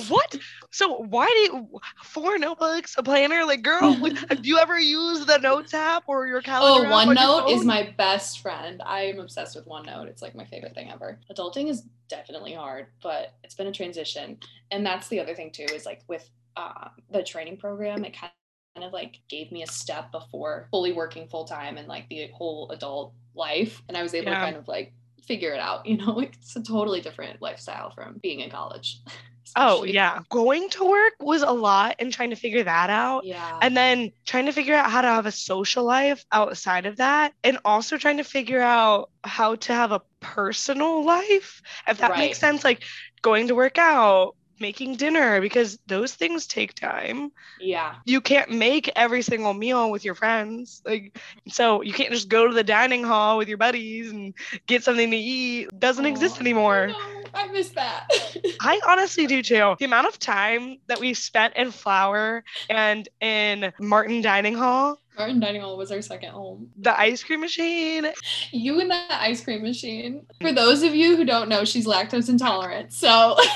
What? 0.09 0.37
So 0.71 0.99
why 1.03 1.27
do 1.27 1.39
you 1.41 1.81
four 2.03 2.39
notebooks, 2.39 2.95
a 2.99 3.03
planner? 3.03 3.45
Like, 3.45 3.63
girl, 3.63 3.95
do 4.01 4.49
you 4.49 4.59
ever 4.59 4.79
use 4.79 5.27
the 5.27 5.39
notes 5.39 5.75
app 5.75 6.05
or 6.07 6.27
your 6.27 6.39
Oh, 6.39 6.43
calendar? 6.43 6.93
on 6.93 7.17
OneNote 7.17 7.51
is 7.51 7.65
my 7.65 7.95
best 7.97 8.41
friend. 8.41 8.83
I 8.85 9.03
am 9.03 9.19
obsessed 9.19 9.57
with 9.57 9.67
OneNote. 9.67 10.07
It's 10.09 10.23
like 10.23 10.35
my 10.35 10.45
favorite 10.45 10.75
thing 10.75 10.91
ever. 10.91 11.19
Adulting 11.33 11.69
is 11.69 11.85
definitely 12.09 12.55
hard, 12.55 12.87
but 13.03 13.35
it's 13.45 13.55
been 13.55 13.67
a 13.67 13.73
transition. 13.73 14.39
And 14.71 14.85
that's 14.85 15.09
the 15.09 15.21
other 15.21 15.35
thing 15.35 15.51
too 15.51 15.67
is 15.75 15.87
like 15.87 16.03
with 16.09 16.29
uh, 16.57 16.89
the 17.11 17.23
training 17.23 17.57
program, 17.57 18.05
it 18.05 18.17
kind 18.19 18.33
of 18.77 18.93
like 18.93 19.21
gave 19.29 19.51
me 19.53 19.63
a 19.63 19.67
step 19.67 20.13
before 20.13 20.69
fully 20.71 20.93
working 20.93 21.29
full 21.29 21.45
time 21.45 21.77
and 21.77 21.89
like 21.89 22.09
the 22.09 22.29
whole 22.35 22.71
adult 22.71 23.13
life. 23.35 23.83
And 23.89 23.97
I 23.97 24.03
was 24.03 24.15
able 24.15 24.31
Yeah. 24.31 24.39
to 24.39 24.45
kind 24.45 24.57
of 24.57 24.69
like 24.69 24.93
figure 25.27 25.53
it 25.53 25.61
out. 25.61 25.87
You 25.87 25.97
know, 25.99 26.19
it's 26.21 26.57
a 26.57 26.63
totally 26.63 27.01
different 27.01 27.41
lifestyle 27.43 27.91
from 27.91 28.19
being 28.23 28.41
in 28.41 28.51
college. 28.51 28.99
Oh 29.57 29.85
yeah, 29.85 30.21
going 30.29 30.69
to 30.71 30.85
work 30.89 31.15
was 31.21 31.43
a 31.43 31.51
lot 31.51 31.97
and 31.99 32.13
trying 32.13 32.31
to 32.31 32.37
figure 32.37 32.63
that 32.63 32.91
out. 32.91 33.25
Yeah. 33.25 33.59
And 33.61 33.77
then 33.77 34.13
trying 34.27 34.47
to 34.47 34.53
figure 34.53 34.75
out 34.75 34.91
how 34.91 35.03
to 35.03 35.09
have 35.09 35.27
a 35.27 35.33
social 35.33 35.85
life 35.85 36.25
outside 36.33 36.87
of 36.87 36.97
that, 36.97 37.33
and 37.43 37.59
also 37.65 37.97
trying 37.97 38.19
to 38.19 38.25
figure 38.25 38.61
out 38.61 39.11
how 39.25 39.57
to 39.57 39.73
have 39.73 39.93
a 39.93 40.03
personal 40.21 41.05
life, 41.05 41.63
if 41.89 41.99
that 41.99 42.17
makes 42.17 42.39
sense. 42.39 42.65
Like 42.65 42.83
going 43.23 43.49
to 43.49 43.55
work 43.55 43.79
out, 43.79 44.35
making 44.61 44.97
dinner, 44.97 45.41
because 45.41 45.79
those 45.87 46.15
things 46.15 46.47
take 46.47 46.75
time. 46.75 47.33
yeah. 47.61 47.95
You 48.05 48.21
can't 48.21 48.51
make 48.51 48.91
every 48.95 49.23
single 49.23 49.55
meal 49.55 49.91
with 49.91 50.05
your 50.05 50.15
friends. 50.15 50.83
Like, 50.85 51.19
so 51.49 51.83
you 51.83 51.93
can't 51.93 52.13
just 52.13 52.29
go 52.29 52.47
to 52.47 52.55
the 52.55 52.63
dining 52.63 53.03
hall 53.03 53.39
with 53.39 53.49
your 53.49 53.59
buddies 53.59 54.11
and 54.11 54.35
get 54.67 54.85
something 54.85 55.11
to 55.11 55.17
eat. 55.17 55.71
Doesn't 55.79 56.07
exist 56.07 56.37
oh, 56.39 56.41
anymore. 56.41 56.89
no, 56.89 57.20
I 57.35 57.47
miss 57.49 57.71
that. 57.71 58.09
I 58.61 58.81
honestly 58.87 59.27
do 59.27 59.43
too. 59.43 59.75
The 59.79 59.85
amount 59.85 60.07
of 60.09 60.19
time 60.19 60.79
that 60.89 61.01
we 61.01 61.15
spent 61.15 61.55
in 61.57 61.71
Flower 61.71 62.45
and 62.69 63.09
in 63.21 63.73
Martin 63.79 64.21
Dining 64.23 64.55
Hall, 64.55 64.99
Martin 65.19 65.41
Dining 65.41 65.61
Hall 65.61 65.77
was 65.77 65.93
our 65.93 66.01
second 66.01 66.31
home. 66.31 66.71
the 66.79 66.99
ice 66.99 67.23
cream 67.23 67.41
machine. 67.41 68.07
You 68.53 68.81
and 68.81 68.91
that 68.91 69.11
ice 69.21 69.43
cream 69.45 69.63
machine. 69.63 70.25
For 70.41 70.53
those 70.53 70.83
of 70.83 70.95
you 70.95 71.17
who 71.17 71.25
don't 71.25 71.49
know, 71.49 71.65
she's 71.65 71.87
lactose 71.87 72.29
intolerant. 72.29 72.93
So 72.93 73.37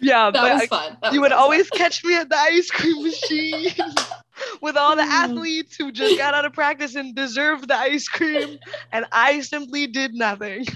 Yeah, 0.00 0.30
that 0.30 0.34
but 0.34 0.52
was 0.52 0.62
I- 0.62 0.66
fun. 0.66 0.96
That 1.02 1.12
you 1.14 1.20
was 1.20 1.30
would 1.30 1.32
fun. 1.34 1.40
always 1.40 1.70
catch 1.70 2.04
me 2.04 2.14
at 2.16 2.28
the 2.28 2.36
ice 2.36 2.70
cream 2.70 3.02
machine 3.02 3.70
with 4.60 4.76
all 4.76 4.96
the 4.96 5.02
Mm. 5.02 5.06
athletes 5.08 5.76
who 5.76 5.90
just 5.92 6.18
got 6.18 6.34
out 6.34 6.44
of 6.44 6.52
practice 6.52 6.94
and 6.94 7.14
deserved 7.14 7.68
the 7.68 7.76
ice 7.76 8.06
cream. 8.06 8.58
And 8.92 9.06
I 9.12 9.40
simply 9.40 9.86
did 9.86 10.12
nothing. 10.12 10.66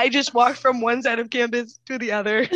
I 0.00 0.08
just 0.08 0.32
walked 0.34 0.58
from 0.58 0.80
one 0.80 1.02
side 1.02 1.18
of 1.18 1.30
campus 1.30 1.78
to 1.86 1.98
the 1.98 2.12
other. 2.12 2.46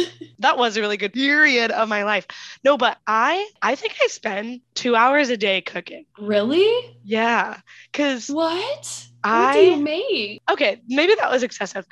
That 0.40 0.58
was 0.58 0.76
a 0.76 0.80
really 0.80 0.96
good 0.96 1.12
period 1.12 1.70
of 1.70 1.88
my 1.88 2.04
life. 2.04 2.26
No, 2.64 2.76
but 2.76 2.98
I 3.06 3.48
I 3.62 3.74
think 3.76 3.94
I 4.02 4.08
spend 4.08 4.60
two 4.74 4.96
hours 4.96 5.30
a 5.30 5.36
day 5.36 5.60
cooking. 5.60 6.06
Really? 6.18 6.98
Yeah. 7.04 7.60
Cause 7.92 8.28
What? 8.28 9.06
what 9.22 9.22
I 9.22 9.52
do 9.54 9.60
you 9.60 9.76
make? 9.76 10.42
okay, 10.50 10.82
maybe 10.88 11.14
that 11.14 11.30
was 11.30 11.42
excessive. 11.42 11.86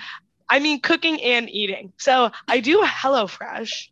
I 0.48 0.58
mean 0.58 0.80
cooking 0.80 1.22
and 1.22 1.48
eating. 1.48 1.92
So 1.98 2.30
I 2.48 2.60
do 2.60 2.82
HelloFresh. 2.82 3.88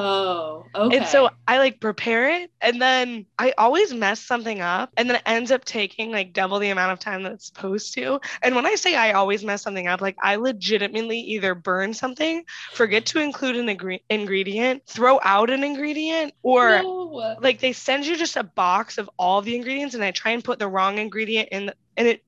Oh, 0.00 0.66
okay. 0.74 0.96
And 0.96 1.06
so 1.06 1.30
I 1.46 1.58
like 1.58 1.80
prepare 1.80 2.30
it 2.42 2.50
and 2.60 2.80
then 2.80 3.26
I 3.38 3.52
always 3.58 3.92
mess 3.92 4.20
something 4.20 4.60
up 4.60 4.90
and 4.96 5.08
then 5.08 5.16
it 5.16 5.22
ends 5.26 5.50
up 5.50 5.64
taking 5.64 6.10
like 6.10 6.32
double 6.32 6.58
the 6.58 6.70
amount 6.70 6.92
of 6.92 6.98
time 6.98 7.22
that 7.24 7.32
it's 7.32 7.46
supposed 7.46 7.94
to. 7.94 8.20
And 8.42 8.54
when 8.54 8.66
I 8.66 8.76
say 8.76 8.94
I 8.96 9.12
always 9.12 9.44
mess 9.44 9.62
something 9.62 9.86
up, 9.86 10.00
like 10.00 10.16
I 10.22 10.36
legitimately 10.36 11.18
either 11.20 11.54
burn 11.54 11.92
something, 11.92 12.44
forget 12.72 13.06
to 13.06 13.20
include 13.20 13.56
an 13.56 13.66
ingre- 13.66 14.02
ingredient, 14.08 14.86
throw 14.86 15.20
out 15.22 15.50
an 15.50 15.64
ingredient, 15.64 16.32
or 16.42 16.82
No. 16.82 17.36
like 17.40 17.60
they 17.60 17.72
send 17.72 18.06
you 18.06 18.16
just 18.16 18.36
a 18.36 18.42
box 18.42 18.96
of 18.98 19.10
all 19.18 19.42
the 19.42 19.54
ingredients 19.54 19.94
and 19.94 20.02
I 20.02 20.12
try 20.12 20.32
and 20.32 20.42
put 20.42 20.58
the 20.58 20.68
wrong 20.68 20.98
ingredient 20.98 21.50
in 21.50 21.66
the, 21.66 21.74
and 21.96 22.08
it 22.08 22.24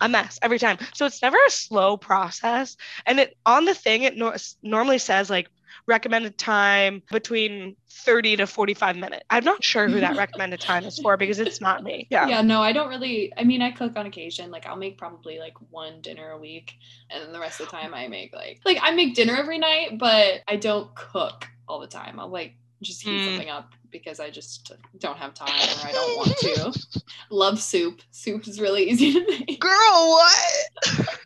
a 0.00 0.08
mess 0.08 0.38
every 0.42 0.58
time. 0.58 0.78
So 0.94 1.06
it's 1.06 1.22
never 1.22 1.38
a 1.46 1.50
slow 1.50 1.96
process. 1.96 2.76
And 3.06 3.20
it 3.20 3.36
on 3.46 3.64
the 3.64 3.74
thing 3.74 4.02
it 4.02 4.16
nor- 4.16 4.36
normally 4.62 4.98
says 4.98 5.30
like 5.30 5.48
recommended 5.86 6.38
time 6.38 7.02
between 7.10 7.76
30 7.90 8.36
to 8.36 8.46
45 8.46 8.96
minutes. 8.96 9.22
I'm 9.30 9.44
not 9.44 9.62
sure 9.62 9.88
who 9.88 10.00
that 10.00 10.16
recommended 10.18 10.60
time 10.60 10.84
is 10.84 10.98
for 10.98 11.16
because 11.16 11.38
it's 11.38 11.60
not 11.60 11.82
me. 11.82 12.06
Yeah. 12.10 12.28
Yeah, 12.28 12.42
no, 12.42 12.62
I 12.62 12.72
don't 12.72 12.88
really. 12.88 13.32
I 13.36 13.44
mean, 13.44 13.62
I 13.62 13.70
cook 13.70 13.96
on 13.96 14.06
occasion. 14.06 14.50
Like, 14.50 14.66
I'll 14.66 14.76
make 14.76 14.98
probably 14.98 15.38
like 15.38 15.54
one 15.70 16.00
dinner 16.00 16.30
a 16.30 16.38
week, 16.38 16.74
and 17.10 17.22
then 17.22 17.32
the 17.32 17.40
rest 17.40 17.60
of 17.60 17.66
the 17.66 17.72
time 17.72 17.94
I 17.94 18.08
make 18.08 18.34
like 18.34 18.60
like 18.64 18.78
I 18.80 18.92
make 18.92 19.14
dinner 19.14 19.36
every 19.36 19.58
night, 19.58 19.98
but 19.98 20.42
I 20.48 20.56
don't 20.56 20.94
cook 20.94 21.46
all 21.68 21.80
the 21.80 21.86
time. 21.86 22.18
I'll 22.20 22.28
like 22.28 22.54
just 22.82 23.02
heat 23.02 23.20
Mm. 23.20 23.24
something 23.26 23.48
up 23.48 23.72
because 23.90 24.18
I 24.18 24.30
just 24.30 24.72
don't 24.98 25.16
have 25.18 25.34
time 25.34 25.48
or 25.48 25.86
I 25.86 25.92
don't 25.92 26.16
want 26.16 26.36
to. 26.38 27.02
Love 27.30 27.60
soup. 27.60 28.00
Soup 28.10 28.46
is 28.48 28.60
really 28.60 28.90
easy 28.90 29.12
to 29.12 29.26
make. 29.28 29.60
Girl, 29.60 29.70
what? 29.72 30.68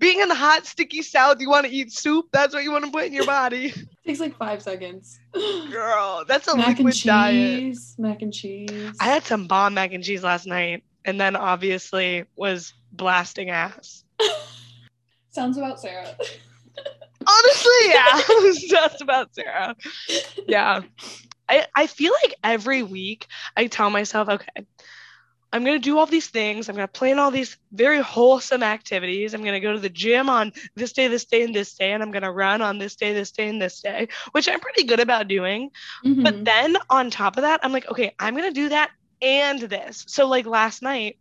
Being 0.00 0.20
in 0.20 0.28
the 0.28 0.34
hot, 0.34 0.66
sticky 0.66 1.02
South, 1.02 1.40
you 1.40 1.50
want 1.50 1.66
to 1.66 1.72
eat 1.72 1.92
soup? 1.92 2.26
That's 2.32 2.54
what 2.54 2.64
you 2.64 2.72
want 2.72 2.86
to 2.86 2.90
put 2.90 3.04
in 3.04 3.12
your 3.12 3.26
body. 3.26 3.74
takes 4.06 4.18
like 4.18 4.34
five 4.36 4.62
seconds. 4.62 5.20
Girl, 5.70 6.24
that's 6.26 6.48
a 6.48 6.56
mac 6.56 6.78
and 6.78 6.86
liquid 6.86 7.02
diet. 7.04 7.60
cheese. 7.60 7.94
Mac 7.98 8.22
and 8.22 8.32
cheese. 8.32 8.96
I 8.98 9.04
had 9.04 9.24
some 9.24 9.46
bomb 9.46 9.74
mac 9.74 9.92
and 9.92 10.02
cheese 10.02 10.24
last 10.24 10.46
night, 10.46 10.84
and 11.04 11.20
then 11.20 11.36
obviously 11.36 12.24
was 12.34 12.72
blasting 12.92 13.50
ass. 13.50 14.04
Sounds 15.30 15.58
about 15.58 15.78
Sarah. 15.80 16.16
Honestly, 17.26 17.72
yeah, 17.84 18.06
it 18.14 18.44
was 18.44 18.62
just 18.62 19.02
about 19.02 19.34
Sarah. 19.34 19.76
Yeah, 20.48 20.80
I 21.46 21.66
I 21.76 21.86
feel 21.86 22.14
like 22.24 22.34
every 22.42 22.82
week 22.82 23.26
I 23.54 23.66
tell 23.66 23.90
myself, 23.90 24.30
okay, 24.30 24.66
I'm 25.52 25.64
gonna 25.64 25.78
do 25.78 25.98
all 25.98 26.06
these 26.06 26.28
things. 26.28 26.68
I'm 26.68 26.74
gonna 26.76 26.88
plan 26.88 27.18
all 27.18 27.30
these 27.30 27.56
very 27.72 28.00
wholesome 28.00 28.62
activities. 28.62 29.34
I'm 29.34 29.44
gonna 29.44 29.60
go 29.60 29.72
to 29.72 29.78
the 29.78 29.88
gym 29.88 30.28
on 30.28 30.52
this 30.76 30.92
day, 30.92 31.08
this 31.08 31.24
day, 31.24 31.42
and 31.42 31.54
this 31.54 31.74
day, 31.74 31.92
and 31.92 32.02
I'm 32.02 32.10
gonna 32.12 32.32
run 32.32 32.62
on 32.62 32.78
this 32.78 32.96
day, 32.96 33.12
this 33.12 33.32
day, 33.32 33.48
and 33.48 33.60
this 33.60 33.80
day, 33.80 34.08
which 34.32 34.48
I'm 34.48 34.60
pretty 34.60 34.84
good 34.84 35.00
about 35.00 35.28
doing. 35.28 35.70
Mhm. 36.04 36.22
But 36.22 36.44
then 36.44 36.76
on 36.90 37.10
top 37.10 37.36
of 37.36 37.42
that, 37.42 37.60
I'm 37.62 37.72
like, 37.72 37.88
okay, 37.90 38.14
I'm 38.18 38.34
gonna 38.34 38.52
do 38.52 38.68
that 38.70 38.90
and 39.22 39.60
this. 39.60 40.04
So 40.08 40.26
like 40.28 40.46
last 40.46 40.82
night 40.82 41.16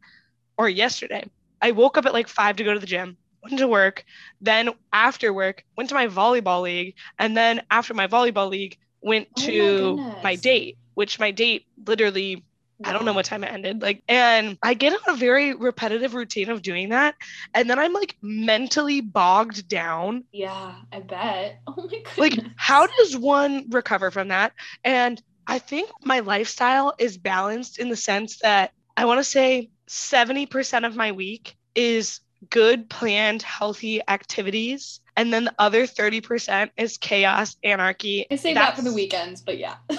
or 0.57 0.69
yesterday, 0.69 1.23
I 1.61 1.71
woke 1.71 1.97
up 1.97 2.05
at 2.05 2.13
like 2.13 2.27
five 2.27 2.57
to 2.57 2.63
go 2.63 2.73
to 2.73 2.79
the 2.79 2.85
gym, 2.87 3.17
went 3.43 3.57
to 3.59 3.67
work, 3.67 4.03
then 4.41 4.69
after 4.93 5.33
work, 5.33 5.63
went 5.77 5.89
to 5.89 5.95
my 5.95 6.07
volleyball 6.07 6.61
league, 6.61 6.95
and 7.17 7.35
then 7.35 7.61
after 7.69 7.93
my 7.93 8.07
volleyball 8.07 8.49
league, 8.49 8.77
went 9.01 9.27
Oh 9.35 9.41
my 9.41 9.53
to 9.53 10.01
my 10.21 10.35
date, 10.35 10.77
which 10.95 11.19
my 11.19 11.31
date 11.31 11.65
literally 11.85 12.45
I 12.83 12.93
don't 12.93 13.05
know 13.05 13.13
what 13.13 13.25
time 13.25 13.43
it 13.43 13.51
ended. 13.51 13.81
Like, 13.81 14.03
and 14.07 14.57
I 14.63 14.73
get 14.73 14.93
on 14.93 15.13
a 15.13 15.17
very 15.17 15.53
repetitive 15.53 16.13
routine 16.13 16.49
of 16.49 16.61
doing 16.61 16.89
that. 16.89 17.15
And 17.53 17.69
then 17.69 17.77
I'm 17.79 17.93
like 17.93 18.15
mentally 18.21 19.01
bogged 19.01 19.67
down 19.67 20.23
Yeah, 20.31 20.75
I 20.91 20.99
bet. 20.99 21.59
Oh 21.67 21.73
my 21.77 21.87
goodness. 21.87 22.17
like 22.17 22.39
how 22.55 22.87
does 22.87 23.15
one 23.15 23.65
recover 23.69 24.11
from 24.11 24.29
that 24.29 24.53
and 24.83 25.21
i 25.47 25.59
think 25.59 25.89
my 26.03 26.19
lifestyle 26.19 26.93
is 26.97 27.17
balanced 27.17 27.79
in 27.79 27.89
the 27.89 27.95
sense 27.95 28.39
that 28.39 28.71
i 28.97 29.05
want 29.05 29.19
to 29.19 29.23
say 29.23 29.69
70% 29.87 30.85
of 30.85 30.95
my 30.95 31.11
week 31.11 31.55
is 31.75 32.19
good 32.49 32.89
planned 32.89 33.41
healthy 33.41 34.01
activities 34.07 35.01
and 35.15 35.33
then 35.33 35.43
the 35.45 35.53
other 35.59 35.85
30% 35.85 36.69
is 36.77 36.97
chaos 36.97 37.57
anarchy 37.63 38.25
I 38.31 38.37
say 38.37 38.53
that 38.53 38.75
for 38.77 38.81
the 38.83 38.93
weekends, 38.93 39.41
but 39.41 39.57
yeah. 39.57 39.75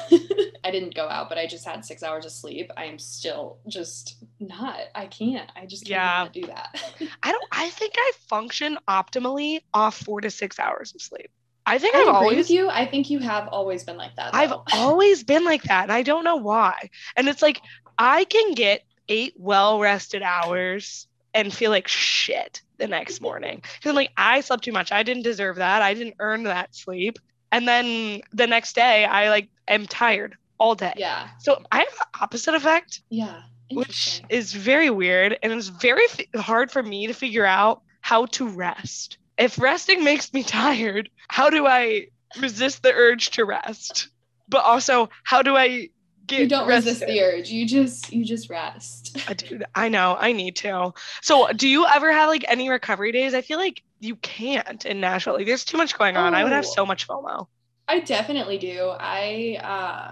I 0.71 0.73
didn't 0.73 0.95
go 0.95 1.09
out, 1.09 1.29
but 1.29 1.37
I 1.37 1.47
just 1.47 1.65
had 1.65 1.85
six 1.85 2.01
hours 2.01 2.25
of 2.25 2.31
sleep. 2.31 2.71
I 2.77 2.85
am 2.85 2.99
still 3.01 3.59
just 3.67 4.23
not. 4.39 4.79
I 4.95 5.07
can't. 5.07 5.51
I 5.57 5.67
just 5.67 5.85
can't 5.85 5.91
Yeah. 5.91 6.29
do 6.33 6.47
that. 6.47 6.81
i 7.23 7.33
don't 7.33 7.45
i 7.51 7.69
think 7.71 7.95
i 7.97 8.13
function 8.29 8.79
optimally 8.89 9.61
off 9.75 9.97
four 9.97 10.21
to 10.21 10.31
six 10.31 10.59
hours 10.59 10.95
of 10.95 11.01
sleep 11.01 11.31
i 11.67 11.79
think 11.79 11.95
I 11.95 11.99
i've 12.01 12.09
agree 12.09 12.15
always 12.17 12.37
with 12.37 12.51
you. 12.51 12.71
I 12.71 12.87
think 12.87 13.11
you 13.11 13.19
have 13.21 13.49
always 13.49 13.85
been 13.85 13.97
like 13.97 14.15
that. 14.17 14.35
I've 14.35 14.53
always 14.75 15.25
been 15.25 15.45
like 15.45 15.63
that, 15.65 15.85
and 15.85 15.93
I 15.93 16.03
don't 16.03 16.25
know 16.25 16.37
why. 16.37 16.91
And 17.17 17.29
it's 17.29 17.43
like 17.43 17.61
I 17.99 18.25
can 18.25 18.55
get 18.55 18.83
eight 19.09 19.35
well 19.37 19.81
rested 19.81 20.23
hours 20.23 21.07
and 21.35 21.53
feel 21.53 21.71
like 21.71 21.89
shit 21.89 22.63
the 22.79 22.87
next 22.87 23.21
morning 23.21 23.57
because 23.57 23.91
I'm 23.91 23.97
like 23.97 24.13
I 24.17 24.41
slept 24.41 24.65
too 24.65 24.73
much. 24.73 24.93
I 24.93 25.03
didn't 25.03 25.25
deserve 25.25 25.57
that. 25.57 25.83
I 25.83 25.95
didn't 25.95 26.17
earn 26.21 26.45
that 26.45 26.75
sleep. 26.75 27.19
And 27.53 27.67
then 27.67 28.21
the 28.33 28.47
next 28.47 28.75
day, 28.75 29.05
I 29.05 29.31
like 29.31 29.49
am 29.67 29.87
tired 29.87 30.37
all 30.61 30.75
day. 30.77 30.93
yeah. 30.97 31.31
So 31.41 31.61
I 31.73 31.79
have 31.79 31.89
the 31.99 32.07
opposite 32.23 32.55
effect, 32.55 33.03
Yeah. 33.09 33.43
which 33.73 34.23
is 34.29 34.53
very 34.53 34.91
weird, 34.91 35.37
and 35.43 35.53
it's 35.53 35.69
very 35.69 36.05
f- 36.05 36.41
hard 36.41 36.71
for 36.71 36.83
me 36.83 37.07
to 37.09 37.15
figure 37.15 37.47
out 37.47 37.83
how 38.03 38.27
to 38.27 38.47
rest. 38.49 39.19
If 39.39 39.59
resting 39.59 40.05
makes 40.05 40.33
me 40.33 40.43
tired, 40.61 41.09
how 41.29 41.51
do 41.51 41.67
I 41.67 42.07
resist 42.39 42.83
the 42.83 42.93
urge 42.93 43.31
to 43.31 43.45
rest? 43.45 44.09
But 44.49 44.65
also, 44.65 45.09
how 45.25 45.43
do 45.43 45.57
I 45.57 45.89
get 46.27 46.41
You 46.41 46.49
don't 46.49 46.69
resist 46.69 47.01
the 47.01 47.21
urge. 47.23 47.49
You 47.51 47.67
just 47.67 48.13
you 48.13 48.25
just 48.25 48.51
rest. 48.51 49.17
Dude, 49.37 49.65
I 49.75 49.89
know, 49.89 50.17
I 50.19 50.33
need 50.33 50.57
to. 50.57 50.93
So, 51.23 51.49
do 51.53 51.67
you 51.69 51.87
ever 51.87 52.13
have 52.13 52.29
like 52.29 52.45
any 52.49 52.69
recovery 52.69 53.13
days? 53.13 53.33
I 53.35 53.41
feel 53.43 53.59
like 53.59 53.83
you 54.01 54.17
can't 54.17 54.85
in 54.85 55.01
Nashville. 55.01 55.35
Like, 55.35 55.47
there's 55.47 55.65
too 55.65 55.77
much 55.79 55.97
going 55.99 56.17
on. 56.17 56.35
I 56.35 56.43
would 56.45 56.53
have 56.53 56.67
Oh. 56.67 56.73
so 56.75 56.85
much 56.87 57.07
FOMO. 57.09 57.47
I 57.91 58.01
definitely 58.01 58.59
do. 58.59 58.93
I 58.99 59.57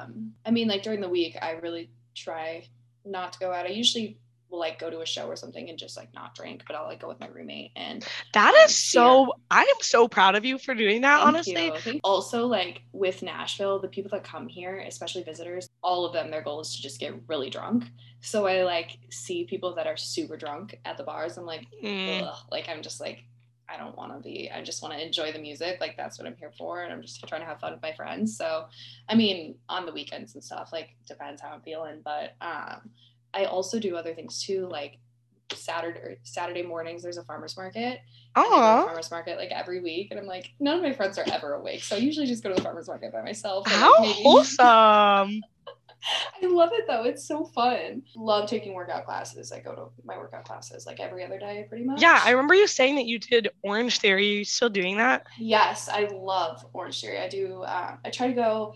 um 0.04 0.32
I 0.44 0.50
mean 0.50 0.68
like 0.68 0.82
during 0.82 1.00
the 1.00 1.08
week 1.08 1.36
I 1.40 1.52
really 1.52 1.90
try 2.14 2.66
not 3.04 3.32
to 3.34 3.38
go 3.38 3.52
out. 3.52 3.66
I 3.66 3.70
usually 3.70 4.18
will 4.50 4.58
like 4.58 4.78
go 4.78 4.88
to 4.90 5.00
a 5.00 5.06
show 5.06 5.26
or 5.26 5.36
something 5.36 5.68
and 5.68 5.78
just 5.78 5.96
like 5.96 6.12
not 6.14 6.34
drink, 6.34 6.62
but 6.66 6.74
I'll 6.74 6.86
like 6.86 7.00
go 7.00 7.08
with 7.08 7.20
my 7.20 7.28
roommate 7.28 7.70
and 7.76 8.04
that 8.32 8.52
is 8.64 8.76
so 8.76 9.32
I 9.50 9.60
am 9.60 9.80
so 9.80 10.08
proud 10.08 10.34
of 10.34 10.44
you 10.44 10.58
for 10.58 10.74
doing 10.74 11.02
that, 11.02 11.18
Thank 11.18 11.28
honestly. 11.28 11.72
you. 11.92 12.00
Also, 12.02 12.46
like 12.46 12.82
with 12.92 13.22
Nashville, 13.22 13.78
the 13.78 13.88
people 13.88 14.10
that 14.10 14.24
come 14.24 14.48
here, 14.48 14.78
especially 14.80 15.22
visitors, 15.22 15.68
all 15.82 16.04
of 16.04 16.12
them, 16.12 16.30
their 16.30 16.42
goal 16.42 16.60
is 16.60 16.74
to 16.74 16.82
just 16.82 16.98
get 16.98 17.14
really 17.28 17.50
drunk. 17.50 17.84
So 18.20 18.46
I 18.46 18.64
like 18.64 18.98
see 19.10 19.44
people 19.44 19.74
that 19.76 19.86
are 19.86 19.96
super 19.96 20.36
drunk 20.36 20.78
at 20.84 20.96
the 20.96 21.04
bars. 21.04 21.36
I'm 21.36 21.46
like, 21.46 21.66
Mm. 21.84 22.34
Like 22.50 22.68
I'm 22.68 22.82
just 22.82 23.00
like, 23.00 23.22
I 23.68 23.76
don't 23.76 23.96
want 23.96 24.12
to 24.14 24.20
be. 24.20 24.50
I 24.50 24.62
just 24.62 24.82
want 24.82 24.94
to 24.94 25.04
enjoy 25.04 25.32
the 25.32 25.38
music. 25.38 25.78
Like 25.80 25.96
that's 25.96 26.18
what 26.18 26.26
I'm 26.26 26.36
here 26.36 26.52
for, 26.56 26.82
and 26.82 26.92
I'm 26.92 27.02
just 27.02 27.22
trying 27.28 27.42
to 27.42 27.46
have 27.46 27.60
fun 27.60 27.72
with 27.72 27.82
my 27.82 27.92
friends. 27.92 28.36
So, 28.36 28.66
I 29.08 29.14
mean, 29.14 29.56
on 29.68 29.86
the 29.86 29.92
weekends 29.92 30.34
and 30.34 30.42
stuff, 30.42 30.70
like 30.72 30.90
depends 31.06 31.40
how 31.42 31.50
I'm 31.50 31.60
feeling. 31.60 32.00
But 32.04 32.34
um, 32.40 32.90
I 33.34 33.44
also 33.44 33.78
do 33.78 33.96
other 33.96 34.14
things 34.14 34.42
too, 34.42 34.66
like. 34.68 34.98
Saturday 35.54 36.18
Saturday 36.24 36.62
mornings, 36.62 37.02
there's 37.02 37.16
a 37.16 37.24
farmers 37.24 37.56
market, 37.56 38.00
I 38.34 38.42
go 38.42 38.50
to 38.50 38.54
the 38.54 38.56
Aw, 38.60 38.84
farmers 38.84 39.10
market 39.10 39.38
like 39.38 39.50
every 39.50 39.80
week, 39.80 40.08
and 40.10 40.20
I'm 40.20 40.26
like, 40.26 40.50
none 40.60 40.76
of 40.76 40.82
my 40.82 40.92
friends 40.92 41.16
are 41.16 41.24
ever 41.32 41.54
awake, 41.54 41.82
so 41.82 41.96
I 41.96 42.00
usually 42.00 42.26
just 42.26 42.42
go 42.42 42.50
to 42.50 42.54
the 42.54 42.60
farmers 42.60 42.86
market 42.86 43.14
by 43.14 43.22
myself. 43.22 43.66
like, 43.66 43.74
how 43.74 43.94
maybe- 43.98 44.22
wholesome. 44.24 45.40
I 46.42 46.46
love 46.46 46.70
it 46.72 46.84
though; 46.86 47.04
it's 47.04 47.26
so 47.26 47.44
fun. 47.44 48.02
Love 48.16 48.48
taking 48.48 48.74
workout 48.74 49.04
classes. 49.04 49.52
I 49.52 49.60
go 49.60 49.74
to 49.74 49.88
my 50.04 50.16
workout 50.16 50.44
classes 50.44 50.86
like 50.86 51.00
every 51.00 51.24
other 51.24 51.38
day, 51.38 51.66
pretty 51.68 51.84
much. 51.84 52.00
Yeah, 52.00 52.20
I 52.22 52.30
remember 52.30 52.54
you 52.54 52.66
saying 52.66 52.96
that 52.96 53.06
you 53.06 53.18
did 53.18 53.48
Orange 53.62 53.98
Theory. 53.98 54.14
Are 54.14 54.38
you 54.38 54.44
still 54.44 54.68
doing 54.68 54.96
that? 54.98 55.26
Yes, 55.38 55.88
I 55.88 56.08
love 56.12 56.64
Orange 56.72 57.00
Theory. 57.00 57.18
I 57.18 57.28
do. 57.28 57.62
Uh, 57.62 57.96
I 58.04 58.10
try 58.10 58.28
to 58.28 58.32
go 58.34 58.74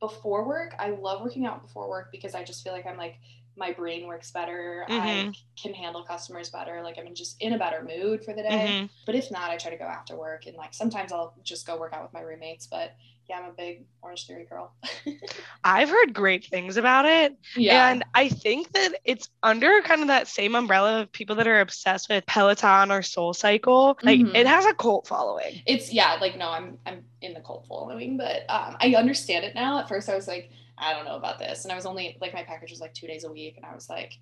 before 0.00 0.46
work. 0.46 0.74
I 0.78 0.90
love 0.90 1.22
working 1.22 1.46
out 1.46 1.62
before 1.62 1.88
work 1.88 2.10
because 2.12 2.34
I 2.34 2.42
just 2.44 2.62
feel 2.62 2.72
like 2.72 2.86
I'm 2.86 2.98
like 2.98 3.16
my 3.58 3.72
brain 3.72 4.06
works 4.06 4.30
better. 4.30 4.84
I 4.86 4.92
Mhm. 4.92 5.34
can 5.56 5.72
handle 5.72 6.02
customers 6.04 6.50
better. 6.50 6.82
Like 6.82 6.98
I'm 6.98 7.14
just 7.14 7.40
in 7.40 7.54
a 7.54 7.58
better 7.58 7.82
mood 7.82 8.22
for 8.22 8.34
the 8.34 8.42
day. 8.42 8.68
Mhm. 8.70 8.90
But 9.06 9.14
if 9.14 9.30
not, 9.30 9.50
I 9.50 9.56
try 9.56 9.70
to 9.70 9.78
go 9.78 9.86
after 9.86 10.14
work 10.14 10.46
and 10.46 10.56
like 10.56 10.74
sometimes 10.74 11.10
I'll 11.10 11.34
just 11.42 11.66
go 11.66 11.78
work 11.78 11.94
out 11.94 12.02
with 12.02 12.12
my 12.12 12.20
roommates. 12.20 12.66
But 12.66 12.94
yeah, 13.28 13.38
I'm 13.40 13.46
a 13.50 13.52
big 13.52 13.84
Orange 14.02 14.26
Theory 14.26 14.44
girl. 14.44 14.72
I've 15.64 15.88
heard 15.88 16.14
great 16.14 16.44
things 16.46 16.76
about 16.76 17.04
it. 17.06 17.36
yeah. 17.56 17.88
And 17.90 18.04
I 18.14 18.28
think 18.28 18.72
that 18.72 18.94
it's 19.04 19.28
under 19.42 19.80
kind 19.82 20.00
of 20.00 20.08
that 20.08 20.28
same 20.28 20.54
umbrella 20.54 21.00
of 21.02 21.12
people 21.12 21.34
that 21.36 21.46
are 21.48 21.60
obsessed 21.60 22.08
with 22.08 22.24
Peloton 22.26 22.90
or 22.92 23.02
Soul 23.02 23.34
Cycle. 23.34 23.98
Like 24.02 24.20
Mhm. 24.20 24.34
it 24.34 24.46
has 24.46 24.64
a 24.66 24.74
cult 24.74 25.06
following. 25.08 25.60
it's 25.66 25.92
yeah, 25.92 26.14
like 26.20 26.36
no, 26.38 26.50
I'm 26.50 26.78
I'm 26.86 27.04
in 27.20 27.34
the 27.34 27.40
cult 27.40 27.66
following, 27.66 28.16
but 28.16 28.44
um, 28.48 28.76
I 28.80 28.94
understand 28.96 29.44
it 29.44 29.54
now. 29.54 29.78
At 29.80 29.88
first, 29.88 30.08
I 30.08 30.14
was 30.14 30.28
like, 30.28 30.50
I 30.78 30.92
don't 30.92 31.04
know 31.04 31.16
about 31.16 31.38
this, 31.38 31.64
and 31.64 31.72
I 31.72 31.74
was 31.76 31.86
only 31.86 32.16
like 32.20 32.32
my 32.34 32.42
package 32.44 32.70
was 32.70 32.80
like 32.80 32.94
two 32.94 33.06
days 33.06 33.24
a 33.24 33.32
week, 33.32 33.56
and 33.56 33.64
I 33.66 33.74
was 33.74 33.88
like, 33.88 34.12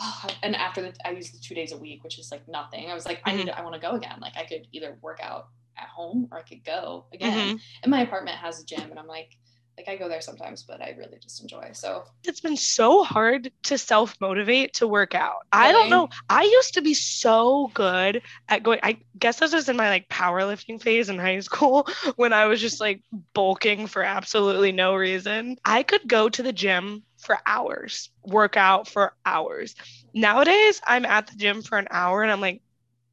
oh, 0.00 0.26
and 0.42 0.56
after 0.56 0.80
the 0.82 0.94
I 1.04 1.10
used 1.10 1.34
the 1.34 1.38
two 1.42 1.54
days 1.54 1.72
a 1.72 1.76
week, 1.76 2.02
which 2.04 2.18
is 2.18 2.30
like 2.30 2.46
nothing. 2.48 2.90
I 2.90 2.94
was 2.94 3.04
like, 3.06 3.20
I 3.26 3.34
need, 3.36 3.46
to, 3.46 3.58
I 3.58 3.62
want 3.62 3.74
to 3.74 3.80
go 3.80 3.92
again. 3.96 4.18
Like 4.20 4.36
I 4.36 4.44
could 4.44 4.66
either 4.72 4.96
work 5.02 5.18
out 5.22 5.48
at 5.80 5.88
home 5.88 6.28
or 6.30 6.38
I 6.38 6.42
could 6.42 6.64
go 6.64 7.06
again. 7.12 7.56
Mhm. 7.56 7.60
And 7.82 7.90
my 7.90 8.02
apartment 8.02 8.36
has 8.38 8.60
a 8.60 8.64
gym, 8.64 8.90
and 8.90 8.98
I'm 8.98 9.06
like, 9.06 9.30
like 9.76 9.88
I 9.88 9.96
go 9.96 10.08
there 10.08 10.20
sometimes, 10.20 10.62
but 10.64 10.82
I 10.82 10.90
really 10.98 11.18
just 11.22 11.40
enjoy. 11.40 11.70
So 11.72 12.04
It's 12.24 12.40
been 12.40 12.56
so 12.56 13.02
hard 13.02 13.50
to 13.64 13.78
self 13.78 14.14
motivate 14.20 14.74
to 14.74 14.86
work 14.86 15.14
out. 15.14 15.38
I 15.52 15.72
don't 15.72 15.88
know. 15.88 16.08
I 16.28 16.42
used 16.42 16.74
to 16.74 16.82
be 16.82 16.92
so 16.92 17.70
good 17.74 18.22
at 18.48 18.62
going. 18.62 18.80
I 18.82 18.98
guess 19.18 19.38
this 19.38 19.54
was 19.54 19.68
in 19.70 19.76
my 19.76 19.88
like 19.88 20.08
powerlifting 20.08 20.82
phase 20.82 21.08
in 21.08 21.18
high 21.18 21.40
school 21.40 21.88
when 22.16 22.32
I 22.34 22.46
was 22.46 22.60
just 22.60 22.80
like 22.80 23.02
bulking 23.32 23.86
for 23.86 24.02
absolutely 24.02 24.72
no 24.72 24.94
reason. 24.96 25.56
I 25.64 25.82
could 25.82 26.06
go 26.06 26.28
to 26.28 26.42
the 26.42 26.52
gym 26.52 27.04
for 27.18 27.38
hours, 27.46 28.10
work 28.24 28.56
out 28.58 28.86
for 28.88 29.14
hours. 29.24 29.74
Nowadays, 30.12 30.80
I'm 30.86 31.06
at 31.06 31.26
the 31.28 31.36
gym 31.36 31.62
for 31.62 31.78
an 31.78 31.88
hour 31.90 32.22
and 32.22 32.30
I'm 32.30 32.40
like, 32.40 32.62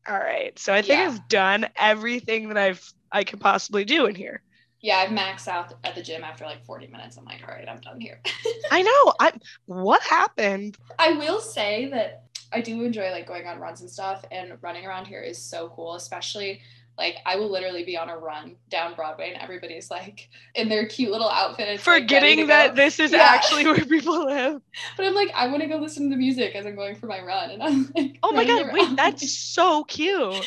all 0.07 0.17
right. 0.17 0.57
So 0.59 0.73
I 0.73 0.81
think 0.81 0.99
Yeah. 0.99 1.05
I've 1.05 1.27
done 1.27 1.67
everything 1.75 2.49
that 2.49 2.57
I've 2.57 2.83
I 3.11 3.23
could 3.23 3.39
possibly 3.39 3.85
do 3.85 4.05
in 4.05 4.15
here. 4.15 4.43
yeah, 4.81 4.97
I've 4.97 5.09
maxed 5.09 5.47
out 5.47 5.73
at 5.83 5.95
the 5.95 6.03
gym 6.03 6.23
after 6.23 6.45
like 6.45 6.63
40 6.65 6.87
minutes. 6.87 7.17
I'm 7.17 7.25
like, 7.25 7.41
all 7.47 7.53
right, 7.53 7.67
I'm 7.67 7.79
done 7.81 7.99
here. 7.99 8.21
I 8.71 8.81
know. 8.81 9.13
I 9.19 9.31
what 9.65 10.01
happened? 10.03 10.77
I 10.99 11.13
will 11.13 11.39
say 11.41 11.89
that 11.91 12.23
I 12.51 12.61
do 12.61 12.83
enjoy 12.83 13.11
like 13.11 13.27
going 13.27 13.45
on 13.47 13.59
runs 13.59 13.81
and 13.81 13.89
stuff, 13.89 14.23
and 14.31 14.57
running 14.61 14.85
around 14.85 15.05
here 15.05 15.21
is 15.21 15.41
so 15.43 15.69
cool, 15.75 15.95
especially 15.95 16.61
like 16.97 17.17
I 17.25 17.35
will 17.35 17.51
literally 17.51 17.83
be 17.83 17.95
on 17.97 18.09
a 18.09 18.17
run 18.17 18.55
down 18.69 18.95
Broadway 18.95 19.31
and 19.33 19.41
everybody's 19.41 19.91
like 19.91 20.29
in 20.55 20.67
their 20.67 20.87
cute 20.87 21.11
little 21.11 21.29
outfits. 21.29 21.85
like, 21.85 22.01
Forgetting 22.01 22.39
to 22.39 22.45
that 22.47 22.75
this 22.75 22.99
is 22.99 23.11
Yeah. 23.11 23.19
actually 23.21 23.65
where 23.65 23.75
people 23.85 24.25
live. 24.25 24.61
But 24.97 25.05
I'm 25.05 25.13
like, 25.15 25.31
I 25.35 25.47
want 25.47 25.61
to 25.61 25.67
go 25.67 25.77
listen 25.77 26.09
to 26.09 26.15
the 26.15 26.19
music 26.19 26.55
as 26.55 26.65
I'm 26.65 26.75
going 26.75 26.95
for 26.95 27.05
my 27.07 27.21
run. 27.21 27.51
And 27.51 27.61
I'm 27.63 27.91
like, 27.95 28.17
Oh 28.23 28.31
my 28.31 28.45
god, 28.45 28.71
wait, 28.73 28.95
that's 28.95 29.31
so 29.53 29.83
cute. 29.83 30.45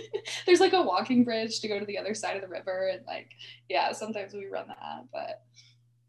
There's 0.46 0.60
like 0.60 0.72
a 0.72 0.82
walking 0.82 1.24
bridge 1.24 1.60
to 1.60 1.68
go 1.68 1.78
to 1.78 1.84
the 1.86 1.98
other 1.98 2.14
side 2.14 2.36
of 2.36 2.42
the 2.42 2.48
river. 2.48 2.88
And 2.92 3.04
like, 3.06 3.30
yeah, 3.68 3.92
sometimes 3.92 4.32
we 4.34 4.46
run 4.46 4.68
that. 4.68 5.04
But 5.12 5.42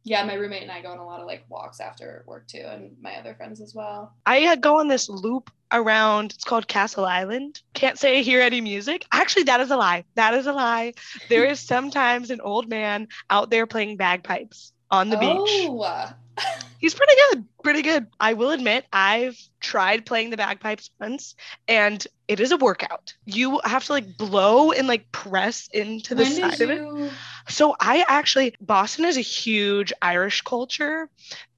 yeah, 0.03 0.23
my 0.23 0.33
roommate 0.33 0.63
and 0.63 0.71
I 0.71 0.81
go 0.81 0.89
on 0.91 0.97
a 0.97 1.05
lot 1.05 1.19
of 1.19 1.27
like 1.27 1.43
walks 1.49 1.79
after 1.79 2.23
work 2.25 2.47
too, 2.47 2.63
and 2.65 2.95
my 3.01 3.15
other 3.15 3.33
friends 3.35 3.61
as 3.61 3.75
well. 3.75 4.13
I 4.25 4.55
go 4.55 4.79
on 4.79 4.87
this 4.87 5.09
loop 5.09 5.51
around, 5.71 6.31
it's 6.31 6.43
called 6.43 6.67
Castle 6.67 7.05
Island. 7.05 7.61
Can't 7.73 7.99
say 7.99 8.19
I 8.19 8.21
hear 8.21 8.41
any 8.41 8.61
music. 8.61 9.05
Actually, 9.11 9.43
that 9.43 9.61
is 9.61 9.71
a 9.71 9.77
lie. 9.77 10.05
That 10.15 10.33
is 10.33 10.47
a 10.47 10.53
lie. 10.53 10.93
There 11.27 11.45
is 11.45 11.59
sometimes 11.59 12.31
an 12.31 12.41
old 12.41 12.69
man 12.69 13.07
out 13.29 13.49
there 13.49 13.67
playing 13.67 13.97
bagpipes 13.97 14.73
on 14.91 15.09
the 15.09 15.17
beach. 15.17 15.35
oh, 15.35 16.13
He's 16.79 16.93
pretty 16.93 17.13
good. 17.29 17.45
Pretty 17.63 17.81
good. 17.81 18.07
I 18.19 18.33
will 18.33 18.51
admit, 18.51 18.85
I've 18.93 19.37
tried 19.59 20.05
playing 20.05 20.29
the 20.29 20.37
bagpipes 20.37 20.89
once 20.99 21.35
and 21.67 22.05
it 22.29 22.39
is 22.39 22.51
a 22.51 22.57
workout. 22.57 23.13
You 23.25 23.59
have 23.65 23.83
to 23.85 23.91
like 23.91 24.17
blow 24.17 24.71
and 24.71 24.87
like 24.87 25.11
press 25.11 25.67
into 25.73 26.15
the 26.15 26.23
when 26.23 26.31
side 26.31 26.61
of 26.61 26.69
it. 26.69 26.77
you? 26.77 27.09
So 27.49 27.75
I 27.79 28.05
actually 28.07 28.55
Boston 28.61 29.05
is 29.05 29.17
a 29.17 29.21
huge 29.21 29.91
Irish 30.01 30.41
culture 30.41 31.09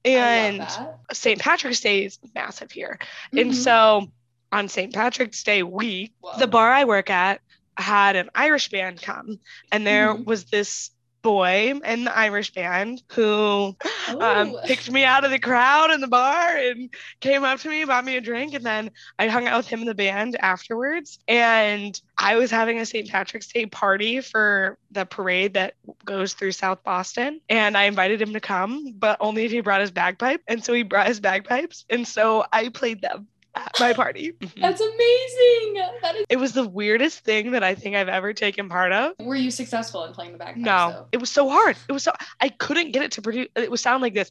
and. 0.04 0.66
St. 1.12 1.38
Patrick's 1.38 1.80
Day 1.80 2.04
is 2.06 2.18
massive 2.34 2.72
here. 2.72 2.98
And 3.32 3.52
Mhm. 3.52 3.54
so 3.54 4.12
on 4.50 4.68
St. 4.68 4.94
Patrick's 4.94 5.42
Day 5.42 5.62
week, 5.62 6.12
Whoa. 6.20 6.38
the 6.38 6.46
bar 6.46 6.72
I 6.72 6.84
work 6.84 7.10
at 7.10 7.40
had 7.76 8.16
an 8.16 8.30
Irish 8.34 8.68
band 8.70 9.02
come 9.02 9.40
and 9.70 9.86
there 9.86 10.14
Mhm. 10.14 10.24
was 10.24 10.44
this 10.44 10.90
boy 11.22 11.72
in 11.84 12.04
the 12.04 12.16
Irish 12.16 12.52
band 12.52 13.02
who 13.12 13.76
um, 14.20 14.56
picked 14.64 14.90
me 14.90 15.04
out 15.04 15.24
of 15.24 15.30
the 15.30 15.38
crowd 15.38 15.90
in 15.90 16.00
the 16.00 16.08
bar 16.08 16.56
and 16.56 16.90
came 17.20 17.44
up 17.44 17.60
to 17.60 17.68
me, 17.68 17.84
bought 17.84 18.04
me 18.04 18.16
a 18.16 18.20
drink, 18.20 18.54
and 18.54 18.64
then 18.64 18.90
I 19.18 19.28
hung 19.28 19.46
out 19.46 19.58
with 19.58 19.68
him 19.68 19.80
in 19.80 19.86
the 19.86 19.94
band 19.94 20.36
afterwards. 20.40 21.18
And 21.28 21.98
I 22.18 22.36
was 22.36 22.50
having 22.50 22.78
a 22.78 22.86
St. 22.86 23.08
Patrick's 23.08 23.46
Day 23.46 23.66
party 23.66 24.20
for 24.20 24.78
the 24.90 25.06
parade 25.06 25.54
that 25.54 25.74
goes 26.04 26.34
through 26.34 26.52
South 26.52 26.82
Boston. 26.84 27.40
And 27.48 27.76
I 27.76 27.84
invited 27.84 28.20
him 28.20 28.32
to 28.34 28.40
come, 28.40 28.92
but 28.92 29.16
only 29.20 29.44
if 29.44 29.52
he 29.52 29.60
brought 29.60 29.80
his 29.80 29.90
bagpipe. 29.90 30.42
And 30.46 30.62
so 30.62 30.72
he 30.72 30.82
brought 30.82 31.06
his 31.06 31.20
bagpipes. 31.20 31.84
And 31.88 32.06
so 32.06 32.44
I 32.52 32.68
played 32.68 33.00
them 33.00 33.28
at 33.54 33.72
my 33.78 33.92
party. 33.92 34.32
Mhm. 34.32 34.60
That's 34.60 34.80
amazing. 34.80 35.82
That 36.02 36.16
is. 36.16 36.26
It 36.28 36.36
was 36.36 36.52
the 36.52 36.66
weirdest 36.66 37.20
thing 37.20 37.52
that 37.52 37.62
I 37.62 37.74
think 37.74 37.96
I've 37.96 38.08
ever 38.08 38.32
taken 38.32 38.68
part 38.68 38.92
of. 38.92 39.12
Were 39.20 39.34
you 39.36 39.50
successful 39.50 40.04
in 40.04 40.12
playing 40.12 40.32
the 40.32 40.38
bagpipes? 40.38 40.64
No, 40.64 40.92
though? 40.92 41.08
it 41.12 41.18
was 41.18 41.30
so 41.30 41.48
hard. 41.48 41.76
It 41.88 41.92
was 41.92 42.02
so 42.02 42.12
I 42.40 42.48
couldn't 42.48 42.92
get 42.92 43.02
it 43.02 43.12
to 43.12 43.22
produce. 43.22 43.48
It 43.56 43.70
would 43.70 43.80
sound 43.80 44.02
like 44.02 44.14
this. 44.14 44.30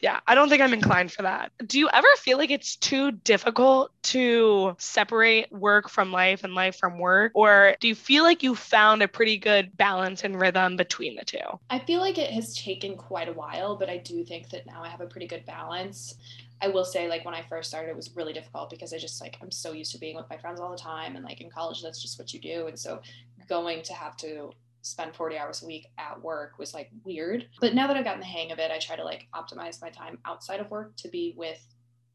Yeah, 0.00 0.20
I 0.26 0.34
don't 0.34 0.48
think 0.48 0.62
I'm 0.62 0.72
inclined 0.72 1.12
for 1.12 1.22
that. 1.22 1.52
Do 1.66 1.78
you 1.78 1.88
ever 1.92 2.08
feel 2.18 2.38
like 2.38 2.50
it's 2.50 2.76
too 2.76 3.12
difficult 3.12 3.90
to 4.04 4.74
separate 4.78 5.50
work 5.52 5.88
from 5.88 6.12
life 6.12 6.44
and 6.44 6.54
life 6.54 6.76
from 6.76 6.98
work, 6.98 7.32
or 7.34 7.76
do 7.80 7.88
you 7.88 7.94
feel 7.94 8.22
like 8.24 8.42
you 8.42 8.54
found 8.54 9.02
a 9.02 9.08
pretty 9.08 9.36
good 9.38 9.76
balance 9.76 10.24
and 10.24 10.40
rhythm 10.40 10.76
between 10.76 11.16
the 11.16 11.24
two? 11.24 11.38
I 11.70 11.78
feel 11.80 12.00
like 12.00 12.18
it 12.18 12.30
has 12.30 12.54
taken 12.56 12.96
quite 12.96 13.28
a 13.28 13.32
while, 13.32 13.76
but 13.76 13.88
I 13.90 13.98
do 13.98 14.24
think 14.24 14.50
that 14.50 14.66
now 14.66 14.82
I 14.82 14.88
have 14.88 15.00
a 15.00 15.06
pretty 15.06 15.26
good 15.26 15.44
balance. 15.46 16.14
I 16.62 16.68
will 16.68 16.84
say, 16.84 17.08
like, 17.08 17.24
when 17.24 17.34
I 17.34 17.42
first 17.42 17.68
started, 17.68 17.90
it 17.90 17.96
was 17.96 18.16
really 18.16 18.32
difficult 18.32 18.70
because 18.70 18.92
I 18.92 18.98
just, 18.98 19.20
like, 19.20 19.36
I'm 19.42 19.50
so 19.50 19.72
used 19.72 19.92
to 19.92 19.98
being 19.98 20.16
with 20.16 20.28
my 20.30 20.38
friends 20.38 20.60
all 20.60 20.70
the 20.70 20.76
time. 20.78 21.16
And, 21.16 21.24
like, 21.24 21.40
in 21.40 21.50
college, 21.50 21.82
that's 21.82 22.00
just 22.00 22.18
what 22.18 22.32
you 22.32 22.40
do. 22.40 22.66
And 22.66 22.78
so 22.78 23.00
going 23.48 23.82
to 23.82 23.92
have 23.94 24.16
to 24.18 24.50
spend 24.82 25.14
40 25.14 25.36
hours 25.38 25.62
a 25.62 25.66
week 25.66 25.88
at 25.98 26.20
work 26.22 26.58
was, 26.58 26.72
like, 26.72 26.90
weird. 27.04 27.48
But 27.60 27.74
now 27.74 27.86
that 27.86 27.96
I've 27.96 28.04
gotten 28.04 28.20
the 28.20 28.26
hang 28.26 28.52
of 28.52 28.58
it, 28.58 28.70
I 28.70 28.78
try 28.78 28.96
to, 28.96 29.04
like, 29.04 29.26
optimize 29.34 29.82
my 29.82 29.90
time 29.90 30.18
outside 30.24 30.60
of 30.60 30.70
work 30.70 30.96
to 30.98 31.08
be 31.08 31.34
with 31.36 31.62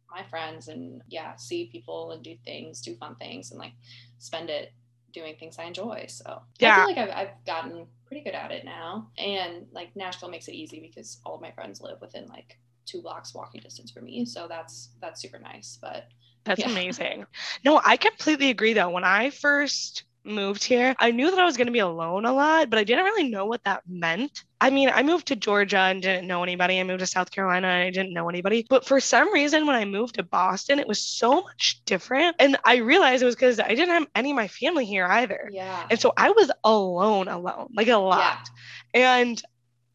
my 0.09 0.23
friends 0.23 0.67
and, 0.67 1.01
yeah, 1.07 1.35
see 1.35 1.69
people 1.71 2.11
and 2.11 2.23
do 2.23 2.35
things, 2.43 2.81
do 2.81 2.95
fun 2.95 3.15
things, 3.15 3.51
and, 3.51 3.59
like, 3.59 3.73
spend 4.17 4.49
it 4.49 4.73
doing 5.13 5.35
things 5.35 5.57
I 5.59 5.65
enjoy. 5.65 6.05
So 6.07 6.41
I 6.63 6.67
Yeah. 6.67 6.73
feel 6.73 6.85
like 6.85 6.97
I've, 6.97 7.09
I've 7.11 7.45
gotten 7.45 7.87
pretty 8.05 8.23
good 8.23 8.33
at 8.33 8.51
it 8.51 8.65
now. 8.65 9.11
And 9.17 9.67
like 9.71 9.95
Nashville 9.95 10.29
makes 10.29 10.47
it 10.47 10.53
easy 10.53 10.79
because 10.79 11.19
all 11.25 11.35
of 11.35 11.41
my 11.41 11.51
friends 11.51 11.81
live 11.81 11.99
within 12.01 12.27
like 12.27 12.57
two 12.85 13.01
blocks 13.01 13.33
walking 13.33 13.61
distance 13.61 13.91
for 13.91 14.01
me. 14.01 14.25
So 14.25 14.47
that's 14.47 14.89
that's 15.01 15.21
super 15.21 15.39
nice. 15.39 15.77
But 15.81 16.07
That's 16.43 16.61
Yeah. 16.61 16.69
amazing. 16.71 17.25
No, 17.63 17.79
I 17.85 17.97
completely 17.97 18.49
agree 18.49 18.73
though. 18.73 18.89
When 18.89 19.03
I 19.03 19.29
first 19.29 20.05
moved 20.23 20.63
here, 20.63 20.95
I 20.99 21.11
knew 21.11 21.29
that 21.31 21.39
I 21.39 21.45
was 21.45 21.57
going 21.57 21.67
to 21.67 21.71
be 21.73 21.79
alone 21.79 22.25
a 22.25 22.33
lot, 22.33 22.69
but 22.69 22.77
I 22.79 22.83
didn't 22.83 23.05
really 23.05 23.29
know 23.29 23.45
what 23.45 23.63
that 23.63 23.81
meant. 23.87 24.43
I 24.59 24.69
mean, 24.69 24.89
I 24.93 25.01
moved 25.03 25.27
to 25.27 25.35
Georgia 25.35 25.77
and 25.77 26.01
didn't 26.01 26.27
know 26.27 26.43
anybody. 26.43 26.79
I 26.79 26.83
moved 26.83 26.99
to 26.99 27.07
South 27.07 27.31
Carolina 27.31 27.67
and 27.67 27.83
I 27.83 27.89
didn't 27.89 28.13
know 28.13 28.29
anybody. 28.29 28.65
But 28.69 28.85
for 28.85 28.99
some 28.99 29.31
reason, 29.33 29.65
when 29.65 29.75
I 29.75 29.85
moved 29.85 30.15
to 30.15 30.23
Boston, 30.23 30.79
it 30.79 30.87
was 30.87 30.99
so 31.03 31.41
much 31.41 31.81
different. 31.85 32.35
And 32.39 32.57
I 32.65 32.77
realized 32.77 33.23
it 33.23 33.25
was 33.25 33.35
because 33.35 33.59
I 33.59 33.69
didn't 33.69 33.89
have 33.89 34.07
any 34.15 34.31
of 34.31 34.35
my 34.35 34.47
family 34.47 34.85
here 34.85 35.05
either. 35.05 35.49
Yeah. 35.51 35.87
And 35.89 35.99
so 35.99 36.13
I 36.17 36.29
was 36.31 36.51
alone, 36.63 37.27
alone, 37.27 37.69
like 37.75 37.87
a 37.87 37.97
lot. 37.97 38.47
And 38.93 39.41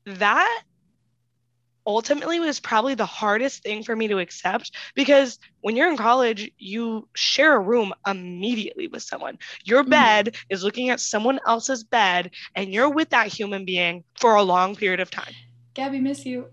that 0.06 0.62
ultimately 1.86 2.40
was 2.40 2.60
probably 2.60 2.94
the 2.94 3.06
hardest 3.06 3.62
thing 3.62 3.82
for 3.82 3.94
me 3.94 4.08
to 4.08 4.18
accept 4.18 4.70
because 4.94 5.38
when 5.60 5.76
you're 5.76 5.90
in 5.90 5.96
college, 5.96 6.50
you 6.58 7.08
share 7.14 7.56
a 7.56 7.60
room 7.60 7.92
immediately 8.06 8.88
with 8.88 9.02
someone. 9.02 9.38
Your 9.64 9.84
Mhm. 9.84 9.90
bed 9.90 10.36
is 10.50 10.62
looking 10.64 10.90
at 10.90 11.00
someone 11.00 11.40
else's 11.46 11.84
bed, 11.84 12.30
and 12.54 12.72
you're 12.72 12.90
with 12.90 13.10
that 13.10 13.28
human 13.28 13.64
being 13.64 14.04
for 14.18 14.34
a 14.34 14.42
long 14.42 14.74
period 14.76 15.00
of 15.00 15.10
time. 15.10 15.32
Gabby, 15.74 16.00
miss 16.00 16.24
you. 16.24 16.46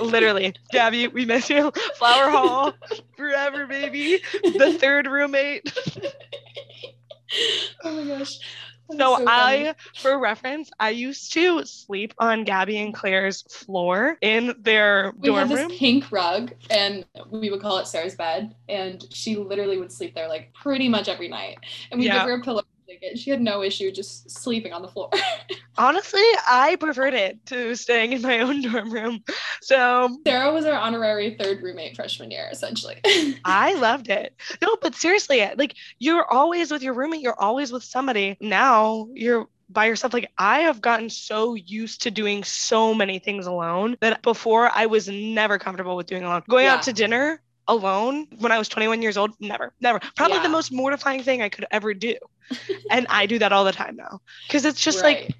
Literally, 0.00 0.54
Gabby, 0.72 1.08
we 1.08 1.24
miss 1.26 1.50
you. 1.50 1.70
Flower 1.96 2.30
Hall, 2.30 2.72
forever, 3.16 3.66
baby. 3.66 4.20
The 4.56 4.72
third 4.78 5.06
roommate. 5.06 5.70
oh 7.84 7.92
my 8.04 8.18
gosh. 8.18 8.38
That 8.98 9.18
So. 9.18 9.24
I, 9.26 9.74
for 9.96 10.18
reference, 10.18 10.70
I 10.80 10.90
used 10.90 11.32
to 11.34 11.64
sleep 11.66 12.14
on 12.18 12.44
Gabby 12.44 12.78
and 12.78 12.92
Claire's 12.94 13.42
floor 13.42 14.16
in 14.20 14.54
their 14.60 15.12
we 15.18 15.28
had 15.32 15.34
dorm 15.34 15.48
this 15.48 15.60
room. 15.60 15.70
pink 15.70 16.10
rug 16.12 16.52
and 16.70 17.04
we 17.30 17.50
would 17.50 17.60
call 17.60 17.78
it 17.78 17.86
Sarah's 17.86 18.14
bed 18.14 18.54
and 18.68 19.04
she 19.10 19.36
literally 19.36 19.78
would 19.78 19.92
sleep 19.92 20.14
there 20.14 20.28
like 20.28 20.52
pretty 20.54 20.88
much 20.88 21.08
every 21.08 21.28
night 21.28 21.58
and 21.90 22.00
we 22.00 22.06
Yeah. 22.06 22.18
give 22.18 22.22
her 22.28 22.34
a 22.34 22.42
pillow 22.42 22.62
blanket. 22.90 23.18
She 23.18 23.30
had 23.30 23.40
no 23.40 23.62
issue 23.62 23.90
just 23.90 24.30
sleeping 24.30 24.72
on 24.72 24.82
the 24.82 24.88
floor. 24.88 25.10
Honestly, 25.78 26.22
I 26.48 26.76
preferred 26.78 27.14
it 27.14 27.44
to 27.46 27.74
staying 27.74 28.12
in 28.12 28.22
my 28.22 28.40
own 28.40 28.62
dorm 28.72 28.92
room. 28.92 29.24
So 29.62 30.18
Sarah 30.26 30.52
was 30.52 30.64
our 30.64 30.74
honorary 30.78 31.36
third 31.38 31.62
roommate 31.62 31.96
freshman 31.96 32.30
year 32.30 32.48
essentially. 32.50 32.96
I 33.44 33.74
loved 33.74 34.08
it. 34.08 34.34
No, 34.60 34.76
but 34.82 34.94
seriously, 34.94 35.48
like 35.56 35.74
you're 35.98 36.30
always 36.30 36.70
with 36.70 36.82
your 36.82 36.94
roommate, 36.94 37.20
you're 37.20 37.40
always 37.40 37.72
with 37.72 37.84
somebody. 37.84 38.36
Now 38.40 39.08
you're 39.14 39.48
by 39.68 39.86
yourself. 39.86 40.12
Like 40.12 40.30
I 40.36 40.60
have 40.60 40.80
gotten 40.80 41.08
so 41.08 41.54
used 41.54 42.02
to 42.02 42.10
doing 42.10 42.44
so 42.44 42.92
many 42.92 43.18
things 43.18 43.46
alone 43.46 43.96
that 44.00 44.22
before 44.22 44.70
I 44.74 44.86
was 44.86 45.08
never 45.08 45.58
comfortable 45.58 45.96
with 45.96 46.06
doing 46.06 46.24
alone. 46.24 46.42
Going 46.48 46.64
Yeah. 46.66 46.74
out 46.74 46.82
to 46.84 46.92
dinner 46.92 47.40
alone 47.68 48.26
when 48.40 48.50
I 48.50 48.58
was 48.58 48.68
21 48.68 49.00
years 49.00 49.16
old, 49.16 49.30
never, 49.38 49.72
never. 49.80 50.00
Probably 50.16 50.40
the 50.40 50.48
most 50.48 50.72
mortifying 50.72 51.22
thing 51.22 51.40
I 51.40 51.48
could 51.48 51.66
ever 51.70 51.94
do. 51.94 52.16
and 52.90 53.06
I 53.08 53.26
do 53.26 53.38
that 53.38 53.52
all 53.52 53.64
the 53.64 53.72
time 53.72 53.96
now. 53.96 54.20
Because 54.46 54.64
it's 54.64 54.80
just 54.80 55.02
like 55.02 55.34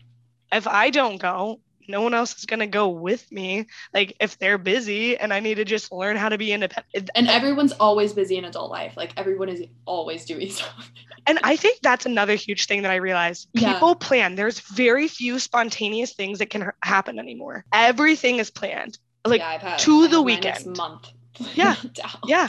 if 0.52 0.66
I 0.66 0.90
don't 0.90 1.18
go, 1.20 1.60
no 1.88 2.00
one 2.00 2.14
else 2.14 2.36
is 2.38 2.46
going 2.46 2.60
to 2.60 2.66
go 2.66 2.88
with 2.88 3.30
me. 3.32 3.66
Like 3.92 4.16
if 4.20 4.38
they're 4.38 4.58
busy 4.58 5.16
and 5.16 5.32
I 5.32 5.40
need 5.40 5.56
to 5.56 5.64
just 5.64 5.92
learn 5.92 6.16
how 6.16 6.28
to 6.28 6.38
be 6.38 6.52
independent. 6.52 7.10
and 7.14 7.28
everyone's 7.28 7.72
always 7.72 8.12
busy 8.12 8.36
in 8.36 8.44
adult 8.44 8.70
life. 8.70 8.96
Like 8.96 9.12
everyone 9.16 9.48
is 9.48 9.64
always 9.84 10.24
doing 10.24 10.50
something. 10.50 10.84
And 11.26 11.38
I 11.42 11.56
think 11.56 11.80
that's 11.82 12.06
another 12.06 12.34
huge 12.34 12.66
thing 12.66 12.82
that 12.82 12.90
I 12.90 12.96
realized. 12.96 13.48
Yeah. 13.52 13.74
People 13.74 13.94
plan. 13.94 14.36
There's 14.36 14.60
very 14.60 15.08
few 15.08 15.38
spontaneous 15.38 16.14
things 16.14 16.38
that 16.38 16.50
can 16.50 16.62
ha- 16.62 16.70
happen 16.82 17.18
anymore. 17.18 17.64
Everything 17.72 18.36
is 18.36 18.50
planned. 18.50 18.98
Like 19.24 19.40
yeah, 19.40 19.76
to 19.78 20.08
the 20.08 20.16
have 20.16 20.24
my 20.24 20.34
next 20.40 20.66
weekend. 20.66 20.76
month. 20.76 21.08
Yeah. 21.54 21.76
Yeah. 22.26 22.48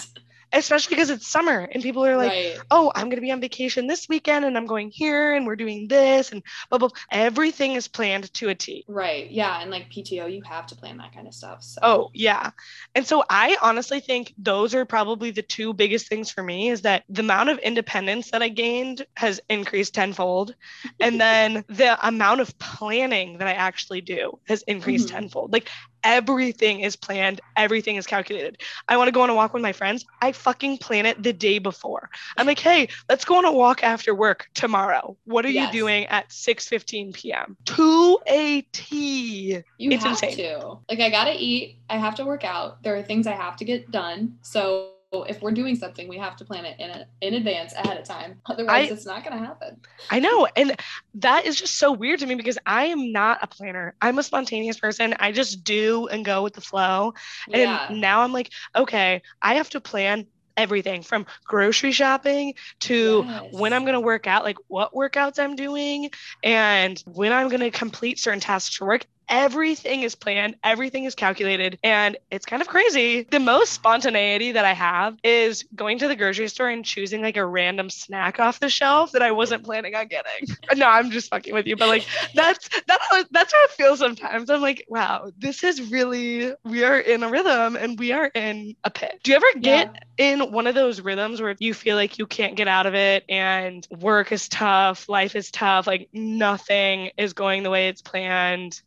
Especially 0.54 0.96
because 0.96 1.10
it's 1.10 1.28
summer 1.28 1.68
and 1.72 1.82
people 1.82 2.06
are 2.06 2.18
like, 2.18 2.32
right. 2.32 2.58
oh, 2.72 2.92
I'm 2.96 3.06
going 3.06 3.18
to 3.18 3.22
be 3.22 3.32
on 3.32 3.42
vacation 3.42 3.88
this 3.88 4.08
weekend 4.10 4.46
and 4.46 4.58
I'm 4.58 4.66
going 4.66 4.92
here 4.92 5.34
and 5.36 5.46
we're 5.46 5.56
doing 5.56 5.88
this 5.88 6.32
and 6.32 6.44
blah, 6.70 6.80
blah. 6.80 6.90
Everything 7.12 7.74
is 7.74 7.88
planned 7.88 8.32
to 8.36 8.50
a 8.50 8.56
T. 8.56 8.86
Right. 8.88 9.30
Yeah. 9.32 9.62
And 9.62 9.72
like 9.72 9.90
PTO, 9.90 10.34
you 10.34 10.42
have 10.44 10.68
to 10.68 10.76
plan 10.76 10.98
that 10.98 11.14
kind 11.14 11.28
of 11.28 11.34
stuff. 11.34 11.64
So 11.64 11.80
Oh, 11.84 12.10
yeah. 12.14 12.52
And 12.96 13.06
so 13.06 13.24
I 13.30 13.58
honestly 13.62 14.00
think 14.00 14.34
those 14.38 14.76
are 14.76 14.86
probably 14.86 15.32
the 15.32 15.42
two 15.42 15.74
biggest 15.74 16.08
things 16.08 16.32
for 16.32 16.44
me 16.44 16.70
is 16.70 16.82
that 16.82 17.04
the 17.10 17.22
amount 17.22 17.50
of 17.50 17.60
independence 17.60 18.32
that 18.32 18.42
I 18.42 18.50
gained 18.50 19.06
has 19.16 19.40
increased 19.50 19.94
tenfold. 19.96 20.56
And 21.00 21.20
then 21.22 21.64
the 21.68 21.98
amount 22.06 22.42
of 22.42 22.58
planning 22.60 23.38
that 23.40 23.48
I 23.48 23.54
actually 23.54 24.02
do 24.02 24.40
has 24.48 24.64
increased 24.64 25.10
Mhm. 25.10 25.12
tenfold. 25.12 25.54
Like 25.54 25.70
everything 26.04 26.82
is 26.82 26.96
planned, 26.96 27.42
everything 27.56 27.96
is 27.96 28.06
calculated. 28.08 28.58
I 28.88 28.98
want 28.98 29.08
to 29.08 29.12
go 29.12 29.22
on 29.22 29.30
a 29.30 29.36
walk 29.36 29.54
with 29.54 29.62
my 29.64 29.74
friends. 29.74 30.06
I 30.22 30.32
fucking 30.32 30.78
plan 30.78 31.06
it 31.06 31.22
the 31.22 31.34
day 31.34 31.60
before. 31.60 32.10
I'm 32.38 32.48
like, 32.48 32.60
hey, 32.60 32.90
let's 33.10 33.26
go 33.26 33.38
on 33.38 33.46
a 33.46 33.52
walk 33.52 33.84
after 33.84 34.14
work 34.14 34.48
tomorrow. 34.54 35.18
What 35.26 35.46
are 35.46 35.50
Yes. 35.50 35.74
you 35.74 35.80
doing 35.80 36.06
at 36.08 36.32
6 36.32 36.68
15 36.68 37.14
p.m. 37.14 37.58
to 37.66 38.20
a 38.28 38.62
T? 38.74 39.62
you 39.78 39.92
It's 39.92 40.04
have 40.04 40.12
insane. 40.12 40.36
to. 40.36 40.80
Like 40.90 41.00
I 41.00 41.10
gotta 41.10 41.36
eat. 41.38 41.80
I 41.90 41.98
have 41.98 42.16
to 42.16 42.26
work 42.26 42.44
out. 42.44 42.84
There 42.84 42.96
are 42.96 43.04
things 43.04 43.28
I 43.28 43.34
have 43.34 43.56
to 43.58 43.66
get 43.66 43.92
done. 43.92 44.38
So 44.42 44.92
if 45.12 45.42
we're 45.42 45.52
doing 45.52 45.76
something, 45.76 46.08
we 46.08 46.18
have 46.18 46.36
to 46.38 46.46
plan 46.46 46.66
it 46.66 46.80
in 46.80 47.06
in 47.22 47.34
advance 47.34 47.74
ahead 47.74 47.98
of 47.98 48.06
time. 48.06 48.40
Otherwise, 48.46 48.90
I- 48.90 48.94
it's 48.94 49.06
not 49.06 49.24
gonna 49.24 49.38
happen. 49.46 49.78
I 50.10 50.20
know. 50.20 50.48
And 50.56 50.80
that 51.16 51.46
is 51.46 51.58
just 51.58 51.76
so 51.76 51.92
weird 51.92 52.20
to 52.22 52.26
me 52.26 52.36
because 52.36 52.58
I 52.66 52.86
am 52.86 53.12
not 53.12 53.40
a 53.42 53.48
planner. 53.48 53.94
I'm 54.02 54.18
a 54.20 54.24
spontaneous 54.24 54.80
person. 54.80 55.14
I 55.20 55.32
just 55.32 55.64
do 55.64 56.08
and 56.08 56.24
go 56.24 56.44
with 56.44 56.54
the 56.54 56.62
flow. 56.62 57.14
And 57.48 57.56
yeah. 57.56 57.88
now 57.92 58.22
I'm 58.22 58.32
like, 58.32 58.52
okay, 58.76 59.22
I 59.42 59.56
have 59.56 59.70
to 59.72 59.82
plan 59.82 60.28
everything 60.58 61.02
from 61.02 61.26
grocery 61.46 61.92
shopping 61.92 62.54
to 62.82 63.24
when 63.52 63.74
I'm 63.74 63.84
going 63.84 63.94
to 63.94 64.02
work 64.02 64.28
out, 64.28 64.44
like 64.44 64.58
what 64.68 64.94
workouts 64.94 65.40
I'm 65.40 65.56
doing 65.56 66.12
and 66.44 67.02
when 67.08 67.32
I'm 67.34 67.48
going 67.48 67.62
to 67.62 67.72
complete 67.72 68.20
certain 68.20 68.42
tasks 68.42 68.76
for 68.76 68.86
work. 68.88 69.06
Everything 69.30 70.04
is 70.04 70.16
planned, 70.16 70.56
everything 70.64 71.06
is 71.06 71.16
calculated, 71.16 71.80
and 71.84 72.18
it's 72.30 72.46
kind 72.46 72.62
of 72.62 72.68
crazy. 72.68 73.24
The 73.24 73.40
most 73.40 73.74
spontaneity 73.74 74.52
that 74.52 74.66
I 74.66 74.74
have 74.74 75.18
is 75.24 75.64
going 75.76 76.00
to 76.00 76.08
the 76.08 76.16
grocery 76.16 76.48
store 76.48 76.70
and 76.70 76.84
choosing 76.84 77.22
like 77.22 77.38
a 77.38 77.46
random 77.46 77.90
snack 77.90 78.40
off 78.40 78.60
the 78.60 78.70
shelf 78.70 79.12
that 79.14 79.22
I 79.22 79.32
wasn't 79.32 79.64
planning 79.64 79.96
on 79.96 80.08
getting. 80.08 80.48
No, 80.76 80.88
I'm 80.88 81.12
just 81.12 81.30
fucking 81.30 81.54
with 81.54 81.68
you, 81.68 81.76
but 81.76 81.90
like 81.90 82.06
that's 82.34 82.70
that's 82.88 83.06
how, 83.10 83.24
that's 83.32 83.54
how 83.54 83.64
it 83.66 83.72
feels 83.72 84.00
sometimes. 84.00 84.50
I'm 84.50 84.62
like, 84.62 84.86
wow, 84.88 85.32
this 85.38 85.64
is 85.64 85.92
really 85.92 86.54
we 86.64 86.84
are 86.84 87.00
in 87.00 87.24
a 87.24 87.30
rhythm 87.30 87.76
and 87.76 88.00
we 88.00 88.12
are 88.14 88.28
in 88.28 88.76
a 88.84 88.90
pit. 88.90 89.20
Do 89.24 89.32
you 89.32 89.38
ever 89.38 89.60
get 89.60 89.94
in 90.18 90.52
one 90.52 90.68
of 90.68 90.76
those 90.76 91.02
rhythms 91.02 91.42
where 91.42 91.56
you 91.60 91.74
feel 91.74 91.96
like 91.96 92.18
you 92.20 92.26
can't 92.28 92.56
get 92.56 92.68
out 92.68 92.86
of 92.86 92.94
it 92.96 93.26
and 93.30 93.88
work 94.00 94.32
is 94.32 94.48
tough, 94.48 95.10
life 95.10 95.36
is 95.36 95.52
tough, 95.52 95.88
like 95.88 96.10
nothing 96.14 97.12
is 97.18 97.34
going 97.34 97.64
the 97.64 97.70
way 97.70 97.88
it's 97.90 98.02
planned. 98.02 98.82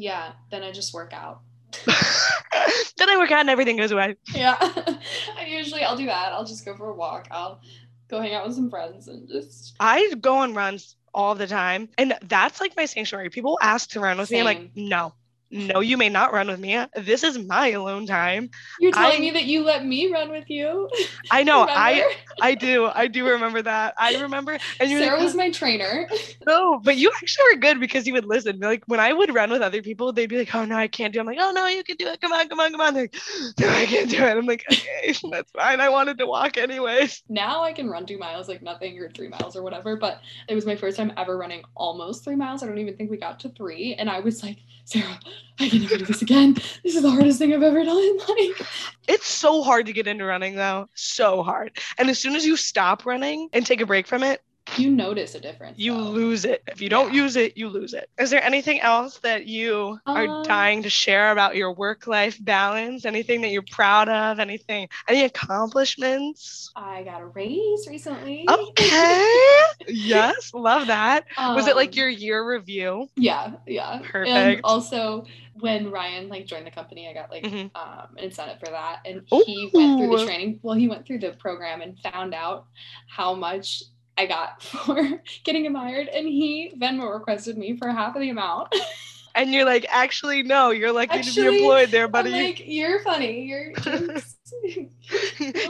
Yeah. 0.00 0.32
Then 0.50 0.62
I 0.62 0.72
just 0.72 0.94
work 0.94 1.12
out. 1.12 1.40
then 1.86 3.08
I 3.08 3.16
work 3.16 3.30
out 3.30 3.40
and 3.40 3.50
everything 3.50 3.76
goes 3.76 3.92
away. 3.92 4.16
Yeah. 4.34 4.56
I 5.38 5.46
usually 5.46 5.82
I'll 5.82 5.96
do 5.96 6.06
that. 6.06 6.32
I'll 6.32 6.44
just 6.44 6.64
go 6.64 6.76
for 6.76 6.88
a 6.90 6.94
walk. 6.94 7.28
I'll 7.30 7.60
go 8.08 8.20
hang 8.20 8.34
out 8.34 8.46
with 8.46 8.56
some 8.56 8.70
friends 8.70 9.08
and 9.08 9.28
just 9.28 9.74
I 9.78 10.12
go 10.20 10.38
on 10.38 10.54
runs 10.54 10.96
all 11.14 11.34
the 11.34 11.46
time, 11.46 11.88
and 11.98 12.14
that's 12.22 12.60
like 12.60 12.76
my 12.76 12.84
sanctuary. 12.84 13.30
People 13.30 13.58
ask 13.60 13.90
to 13.90 14.00
run 14.00 14.18
with 14.18 14.30
me. 14.30 14.38
I'm 14.38 14.44
like, 14.44 14.70
no, 14.76 15.12
no, 15.50 15.80
you 15.80 15.96
may 15.96 16.08
not 16.08 16.32
run 16.32 16.46
with 16.46 16.60
me. 16.60 16.78
This 16.96 17.24
is 17.24 17.38
my 17.38 17.68
alone 17.70 18.06
time. 18.06 18.50
You're 18.78 18.92
telling 18.92 19.16
I- 19.16 19.20
me 19.20 19.30
that 19.32 19.44
you 19.46 19.64
let 19.64 19.84
me 19.84 20.12
run 20.12 20.30
with 20.30 20.48
you. 20.48 20.88
I 21.30 21.42
know. 21.42 21.66
I 21.68 22.14
I 22.40 22.54
do. 22.54 22.86
I 22.86 23.06
do 23.08 23.26
remember 23.26 23.60
that. 23.62 23.94
I 23.98 24.20
remember. 24.20 24.58
And 24.78 24.90
you're 24.90 25.00
Sarah 25.00 25.16
like, 25.16 25.24
was 25.24 25.34
my 25.34 25.50
trainer. 25.50 26.08
No, 26.46 26.78
but 26.78 26.96
you 26.96 27.10
actually 27.16 27.44
were 27.52 27.60
good 27.60 27.80
because 27.80 28.06
you 28.06 28.12
would 28.12 28.26
listen. 28.26 28.58
Like 28.60 28.84
when 28.86 29.00
I 29.00 29.12
would 29.12 29.34
run 29.34 29.50
with 29.50 29.62
other 29.62 29.82
people, 29.82 30.12
they'd 30.12 30.26
be 30.28 30.38
like, 30.38 30.54
"Oh 30.54 30.64
no, 30.64 30.76
I 30.76 30.88
can't 30.88 31.12
do." 31.12 31.18
it. 31.18 31.22
I'm 31.22 31.26
like, 31.26 31.38
"Oh 31.40 31.52
no, 31.52 31.66
you 31.66 31.82
can 31.82 31.96
do 31.96 32.06
it. 32.06 32.20
Come 32.20 32.32
on, 32.32 32.48
come 32.48 32.60
on, 32.60 32.70
come 32.70 32.80
on." 32.80 32.94
They're 32.94 33.08
like, 33.10 33.14
"No, 33.58 33.68
I 33.68 33.86
can't 33.86 34.10
do 34.10 34.16
it." 34.18 34.36
I'm 34.36 34.46
like, 34.46 34.64
"Okay, 34.70 35.14
that's 35.30 35.50
fine. 35.52 35.80
I 35.80 35.88
wanted 35.88 36.18
to 36.18 36.26
walk 36.26 36.56
anyways." 36.56 37.22
now 37.28 37.62
I 37.62 37.72
can 37.72 37.88
run 37.88 38.06
two 38.06 38.18
miles 38.18 38.48
like 38.48 38.62
nothing 38.62 38.98
or 38.98 39.10
three 39.10 39.28
miles 39.28 39.56
or 39.56 39.62
whatever. 39.62 39.96
But 39.96 40.20
it 40.48 40.54
was 40.54 40.66
my 40.66 40.76
first 40.76 40.96
time 40.96 41.12
ever 41.16 41.36
running 41.36 41.62
almost 41.74 42.24
three 42.24 42.36
miles. 42.36 42.62
I 42.62 42.66
don't 42.66 42.78
even 42.78 42.96
think 42.96 43.10
we 43.10 43.16
got 43.16 43.40
to 43.40 43.48
three. 43.50 43.94
And 43.94 44.08
I 44.08 44.20
was 44.20 44.42
like, 44.42 44.58
Sarah, 44.90 45.20
I 45.60 45.68
can 45.68 45.82
never 45.82 45.98
do 45.98 46.04
this 46.04 46.20
again. 46.20 46.54
This 46.82 46.96
is 46.96 47.02
the 47.02 47.10
hardest 47.10 47.38
thing 47.38 47.54
I've 47.54 47.62
ever 47.62 47.84
done. 47.84 48.18
Like, 48.28 48.66
It's 49.06 49.26
so 49.26 49.62
hard 49.62 49.86
to 49.86 49.92
get 49.92 50.08
into 50.08 50.24
running 50.24 50.56
though, 50.56 50.88
so 50.94 51.44
hard. 51.44 51.78
And 51.96 52.10
as 52.10 52.18
soon 52.18 52.34
as 52.34 52.44
you 52.44 52.56
stop 52.56 53.06
running 53.06 53.48
and 53.52 53.64
take 53.64 53.80
a 53.80 53.86
break 53.86 54.08
from 54.08 54.24
it, 54.24 54.42
you 54.76 54.90
notice 54.90 55.34
a 55.34 55.40
difference. 55.40 55.78
you 55.78 55.92
though. 55.94 55.98
lose 56.10 56.44
it. 56.44 56.62
If 56.68 56.80
you 56.80 56.88
don't 56.88 57.12
use 57.12 57.36
it, 57.36 57.56
you 57.56 57.68
lose 57.68 57.92
it. 57.94 58.08
Is 58.18 58.30
there 58.30 58.42
anything 58.42 58.80
else 58.80 59.18
that 59.18 59.46
you 59.46 59.98
are 60.06 60.26
Um, 60.26 60.42
dying 60.44 60.82
to 60.84 60.90
share 60.90 61.32
about 61.32 61.56
your 61.56 61.72
work-life 61.72 62.36
balance? 62.44 63.04
Anything 63.04 63.40
that 63.42 63.48
you're 63.50 63.64
proud 63.70 64.08
of? 64.08 64.38
Anything? 64.38 64.88
Any 65.08 65.24
accomplishments? 65.24 66.70
I 66.76 67.02
got 67.02 67.20
a 67.22 67.26
raise 67.26 67.86
recently. 67.88 68.46
Okay. 68.48 69.26
yes, 69.88 70.52
love 70.54 70.86
that. 70.88 71.24
Was 71.38 71.66
it 71.66 71.76
like 71.76 71.90
Um, 71.90 71.94
your 71.98 72.08
year 72.08 72.48
review? 72.48 73.08
Yeah, 73.16 73.52
yeah. 73.66 73.94
And 73.94 74.04
Perfect. 74.04 74.60
also, 74.64 75.24
when 75.54 75.90
Ryan 75.90 76.28
like 76.28 76.46
joined 76.46 76.66
the 76.66 76.70
company, 76.70 77.08
I 77.08 77.12
got 77.12 77.30
like 77.30 77.44
Mhm. 77.44 77.70
um, 77.74 78.16
an 78.16 78.24
incentive 78.24 78.58
for 78.60 78.70
that, 78.70 79.00
and 79.04 79.22
he 79.28 79.70
went 79.74 79.98
through 79.98 80.16
the 80.16 80.24
training. 80.24 80.60
Well, 80.62 80.76
he 80.76 80.88
went 80.88 81.06
through 81.06 81.18
the 81.18 81.32
program 81.32 81.80
and 81.80 81.98
found 81.98 82.34
out 82.34 82.66
how 83.08 83.34
much 83.34 83.82
I 84.18 84.26
got 84.26 84.62
for 84.62 85.22
getting 85.44 85.66
admired, 85.66 86.08
and 86.08 86.26
he 86.26 86.72
Venmo 86.78 87.12
requested 87.12 87.56
me 87.58 87.76
for 87.76 87.88
half 87.88 88.14
of 88.14 88.20
the 88.20 88.30
amount. 88.30 88.74
And 89.32 89.54
you're 89.54 89.64
like, 89.64 89.86
actually, 89.88 90.42
no, 90.42 90.72
you're 90.72 90.90
lucky 90.90 91.12
to 91.12 91.18
Actually, 91.20 91.50
be 91.50 91.56
employed 91.58 91.90
there, 91.90 92.06
I'm 92.06 92.10
buddy. 92.10 92.30
like, 92.32 92.64
you're 92.66 92.98
funny. 92.98 93.42
You're 93.42 93.72
jokes. 93.76 94.34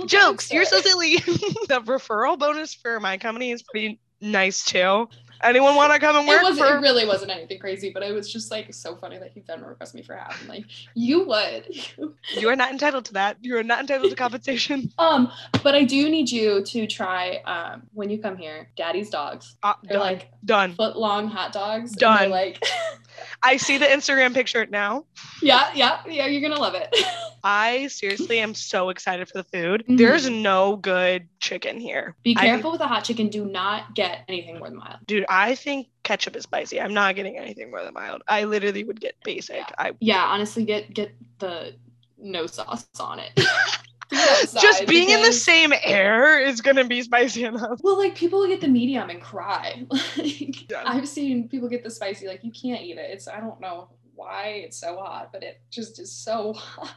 Jokes, 0.06 0.50
you're 0.50 0.64
so 0.64 0.80
silly. 0.80 1.16
the 1.16 1.82
referral 1.84 2.38
bonus 2.38 2.72
for 2.72 2.98
my 3.00 3.18
company 3.18 3.50
is 3.50 3.62
pretty 3.62 4.00
nice 4.18 4.64
too. 4.64 5.10
Anyone 5.42 5.74
want 5.74 5.92
to 5.92 5.98
come 5.98 6.16
and 6.16 6.26
work 6.28 6.40
It 6.40 6.44
wasn't. 6.44 6.68
for? 6.68 6.76
It 6.76 6.80
really 6.80 7.06
wasn't 7.06 7.30
anything 7.30 7.58
crazy, 7.58 7.90
but 7.90 8.02
it 8.02 8.12
was 8.12 8.30
just 8.30 8.50
like 8.50 8.72
so 8.74 8.96
funny 8.96 9.18
that 9.18 9.30
he 9.32 9.40
Venmo 9.40 9.68
requested 9.68 9.96
me 10.00 10.02
for 10.02 10.14
half. 10.14 10.40
I'm 10.42 10.48
like, 10.48 10.64
you 10.94 11.24
would. 11.26 11.66
You 12.36 12.48
are 12.48 12.56
not 12.56 12.70
entitled 12.72 13.06
to 13.06 13.12
that. 13.14 13.38
You 13.40 13.56
are 13.56 13.62
not 13.62 13.80
entitled 13.80 14.10
to 14.10 14.16
compensation. 14.24 14.92
um, 14.98 15.30
but 15.62 15.74
I 15.74 15.84
do 15.84 16.08
need 16.08 16.30
you 16.30 16.62
to 16.64 16.86
try 16.86 17.40
um 17.46 17.82
when 17.94 18.10
you 18.10 18.18
come 18.18 18.36
here, 18.36 18.68
Daddy's 18.76 19.10
dogs. 19.10 19.56
Uh, 19.62 19.74
They're 19.84 19.94
done. 19.98 20.06
like 20.06 20.30
done. 20.44 20.74
foot 20.74 20.96
long 20.96 21.28
hot 21.28 21.52
dogs. 21.52 21.92
Done. 21.92 22.30
like, 22.30 22.62
I 23.42 23.56
see 23.56 23.78
the 23.78 23.86
Instagram 23.86 24.34
picture 24.34 24.66
now. 24.66 25.04
yeah, 25.42 25.70
yeah, 25.74 26.00
yeah. 26.08 26.26
You're 26.26 26.42
gonna 26.42 26.60
love 26.60 26.74
it. 26.74 26.94
I 27.44 27.86
seriously 27.86 28.38
am 28.40 28.54
so 28.54 28.90
excited 28.90 29.26
for 29.28 29.38
the 29.38 29.44
food. 29.44 29.84
Mhm. 29.88 29.96
There's 29.96 30.28
no 30.28 30.76
good 30.76 31.26
chicken 31.40 31.80
here. 31.80 32.14
Be 32.22 32.36
I 32.38 32.44
careful 32.46 32.70
with 32.72 32.80
the 32.80 32.86
hot 32.86 33.04
chicken. 33.04 33.28
Do 33.28 33.46
not 33.46 33.94
get 33.94 34.24
anything 34.28 34.58
more 34.58 34.68
than 34.68 34.76
mild. 34.78 34.98
Dude, 35.06 35.24
I 35.30 35.54
think 35.54 35.86
ketchup 36.02 36.34
is 36.34 36.42
spicy. 36.42 36.80
I'm 36.80 36.92
not 36.92 37.14
getting 37.14 37.38
anything 37.38 37.70
more 37.70 37.84
than 37.84 37.94
mild. 37.94 38.22
I 38.26 38.44
literally 38.44 38.82
would 38.82 39.00
get 39.00 39.14
basic. 39.22 39.62
I 39.78 39.92
Yeah, 40.00 40.24
honestly, 40.24 40.64
get 40.64 40.92
get 40.92 41.14
the 41.38 41.76
no 42.18 42.46
sauce 42.46 42.88
on 42.98 43.20
it. 43.20 43.30
Do 44.10 44.16
it 44.16 44.28
outside 44.28 44.60
just 44.60 44.86
being 44.88 45.10
in 45.10 45.22
the 45.22 45.32
same 45.32 45.72
air 45.84 46.40
is 46.40 46.60
gonna 46.60 46.84
be 46.84 47.00
spicy 47.02 47.44
enough. 47.44 47.78
Well, 47.80 47.96
like 47.96 48.16
people 48.16 48.44
get 48.48 48.60
the 48.60 48.66
medium 48.66 49.08
and 49.08 49.22
cry. 49.22 49.86
Like 50.16 50.68
Yeah. 50.68 50.82
I've 50.84 51.08
seen 51.08 51.48
people 51.48 51.68
get 51.68 51.84
the 51.84 51.90
spicy, 51.90 52.26
like 52.26 52.42
you 52.42 52.50
can't 52.50 52.82
eat 52.82 52.98
it. 52.98 53.10
It's 53.12 53.28
I 53.28 53.38
don't 53.38 53.60
know 53.60 53.88
why 54.16 54.62
it's 54.66 54.78
so 54.78 54.96
hot, 54.96 55.30
but 55.32 55.44
it 55.44 55.62
just 55.70 56.00
is 56.00 56.12
so 56.12 56.52
hot. 56.56 56.92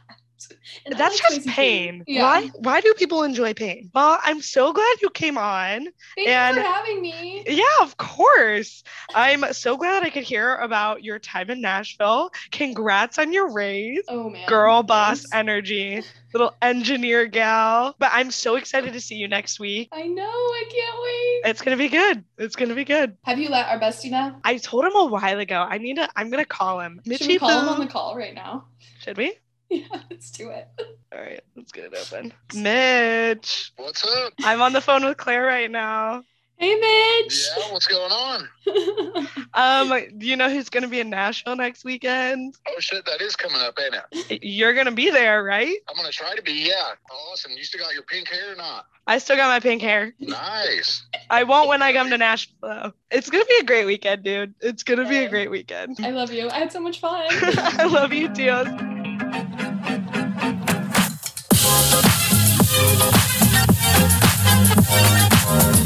And 0.84 0.96
That's 0.98 1.18
just 1.18 1.42
food. 1.42 1.46
pain. 1.52 2.04
Yeah. 2.06 2.22
Why 2.22 2.46
why 2.58 2.80
do 2.80 2.92
people 2.94 3.22
enjoy 3.22 3.54
pain? 3.54 3.90
Well, 3.94 4.18
I'm 4.22 4.42
so 4.42 4.72
glad 4.72 4.96
you 5.00 5.08
came 5.10 5.38
on. 5.38 5.86
Thank 6.16 6.28
And- 6.28 6.56
you 6.56 6.62
for 6.62 6.68
having 6.68 7.00
me. 7.00 7.44
Yeah, 7.46 7.62
of 7.82 7.96
course. 7.96 8.82
I'm 9.14 9.44
so 9.52 9.76
glad 9.76 10.02
I 10.02 10.10
could 10.10 10.24
hear 10.24 10.56
about 10.56 11.02
your 11.04 11.18
time 11.18 11.50
in 11.50 11.60
Nashville. 11.60 12.30
Congrats 12.50 13.18
on 13.18 13.32
your 13.32 13.52
raise. 13.52 14.02
Oh 14.08 14.28
man. 14.28 14.46
Girl 14.48 14.82
boss 14.82 15.20
thanks. 15.22 15.34
energy, 15.34 16.02
little 16.34 16.52
engineer 16.60 17.26
gal. 17.26 17.94
But 17.98 18.10
I'm 18.12 18.30
so 18.30 18.56
excited 18.56 18.92
to 18.92 19.00
see 19.00 19.14
you 19.16 19.28
next 19.28 19.58
week. 19.60 19.88
I 19.92 20.02
know. 20.02 20.24
I 20.28 20.64
can't 20.70 20.96
wait. 21.02 21.50
It's 21.50 21.62
gonna 21.62 21.76
be 21.76 21.88
good. 21.88 22.24
It's 22.38 22.56
gonna 22.56 22.74
be 22.74 22.84
good. 22.84 23.16
Have 23.22 23.38
you 23.38 23.48
let 23.48 23.68
our 23.68 23.78
bestie 23.78 24.10
know? 24.10 24.36
I 24.44 24.58
told 24.58 24.84
him 24.84 24.96
a 24.96 25.06
while 25.06 25.38
ago. 25.38 25.64
I 25.66 25.78
need 25.78 25.96
to. 25.96 26.08
I'm 26.16 26.28
gonna 26.30 26.44
call 26.44 26.80
him. 26.80 27.00
Should 27.06 27.26
we 27.28 27.38
call 27.38 27.60
him 27.62 27.68
on 27.68 27.80
the 27.80 27.86
call 27.86 28.16
right 28.16 28.34
now? 28.34 28.66
Should 29.00 29.16
we? 29.16 29.34
Yeah, 29.90 30.00
let's 30.10 30.30
do 30.30 30.50
it. 30.50 30.68
All 31.12 31.18
right, 31.20 31.40
let's 31.56 31.72
get 31.72 31.84
it 31.92 31.94
open. 32.00 32.32
Mitch, 32.54 33.72
What's 33.76 34.04
up? 34.04 34.32
I'm 34.44 34.62
on 34.62 34.72
the 34.72 34.80
phone 34.80 35.04
with 35.04 35.16
Claire 35.16 35.44
right 35.44 35.70
now. 35.70 36.22
Hey, 36.56 36.76
Mitch. 36.76 37.44
Yeah, 37.56 37.72
what's 37.72 37.86
going 37.88 38.12
on? 38.12 38.48
Um, 39.56 39.92
do 40.18 40.26
you 40.26 40.34
know 40.36 40.50
who's 40.50 40.68
gonna 40.68 40.88
be 40.88 40.98
in 40.98 41.10
Nashville 41.10 41.54
next 41.54 41.84
weekend? 41.84 42.56
Oh 42.66 42.74
shit, 42.80 43.04
that 43.06 43.20
is 43.20 43.36
coming 43.36 43.60
up, 43.60 43.78
ain't 43.78 43.94
it? 44.28 44.42
You're 44.42 44.74
gonna 44.74 44.90
be 44.90 45.10
there, 45.10 45.44
right? 45.44 45.76
I'm 45.88 45.94
gonna 45.94 46.10
try 46.10 46.34
to 46.34 46.42
be. 46.42 46.52
Yeah, 46.66 46.94
awesome. 47.30 47.52
You 47.52 47.62
still 47.62 47.80
got 47.80 47.94
your 47.94 48.02
pink 48.02 48.26
hair 48.26 48.52
or 48.52 48.56
not? 48.56 48.86
I 49.06 49.18
still 49.18 49.36
got 49.36 49.46
my 49.46 49.60
pink 49.60 49.80
hair. 49.80 50.12
Nice. 50.18 51.04
I 51.30 51.44
won't 51.44 51.68
when 51.68 51.82
I 51.82 51.92
come 51.92 52.10
to 52.10 52.18
Nashville. 52.18 52.56
though. 52.62 52.92
It's 53.12 53.30
gonna 53.30 53.44
be 53.44 53.58
a 53.60 53.64
great 53.64 53.84
weekend, 53.84 54.24
dude. 54.24 54.54
It's 54.60 54.82
gonna 54.82 55.08
be 55.08 55.18
a 55.18 55.28
great 55.28 55.52
weekend. 55.52 55.98
I 56.02 56.10
love 56.10 56.32
you. 56.32 56.50
I 56.50 56.58
had 56.58 56.72
so 56.72 56.80
much 56.80 56.98
fun. 56.98 57.24
I 57.30 57.84
love 57.84 58.12
you 58.12 58.34
too. 58.34 58.93
Musik 59.34 59.94